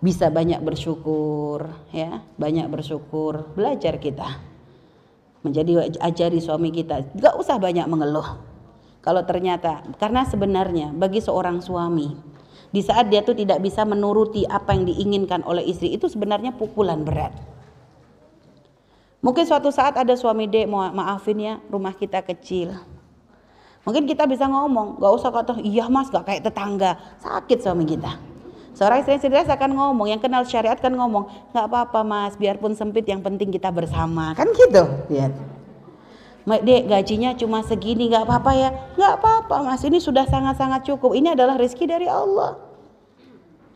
bisa 0.02 0.34
banyak 0.34 0.58
bersyukur 0.66 1.70
ya 1.94 2.26
banyak 2.34 2.66
bersyukur 2.66 3.54
belajar 3.54 4.02
kita 4.02 4.34
menjadi 5.46 5.94
ajari 6.02 6.42
suami 6.42 6.74
kita 6.74 7.06
gak 7.14 7.38
usah 7.38 7.62
banyak 7.62 7.86
mengeluh 7.86 8.42
kalau 8.98 9.22
ternyata 9.22 9.86
karena 10.02 10.26
sebenarnya 10.26 10.90
bagi 10.90 11.22
seorang 11.22 11.62
suami 11.62 12.18
di 12.72 12.80
saat 12.80 13.12
dia 13.12 13.20
tuh 13.20 13.36
tidak 13.36 13.60
bisa 13.60 13.84
menuruti 13.84 14.48
apa 14.48 14.72
yang 14.72 14.88
diinginkan 14.88 15.44
oleh 15.44 15.62
istri 15.68 15.92
itu 15.92 16.08
sebenarnya 16.08 16.56
pukulan 16.56 17.04
berat. 17.04 17.36
Mungkin 19.22 19.46
suatu 19.46 19.70
saat 19.70 19.94
ada 19.94 20.16
suami 20.18 20.50
dek 20.50 20.66
mau 20.66 20.82
maafin 20.90 21.38
ya 21.38 21.54
rumah 21.70 21.94
kita 21.94 22.24
kecil. 22.26 22.74
Mungkin 23.86 24.08
kita 24.08 24.26
bisa 24.26 24.48
ngomong 24.48 24.98
gak 24.98 25.12
usah 25.14 25.30
kata 25.30 25.52
iya 25.62 25.86
mas 25.86 26.10
gak 26.10 26.26
kayak 26.26 26.42
tetangga. 26.48 26.98
Sakit 27.22 27.62
suami 27.62 27.86
kita. 27.86 28.32
Seorang 28.72 29.04
istri 29.04 29.20
cerdas 29.20 29.52
akan 29.52 29.76
ngomong, 29.76 30.08
yang 30.08 30.16
kenal 30.16 30.48
syariat 30.48 30.80
kan 30.80 30.96
ngomong, 30.96 31.28
nggak 31.52 31.66
apa-apa 31.68 32.00
mas, 32.00 32.32
biarpun 32.40 32.72
sempit 32.72 33.04
yang 33.04 33.20
penting 33.20 33.52
kita 33.52 33.68
bersama, 33.68 34.32
kan 34.32 34.48
gitu. 34.48 34.88
Lihat. 35.12 35.51
Dek 36.43 36.90
gajinya 36.90 37.38
cuma 37.38 37.62
segini, 37.62 38.11
nggak 38.11 38.26
apa-apa 38.26 38.53
ya, 38.59 38.70
nggak 38.99 39.12
apa-apa 39.22 39.57
mas, 39.62 39.82
ini 39.86 40.03
sudah 40.03 40.26
sangat-sangat 40.26 40.82
cukup. 40.82 41.14
Ini 41.14 41.38
adalah 41.38 41.55
rezeki 41.55 41.86
dari 41.86 42.11
Allah. 42.11 42.59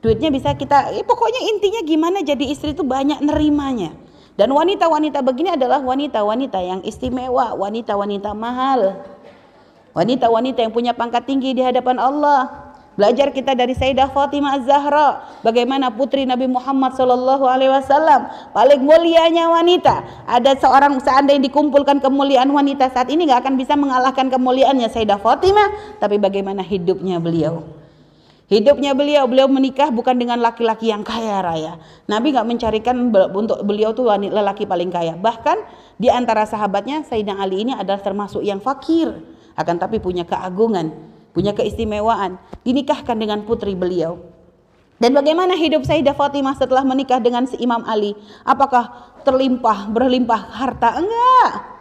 Duitnya 0.03 0.35
bisa 0.35 0.51
kita, 0.55 0.91
eh, 0.95 1.07
pokoknya 1.07 1.41
intinya 1.55 1.81
gimana 1.87 2.19
jadi 2.27 2.43
istri 2.47 2.75
itu 2.75 2.83
banyak 2.83 3.23
nerimanya. 3.23 3.95
Dan 4.37 4.53
wanita-wanita 4.53 5.25
begini 5.25 5.57
adalah 5.57 5.81
wanita-wanita 5.81 6.59
yang 6.61 6.81
istimewa, 6.85 7.57
wanita-wanita 7.57 8.37
mahal. 8.37 9.01
Wanita-wanita 9.97 10.61
yang 10.61 10.75
punya 10.77 10.93
pangkat 10.93 11.25
tinggi 11.25 11.57
di 11.57 11.65
hadapan 11.65 11.97
Allah 11.97 12.66
Belajar 12.97 13.29
kita 13.29 13.53
dari 13.53 13.77
Sayyidah 13.77 14.09
Fatimah 14.09 14.57
Az-Zahra, 14.57 15.21
bagaimana 15.45 15.93
putri 15.93 16.25
Nabi 16.25 16.49
Muhammad 16.49 16.97
sallallahu 16.97 17.45
alaihi 17.45 17.69
wasallam, 17.69 18.25
paling 18.57 18.81
mulianya 18.81 19.53
wanita. 19.53 20.25
Ada 20.25 20.57
seorang 20.57 20.97
seandainya 21.05 21.45
dikumpulkan 21.53 22.01
kemuliaan 22.01 22.49
wanita 22.49 22.89
saat 22.89 23.13
ini 23.13 23.29
nggak 23.29 23.45
akan 23.45 23.55
bisa 23.61 23.77
mengalahkan 23.77 24.33
kemuliaannya 24.33 24.89
Sayyidah 24.89 25.21
Fatimah, 25.21 26.01
tapi 26.01 26.17
bagaimana 26.17 26.65
hidupnya 26.65 27.21
beliau. 27.21 27.69
Hidupnya 28.49 28.97
beliau, 28.97 29.29
beliau 29.29 29.45
menikah 29.45 29.93
bukan 29.93 30.17
dengan 30.17 30.41
laki-laki 30.41 30.89
yang 30.89 31.05
kaya 31.05 31.45
raya. 31.45 31.77
Nabi 32.09 32.33
nggak 32.33 32.49
mencarikan 32.49 33.13
untuk 33.13 33.61
beliau 33.61 33.93
tuh 33.93 34.09
lelaki 34.09 34.65
paling 34.65 34.89
kaya. 34.89 35.21
Bahkan 35.21 35.57
di 36.01 36.09
antara 36.09 36.49
sahabatnya 36.49 37.05
Sayyidina 37.05 37.45
Ali 37.45 37.61
ini 37.61 37.77
adalah 37.77 38.01
termasuk 38.01 38.41
yang 38.41 38.63
fakir, 38.65 39.13
akan 39.53 39.77
tapi 39.77 40.01
punya 40.01 40.25
keagungan 40.25 41.16
punya 41.37 41.53
keistimewaan, 41.53 42.41
dinikahkan 42.65 43.13
dengan 43.13 43.45
putri 43.45 43.77
beliau. 43.77 44.17
Dan 44.97 45.13
bagaimana 45.13 45.53
hidup 45.53 45.85
Sayyidah 45.85 46.17
Fatimah 46.17 46.57
setelah 46.57 46.81
menikah 46.81 47.21
dengan 47.21 47.45
si 47.45 47.61
Imam 47.61 47.85
Ali? 47.85 48.17
Apakah 48.49 49.13
terlimpah, 49.29 49.93
berlimpah 49.93 50.41
harta? 50.57 50.97
Enggak. 50.97 51.77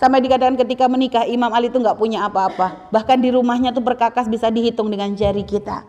Sampai 0.00 0.24
dikatakan 0.24 0.56
ketika 0.56 0.88
menikah 0.88 1.28
Imam 1.28 1.52
Ali 1.52 1.68
itu 1.68 1.76
enggak 1.76 2.00
punya 2.00 2.24
apa-apa. 2.24 2.88
Bahkan 2.88 3.20
di 3.20 3.28
rumahnya 3.36 3.76
tuh 3.76 3.84
berkakas 3.84 4.32
bisa 4.32 4.48
dihitung 4.48 4.88
dengan 4.88 5.12
jari 5.12 5.44
kita. 5.44 5.84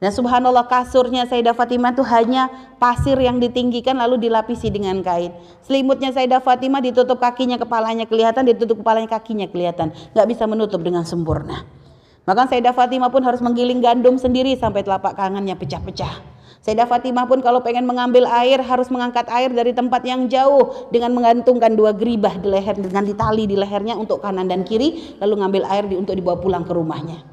Dan 0.00 0.10
subhanallah 0.10 0.66
kasurnya 0.66 1.30
Sayyidah 1.30 1.54
Fatimah 1.54 1.92
itu 1.94 2.02
hanya 2.08 2.48
pasir 2.80 3.20
yang 3.20 3.36
ditinggikan 3.38 3.94
lalu 4.00 4.16
dilapisi 4.16 4.66
dengan 4.72 4.98
kain. 5.06 5.30
Selimutnya 5.62 6.10
Sayyidah 6.10 6.42
Fatimah 6.42 6.82
ditutup 6.82 7.22
kakinya, 7.22 7.54
kepalanya 7.54 8.08
kelihatan, 8.10 8.50
ditutup 8.50 8.82
kepalanya 8.82 9.06
kakinya 9.06 9.46
kelihatan. 9.46 9.94
Enggak 10.10 10.26
bisa 10.26 10.44
menutup 10.50 10.82
dengan 10.82 11.06
sempurna. 11.06 11.79
Maka 12.28 12.52
Sayyidah 12.52 12.76
Fatimah 12.76 13.08
pun 13.08 13.24
harus 13.24 13.40
menggiling 13.40 13.80
gandum 13.80 14.20
sendiri 14.20 14.52
sampai 14.56 14.84
telapak 14.84 15.16
tangannya 15.16 15.56
pecah-pecah. 15.56 16.40
Sayyidah 16.60 16.84
Fatimah 16.84 17.24
pun 17.24 17.40
kalau 17.40 17.64
pengen 17.64 17.88
mengambil 17.88 18.28
air 18.28 18.60
harus 18.60 18.92
mengangkat 18.92 19.24
air 19.32 19.48
dari 19.48 19.72
tempat 19.72 20.04
yang 20.04 20.28
jauh 20.28 20.92
dengan 20.92 21.16
menggantungkan 21.16 21.72
dua 21.72 21.96
geribah 21.96 22.36
di 22.36 22.52
leher 22.52 22.76
dengan 22.76 23.08
ditali 23.08 23.48
di 23.48 23.56
lehernya 23.56 23.96
untuk 23.96 24.20
kanan 24.20 24.44
dan 24.44 24.60
kiri 24.60 25.16
lalu 25.24 25.40
ngambil 25.40 25.62
air 25.72 25.84
di, 25.88 25.96
untuk 25.96 26.12
dibawa 26.12 26.36
pulang 26.36 26.68
ke 26.68 26.72
rumahnya. 26.76 27.24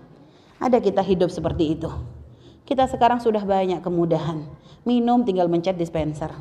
Ada 0.64 0.80
kita 0.80 1.04
hidup 1.04 1.28
seperti 1.28 1.76
itu. 1.76 1.92
Kita 2.64 2.88
sekarang 2.88 3.20
sudah 3.20 3.44
banyak 3.44 3.84
kemudahan. 3.84 4.48
Minum 4.88 5.28
tinggal 5.28 5.52
mencet 5.52 5.76
dispenser. 5.76 6.32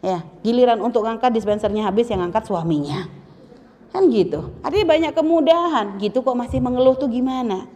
Ya, 0.00 0.24
giliran 0.46 0.80
untuk 0.80 1.04
ngangkat 1.04 1.34
dispensernya 1.34 1.90
habis 1.90 2.06
yang 2.08 2.22
ngangkat 2.22 2.46
suaminya. 2.46 3.19
Kan 3.90 4.06
gitu. 4.10 4.54
Artinya 4.62 4.86
banyak 4.86 5.12
kemudahan. 5.12 5.86
Gitu 5.98 6.22
kok 6.22 6.36
masih 6.38 6.62
mengeluh 6.62 6.94
tuh 6.94 7.10
gimana? 7.10 7.66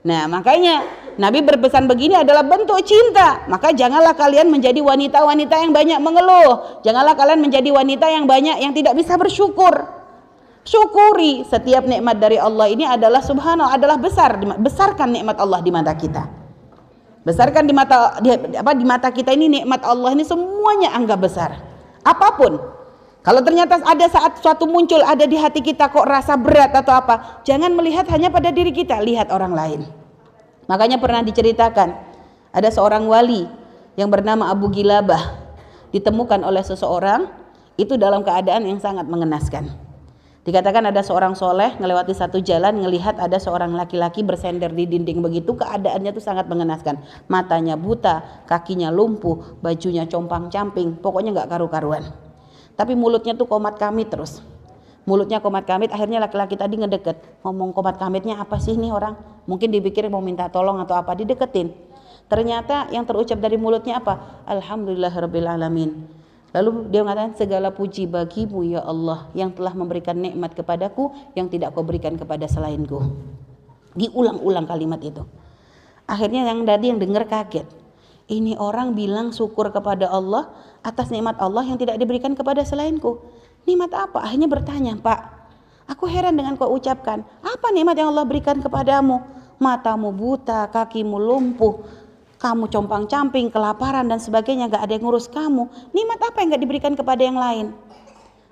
Nah, 0.00 0.24
makanya 0.26 0.82
Nabi 1.20 1.44
berpesan 1.44 1.84
begini 1.84 2.16
adalah 2.16 2.42
bentuk 2.42 2.80
cinta. 2.82 3.44
Maka 3.46 3.70
janganlah 3.70 4.16
kalian 4.16 4.50
menjadi 4.50 4.82
wanita-wanita 4.82 5.54
yang 5.60 5.72
banyak 5.76 5.98
mengeluh. 6.02 6.82
Janganlah 6.82 7.14
kalian 7.14 7.40
menjadi 7.44 7.70
wanita 7.70 8.06
yang 8.08 8.24
banyak 8.24 8.56
yang 8.64 8.72
tidak 8.72 8.96
bisa 8.96 9.14
bersyukur. 9.20 10.00
Syukuri 10.60 11.44
setiap 11.48 11.88
nikmat 11.88 12.20
dari 12.20 12.36
Allah 12.36 12.68
ini 12.68 12.84
adalah 12.84 13.24
subhanallah 13.24 13.80
adalah 13.80 13.96
besar 13.96 14.36
besarkan 14.60 15.08
nikmat 15.08 15.40
Allah 15.40 15.64
di 15.64 15.72
mata 15.72 15.92
kita. 15.96 16.28
Besarkan 17.24 17.64
di 17.64 17.72
mata 17.72 18.20
di, 18.20 18.32
apa 18.32 18.72
di 18.76 18.84
mata 18.84 19.08
kita 19.08 19.32
ini 19.32 19.60
nikmat 19.60 19.84
Allah 19.84 20.12
ini 20.12 20.24
semuanya 20.24 20.92
anggap 20.96 21.20
besar. 21.20 21.50
Apa 22.04 22.36
pun 22.36 22.60
kalau 23.20 23.44
ternyata 23.44 23.76
ada 23.84 24.06
saat 24.08 24.40
suatu 24.40 24.64
muncul 24.64 25.04
ada 25.04 25.28
di 25.28 25.36
hati 25.36 25.60
kita 25.60 25.92
kok 25.92 26.08
rasa 26.08 26.40
berat 26.40 26.72
atau 26.72 26.96
apa, 26.96 27.44
jangan 27.44 27.68
melihat 27.76 28.08
hanya 28.08 28.32
pada 28.32 28.48
diri 28.48 28.72
kita, 28.72 28.96
lihat 29.04 29.28
orang 29.28 29.52
lain. 29.52 29.80
Makanya 30.72 30.96
pernah 30.96 31.20
diceritakan 31.20 31.92
ada 32.48 32.68
seorang 32.72 33.04
wali 33.04 33.44
yang 34.00 34.08
bernama 34.08 34.48
Abu 34.48 34.72
Gilabah 34.72 35.36
ditemukan 35.92 36.40
oleh 36.40 36.64
seseorang 36.64 37.28
itu 37.76 38.00
dalam 38.00 38.24
keadaan 38.24 38.64
yang 38.64 38.80
sangat 38.80 39.04
mengenaskan. 39.04 39.68
Dikatakan 40.40 40.88
ada 40.88 41.04
seorang 41.04 41.36
soleh 41.36 41.76
melewati 41.76 42.16
satu 42.16 42.40
jalan 42.40 42.80
ngelihat 42.80 43.20
ada 43.20 43.36
seorang 43.36 43.76
laki-laki 43.76 44.24
bersender 44.24 44.72
di 44.72 44.88
dinding 44.88 45.20
begitu 45.20 45.52
keadaannya 45.52 46.16
itu 46.16 46.24
sangat 46.24 46.48
mengenaskan. 46.48 46.96
Matanya 47.28 47.76
buta, 47.76 48.48
kakinya 48.48 48.88
lumpuh, 48.88 49.60
bajunya 49.60 50.08
compang-camping, 50.08 50.96
pokoknya 51.04 51.36
nggak 51.36 51.50
karu-karuan. 51.52 52.29
Tapi 52.80 52.96
mulutnya 52.96 53.36
tuh 53.36 53.44
komat 53.44 53.76
kamit 53.76 54.08
terus. 54.08 54.40
Mulutnya 55.04 55.44
komat 55.44 55.68
kamit, 55.68 55.92
akhirnya 55.92 56.16
laki-laki 56.16 56.56
tadi 56.56 56.80
ngedeket. 56.80 57.44
Ngomong 57.44 57.76
komat 57.76 58.00
kamitnya 58.00 58.40
apa 58.40 58.56
sih 58.56 58.72
nih 58.72 58.88
orang? 58.88 59.20
Mungkin 59.44 59.68
dipikir 59.68 60.08
mau 60.08 60.24
minta 60.24 60.48
tolong 60.48 60.80
atau 60.80 60.96
apa, 60.96 61.12
dideketin. 61.12 61.76
Ternyata 62.32 62.88
yang 62.88 63.04
terucap 63.04 63.36
dari 63.36 63.60
mulutnya 63.60 64.00
apa? 64.00 64.44
Alhamdulillah 64.48 65.12
Alamin. 65.12 66.08
Lalu 66.56 66.88
dia 66.88 67.04
mengatakan 67.04 67.36
segala 67.36 67.68
puji 67.68 68.08
bagimu 68.08 68.64
ya 68.64 68.80
Allah 68.80 69.28
yang 69.36 69.52
telah 69.52 69.76
memberikan 69.76 70.16
nikmat 70.16 70.56
kepadaku 70.56 71.12
yang 71.36 71.52
tidak 71.52 71.76
kau 71.76 71.84
berikan 71.84 72.16
kepada 72.16 72.48
selainku. 72.48 73.12
Diulang-ulang 73.92 74.64
kalimat 74.64 75.04
itu. 75.04 75.20
Akhirnya 76.08 76.48
yang 76.48 76.64
tadi 76.64 76.90
yang 76.90 76.98
dengar 76.98 77.28
kaget. 77.28 77.68
Ini 78.30 78.58
orang 78.62 78.94
bilang 78.94 79.34
syukur 79.34 79.74
kepada 79.74 80.06
Allah 80.06 80.54
atas 80.80 81.12
nikmat 81.12 81.36
Allah 81.40 81.64
yang 81.64 81.76
tidak 81.76 82.00
diberikan 82.00 82.32
kepada 82.32 82.64
selainku. 82.64 83.20
Nikmat 83.68 83.92
apa? 83.92 84.24
Akhirnya 84.24 84.48
bertanya, 84.48 84.92
Pak, 84.96 85.20
aku 85.88 86.08
heran 86.08 86.36
dengan 86.36 86.56
kau 86.56 86.72
ucapkan. 86.72 87.20
Apa 87.44 87.68
nikmat 87.72 87.96
yang 87.96 88.12
Allah 88.12 88.24
berikan 88.24 88.58
kepadamu? 88.60 89.20
Matamu 89.60 90.08
buta, 90.08 90.72
kakimu 90.72 91.20
lumpuh, 91.20 91.84
kamu 92.40 92.72
compang-camping, 92.72 93.52
kelaparan 93.52 94.08
dan 94.08 94.16
sebagainya, 94.16 94.72
gak 94.72 94.88
ada 94.88 94.96
yang 94.96 95.04
ngurus 95.04 95.28
kamu. 95.28 95.68
Nikmat 95.92 96.20
apa 96.24 96.36
yang 96.40 96.48
gak 96.56 96.62
diberikan 96.64 96.92
kepada 96.96 97.20
yang 97.20 97.36
lain? 97.36 97.76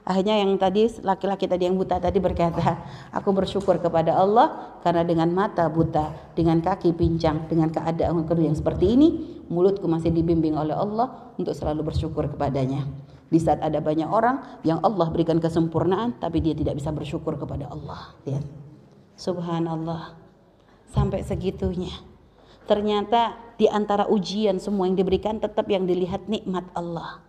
Akhirnya 0.09 0.41
yang 0.41 0.57
tadi 0.57 0.89
laki-laki 1.05 1.45
tadi 1.45 1.69
yang 1.69 1.77
buta 1.77 2.01
tadi 2.01 2.17
berkata, 2.17 2.81
aku 3.13 3.29
bersyukur 3.37 3.77
kepada 3.77 4.17
Allah 4.17 4.81
karena 4.81 5.05
dengan 5.05 5.29
mata 5.29 5.69
buta, 5.69 6.33
dengan 6.33 6.65
kaki 6.65 6.97
pincang, 6.97 7.45
dengan 7.45 7.69
keadaan 7.69 8.25
yang 8.41 8.57
seperti 8.57 8.97
ini, 8.97 9.09
mulutku 9.53 9.85
masih 9.85 10.09
dibimbing 10.09 10.57
oleh 10.57 10.73
Allah 10.73 11.29
untuk 11.37 11.53
selalu 11.53 11.93
bersyukur 11.93 12.25
kepadanya. 12.25 12.89
Di 13.29 13.37
saat 13.37 13.61
ada 13.61 13.85
banyak 13.85 14.09
orang 14.09 14.65
yang 14.65 14.81
Allah 14.81 15.13
berikan 15.13 15.37
kesempurnaan 15.37 16.17
tapi 16.17 16.41
dia 16.41 16.57
tidak 16.57 16.81
bisa 16.81 16.89
bersyukur 16.89 17.37
kepada 17.37 17.69
Allah. 17.69 18.17
Lihat. 18.25 18.45
Subhanallah. 19.13 20.17
Sampai 20.89 21.21
segitunya. 21.21 21.93
Ternyata 22.65 23.37
di 23.61 23.69
antara 23.69 24.09
ujian 24.09 24.57
semua 24.57 24.89
yang 24.89 24.97
diberikan 24.97 25.37
tetap 25.37 25.69
yang 25.69 25.85
dilihat 25.85 26.25
nikmat 26.33 26.65
Allah. 26.73 27.28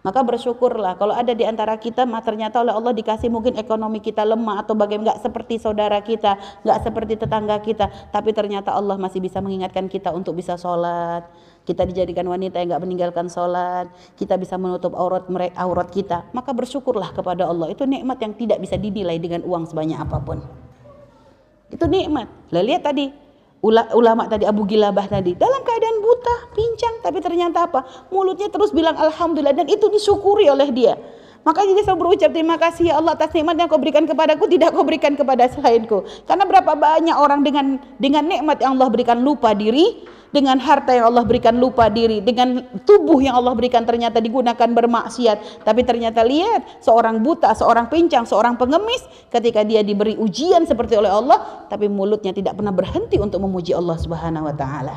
Maka 0.00 0.24
bersyukurlah 0.24 0.96
kalau 0.96 1.12
ada 1.12 1.36
di 1.36 1.44
antara 1.44 1.76
kita 1.76 2.08
mah 2.08 2.24
ternyata 2.24 2.64
oleh 2.64 2.72
Allah 2.72 2.96
dikasih 2.96 3.28
mungkin 3.28 3.60
ekonomi 3.60 4.00
kita 4.00 4.24
lemah 4.24 4.64
atau 4.64 4.72
bagaimana 4.72 5.12
nggak 5.12 5.20
seperti 5.28 5.60
saudara 5.60 6.00
kita, 6.00 6.40
nggak 6.64 6.78
seperti 6.80 7.20
tetangga 7.20 7.60
kita, 7.60 7.92
tapi 8.08 8.32
ternyata 8.32 8.72
Allah 8.72 8.96
masih 8.96 9.20
bisa 9.20 9.44
mengingatkan 9.44 9.92
kita 9.92 10.08
untuk 10.16 10.40
bisa 10.40 10.56
sholat. 10.56 11.28
Kita 11.68 11.84
dijadikan 11.84 12.24
wanita 12.24 12.56
yang 12.64 12.72
nggak 12.72 12.82
meninggalkan 12.82 13.28
sholat, 13.28 13.92
kita 14.16 14.40
bisa 14.40 14.56
menutup 14.56 14.96
aurat 14.96 15.28
mereka 15.28 15.60
aurat 15.60 15.92
kita. 15.92 16.24
Maka 16.32 16.56
bersyukurlah 16.56 17.12
kepada 17.12 17.44
Allah. 17.44 17.68
Itu 17.68 17.84
nikmat 17.84 18.16
yang 18.24 18.32
tidak 18.32 18.58
bisa 18.64 18.80
dinilai 18.80 19.20
dengan 19.20 19.44
uang 19.44 19.68
sebanyak 19.68 20.00
apa 20.00 20.18
pun. 20.24 20.40
Itu 21.68 21.84
nikmat. 21.84 22.26
Lihat 22.50 22.82
tadi 22.82 23.29
ulama 23.62 24.24
tadi 24.24 24.48
Abu 24.48 24.64
Gilabah 24.64 25.04
tadi 25.04 25.36
dalam 25.36 25.60
keadaan 25.60 26.00
buta, 26.00 26.36
pincang, 26.56 27.04
tapi 27.04 27.20
ternyata 27.20 27.68
apa? 27.68 28.08
Mulutnya 28.08 28.48
terus 28.48 28.72
bilang 28.72 28.96
alhamdulillah 28.96 29.52
dan 29.52 29.68
itu 29.68 29.86
disyukuri 29.92 30.48
oleh 30.48 30.72
dia. 30.72 30.96
Makanya 31.40 31.72
dia 31.72 31.84
selalu 31.88 32.00
berucap 32.04 32.30
terima 32.36 32.60
kasih 32.60 32.92
ya 32.92 33.00
Allah 33.00 33.16
atas 33.16 33.32
nikmat 33.32 33.56
yang 33.56 33.68
kau 33.72 33.80
berikan 33.80 34.04
kepadaku 34.04 34.44
tidak 34.44 34.76
kau 34.76 34.84
berikan 34.84 35.16
kepada 35.16 35.48
selainku. 35.48 36.04
Karena 36.28 36.44
berapa 36.44 36.76
banyak 36.76 37.16
orang 37.16 37.40
dengan 37.40 37.80
dengan 37.96 38.28
nikmat 38.28 38.60
yang 38.60 38.76
Allah 38.76 38.92
berikan 38.92 39.24
lupa 39.24 39.56
diri, 39.56 40.04
dengan 40.36 40.60
harta 40.60 40.92
yang 40.92 41.08
Allah 41.08 41.24
berikan 41.24 41.56
lupa 41.56 41.88
diri, 41.88 42.20
dengan 42.20 42.60
tubuh 42.84 43.24
yang 43.24 43.40
Allah 43.40 43.56
berikan 43.56 43.88
ternyata 43.88 44.20
digunakan 44.20 44.68
bermaksiat. 44.68 45.64
Tapi 45.64 45.80
ternyata 45.80 46.20
lihat 46.20 46.84
seorang 46.84 47.24
buta, 47.24 47.56
seorang 47.56 47.88
pincang, 47.88 48.28
seorang 48.28 48.60
pengemis 48.60 49.00
ketika 49.32 49.64
dia 49.64 49.80
diberi 49.80 50.20
ujian 50.20 50.68
seperti 50.68 51.00
oleh 51.00 51.08
Allah, 51.08 51.66
tapi 51.72 51.88
mulutnya 51.88 52.36
tidak 52.36 52.60
pernah 52.60 52.74
berhenti 52.74 53.16
untuk 53.16 53.40
memuji 53.40 53.72
Allah 53.72 53.96
Subhanahu 53.96 54.44
wa 54.44 54.52
taala. 54.52 54.96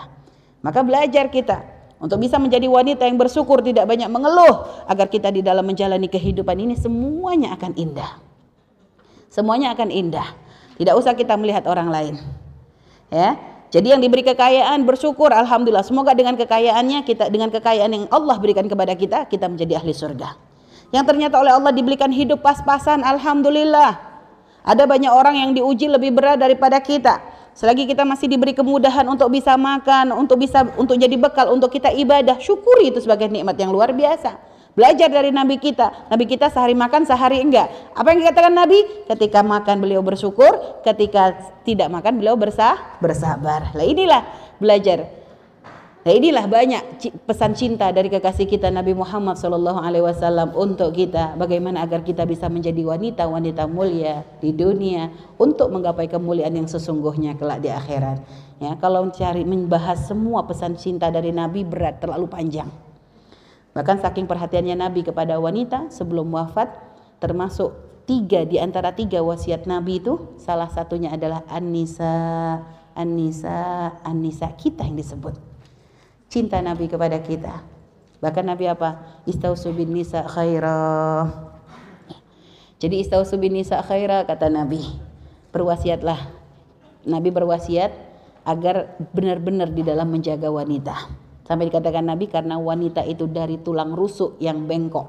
Maka 0.59 0.79
belajar 0.83 1.27
kita 1.31 1.82
untuk 2.01 2.19
bisa 2.19 2.35
menjadi 2.41 2.67
wanita 2.67 3.07
yang 3.07 3.15
bersyukur 3.15 3.63
tidak 3.63 3.87
banyak 3.87 4.09
mengeluh 4.11 4.85
agar 4.89 5.07
kita 5.07 5.31
di 5.31 5.39
dalam 5.39 5.63
menjalani 5.63 6.09
kehidupan 6.09 6.57
ini 6.59 6.75
semuanya 6.75 7.55
akan 7.55 7.73
indah. 7.79 8.19
Semuanya 9.33 9.73
akan 9.73 9.89
indah. 9.89 10.27
Tidak 10.77 10.93
usah 10.93 11.17
kita 11.17 11.33
melihat 11.37 11.65
orang 11.65 11.89
lain. 11.89 12.15
Ya. 13.09 13.37
Jadi 13.73 13.89
yang 13.89 14.01
diberi 14.05 14.21
kekayaan 14.21 14.85
bersyukur 14.85 15.33
alhamdulillah. 15.33 15.81
Semoga 15.81 16.13
dengan 16.13 16.37
kekayaannya 16.37 17.01
kita 17.09 17.33
dengan 17.33 17.49
kekayaan 17.49 17.89
yang 17.89 18.05
Allah 18.13 18.37
berikan 18.37 18.69
kepada 18.69 18.93
kita 18.93 19.25
kita 19.25 19.49
menjadi 19.49 19.81
ahli 19.81 19.93
surga. 19.97 20.37
Yang 20.93 21.05
ternyata 21.09 21.41
oleh 21.41 21.57
Allah 21.57 21.73
diberikan 21.73 22.13
hidup 22.13 22.45
pas-pasan 22.45 23.01
alhamdulillah. 23.01 23.97
Ada 24.61 24.85
banyak 24.85 25.09
orang 25.09 25.35
yang 25.41 25.51
diuji 25.57 25.89
lebih 25.89 26.13
berat 26.13 26.37
daripada 26.37 26.77
kita. 26.77 27.19
Selagi 27.53 27.85
kita 27.85 28.01
masih 28.01 28.25
diberi 28.25 28.57
kemudahan 28.57 29.05
untuk 29.05 29.29
bisa 29.29 29.53
makan, 29.53 30.09
untuk 30.17 30.41
bisa 30.41 30.65
untuk 30.73 30.97
jadi 30.97 31.13
bekal 31.13 31.53
untuk 31.53 31.69
kita 31.69 31.93
ibadah, 31.93 32.41
syukuri 32.41 32.89
itu 32.89 32.97
sebagai 32.97 33.29
nikmat 33.29 33.53
yang 33.61 33.69
luar 33.69 33.93
biasa. 33.93 34.53
Belajar 34.73 35.05
dari 35.05 35.29
Nabi 35.29 35.61
kita. 35.61 36.09
Nabi 36.09 36.25
kita 36.25 36.49
sehari 36.49 36.73
makan, 36.73 37.05
sehari 37.05 37.37
enggak. 37.45 37.69
Apa 37.93 38.09
yang 38.09 38.25
dikatakan 38.25 38.49
Nabi? 38.57 39.05
Ketika 39.05 39.45
makan 39.45 39.85
beliau 39.85 40.01
bersyukur, 40.01 40.81
ketika 40.81 41.53
tidak 41.61 41.93
makan 41.93 42.17
beliau 42.17 42.33
bersah, 42.33 42.97
bersabar. 42.97 43.69
Lah 43.77 43.85
inilah 43.85 44.25
belajar. 44.57 45.22
Nah 46.03 46.11
inilah 46.11 46.51
banyak 46.51 46.99
pesan 47.23 47.55
cinta 47.55 47.87
dari 47.95 48.11
kekasih 48.11 48.43
kita 48.43 48.67
Nabi 48.67 48.91
Muhammad 48.91 49.39
Wasallam 49.39 50.51
untuk 50.51 50.91
kita 50.91 51.39
bagaimana 51.39 51.79
agar 51.79 52.03
kita 52.03 52.27
bisa 52.27 52.51
menjadi 52.51 52.83
wanita-wanita 52.83 53.63
mulia 53.71 54.27
di 54.43 54.51
dunia 54.51 55.07
untuk 55.39 55.71
menggapai 55.71 56.11
kemuliaan 56.11 56.59
yang 56.59 56.67
sesungguhnya 56.67 57.39
kelak 57.39 57.63
di 57.63 57.71
akhirat. 57.71 58.19
Ya, 58.59 58.75
kalau 58.83 59.07
mencari 59.07 59.47
membahas 59.47 60.03
semua 60.03 60.43
pesan 60.43 60.75
cinta 60.75 61.07
dari 61.07 61.31
Nabi 61.31 61.63
berat 61.63 62.03
terlalu 62.03 62.27
panjang. 62.27 62.67
Bahkan 63.71 64.03
saking 64.03 64.27
perhatiannya 64.27 64.75
Nabi 64.75 65.07
kepada 65.07 65.39
wanita 65.39 65.87
sebelum 65.87 66.27
wafat 66.35 66.67
termasuk 67.23 67.71
tiga 68.03 68.43
di 68.43 68.59
antara 68.59 68.91
tiga 68.91 69.23
wasiat 69.23 69.63
Nabi 69.71 70.03
itu 70.03 70.35
salah 70.35 70.67
satunya 70.67 71.15
adalah 71.15 71.47
An-Nisa, 71.47 72.11
An-Nisa, 72.91 73.87
An-Nisa 74.03 74.51
kita 74.59 74.83
yang 74.83 74.99
disebut. 74.99 75.52
Cinta 76.33 76.57
Nabi 76.65 76.89
kepada 76.89 77.21
kita. 77.21 77.61
Bahkan 78.17 78.45
Nabi 78.49 78.65
apa? 78.65 79.21
Istausu 79.29 79.69
bin 79.69 79.93
nisa 79.93 80.25
khaira. 80.25 81.29
Jadi 82.81 83.05
istausu 83.05 83.37
bin 83.37 83.53
nisa 83.53 83.77
khaira 83.85 84.25
kata 84.25 84.49
Nabi. 84.49 84.81
Berwasiatlah. 85.53 86.17
Nabi 87.05 87.29
berwasiat 87.29 87.93
agar 88.49 88.97
benar-benar 89.13 89.69
di 89.69 89.85
dalam 89.85 90.09
menjaga 90.09 90.49
wanita. 90.49 90.95
Sampai 91.45 91.69
dikatakan 91.69 92.01
Nabi 92.01 92.25
karena 92.25 92.57
wanita 92.57 93.05
itu 93.05 93.29
dari 93.29 93.61
tulang 93.61 93.93
rusuk 93.93 94.41
yang 94.41 94.65
bengkok. 94.65 95.05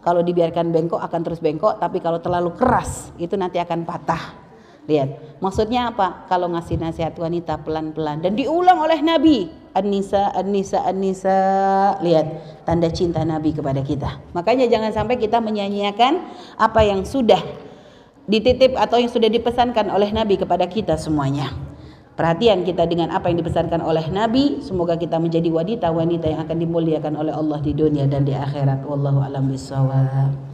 Kalau 0.00 0.24
dibiarkan 0.24 0.72
bengkok 0.72 1.04
akan 1.04 1.20
terus 1.28 1.44
bengkok, 1.44 1.76
tapi 1.76 2.00
kalau 2.00 2.24
terlalu 2.24 2.56
keras 2.56 3.12
itu 3.20 3.36
nanti 3.36 3.60
akan 3.60 3.84
patah. 3.84 4.43
Lihat, 4.84 5.40
maksudnya 5.40 5.88
apa? 5.92 6.28
Kalau 6.28 6.52
ngasih 6.52 6.76
nasihat 6.76 7.16
wanita 7.16 7.60
pelan-pelan 7.64 8.20
dan 8.20 8.36
diulang 8.36 8.80
oleh 8.80 9.00
Nabi. 9.00 9.48
An-Nisa, 9.74 10.30
An-Nisa, 10.30 10.86
An-Nisa. 10.86 11.38
Lihat, 11.98 12.26
tanda 12.62 12.86
cinta 12.94 13.26
Nabi 13.26 13.50
kepada 13.50 13.82
kita. 13.82 14.22
Makanya 14.30 14.70
jangan 14.70 14.94
sampai 14.94 15.18
kita 15.18 15.42
menyanyiakan 15.42 16.22
apa 16.62 16.80
yang 16.86 17.02
sudah 17.02 17.42
dititip 18.30 18.78
atau 18.78 19.02
yang 19.02 19.10
sudah 19.10 19.28
dipesankan 19.28 19.90
oleh 19.90 20.14
Nabi 20.14 20.40
kepada 20.40 20.64
kita 20.64 20.96
semuanya 20.96 21.52
perhatian 22.14 22.62
kita 22.62 22.86
dengan 22.86 23.10
apa 23.10 23.28
yang 23.28 23.42
dipesankan 23.42 23.82
oleh 23.82 24.06
Nabi 24.08 24.62
semoga 24.62 24.94
kita 24.94 25.18
menjadi 25.18 25.50
wanita-wanita 25.50 26.26
yang 26.30 26.40
akan 26.46 26.56
dimuliakan 26.62 27.14
oleh 27.18 27.34
Allah 27.34 27.58
di 27.60 27.74
dunia 27.74 28.06
dan 28.06 28.22
di 28.22 28.32
akhirat 28.32 28.86
wallahu 28.86 29.20
alam 29.20 29.50
bisawab 29.50 30.53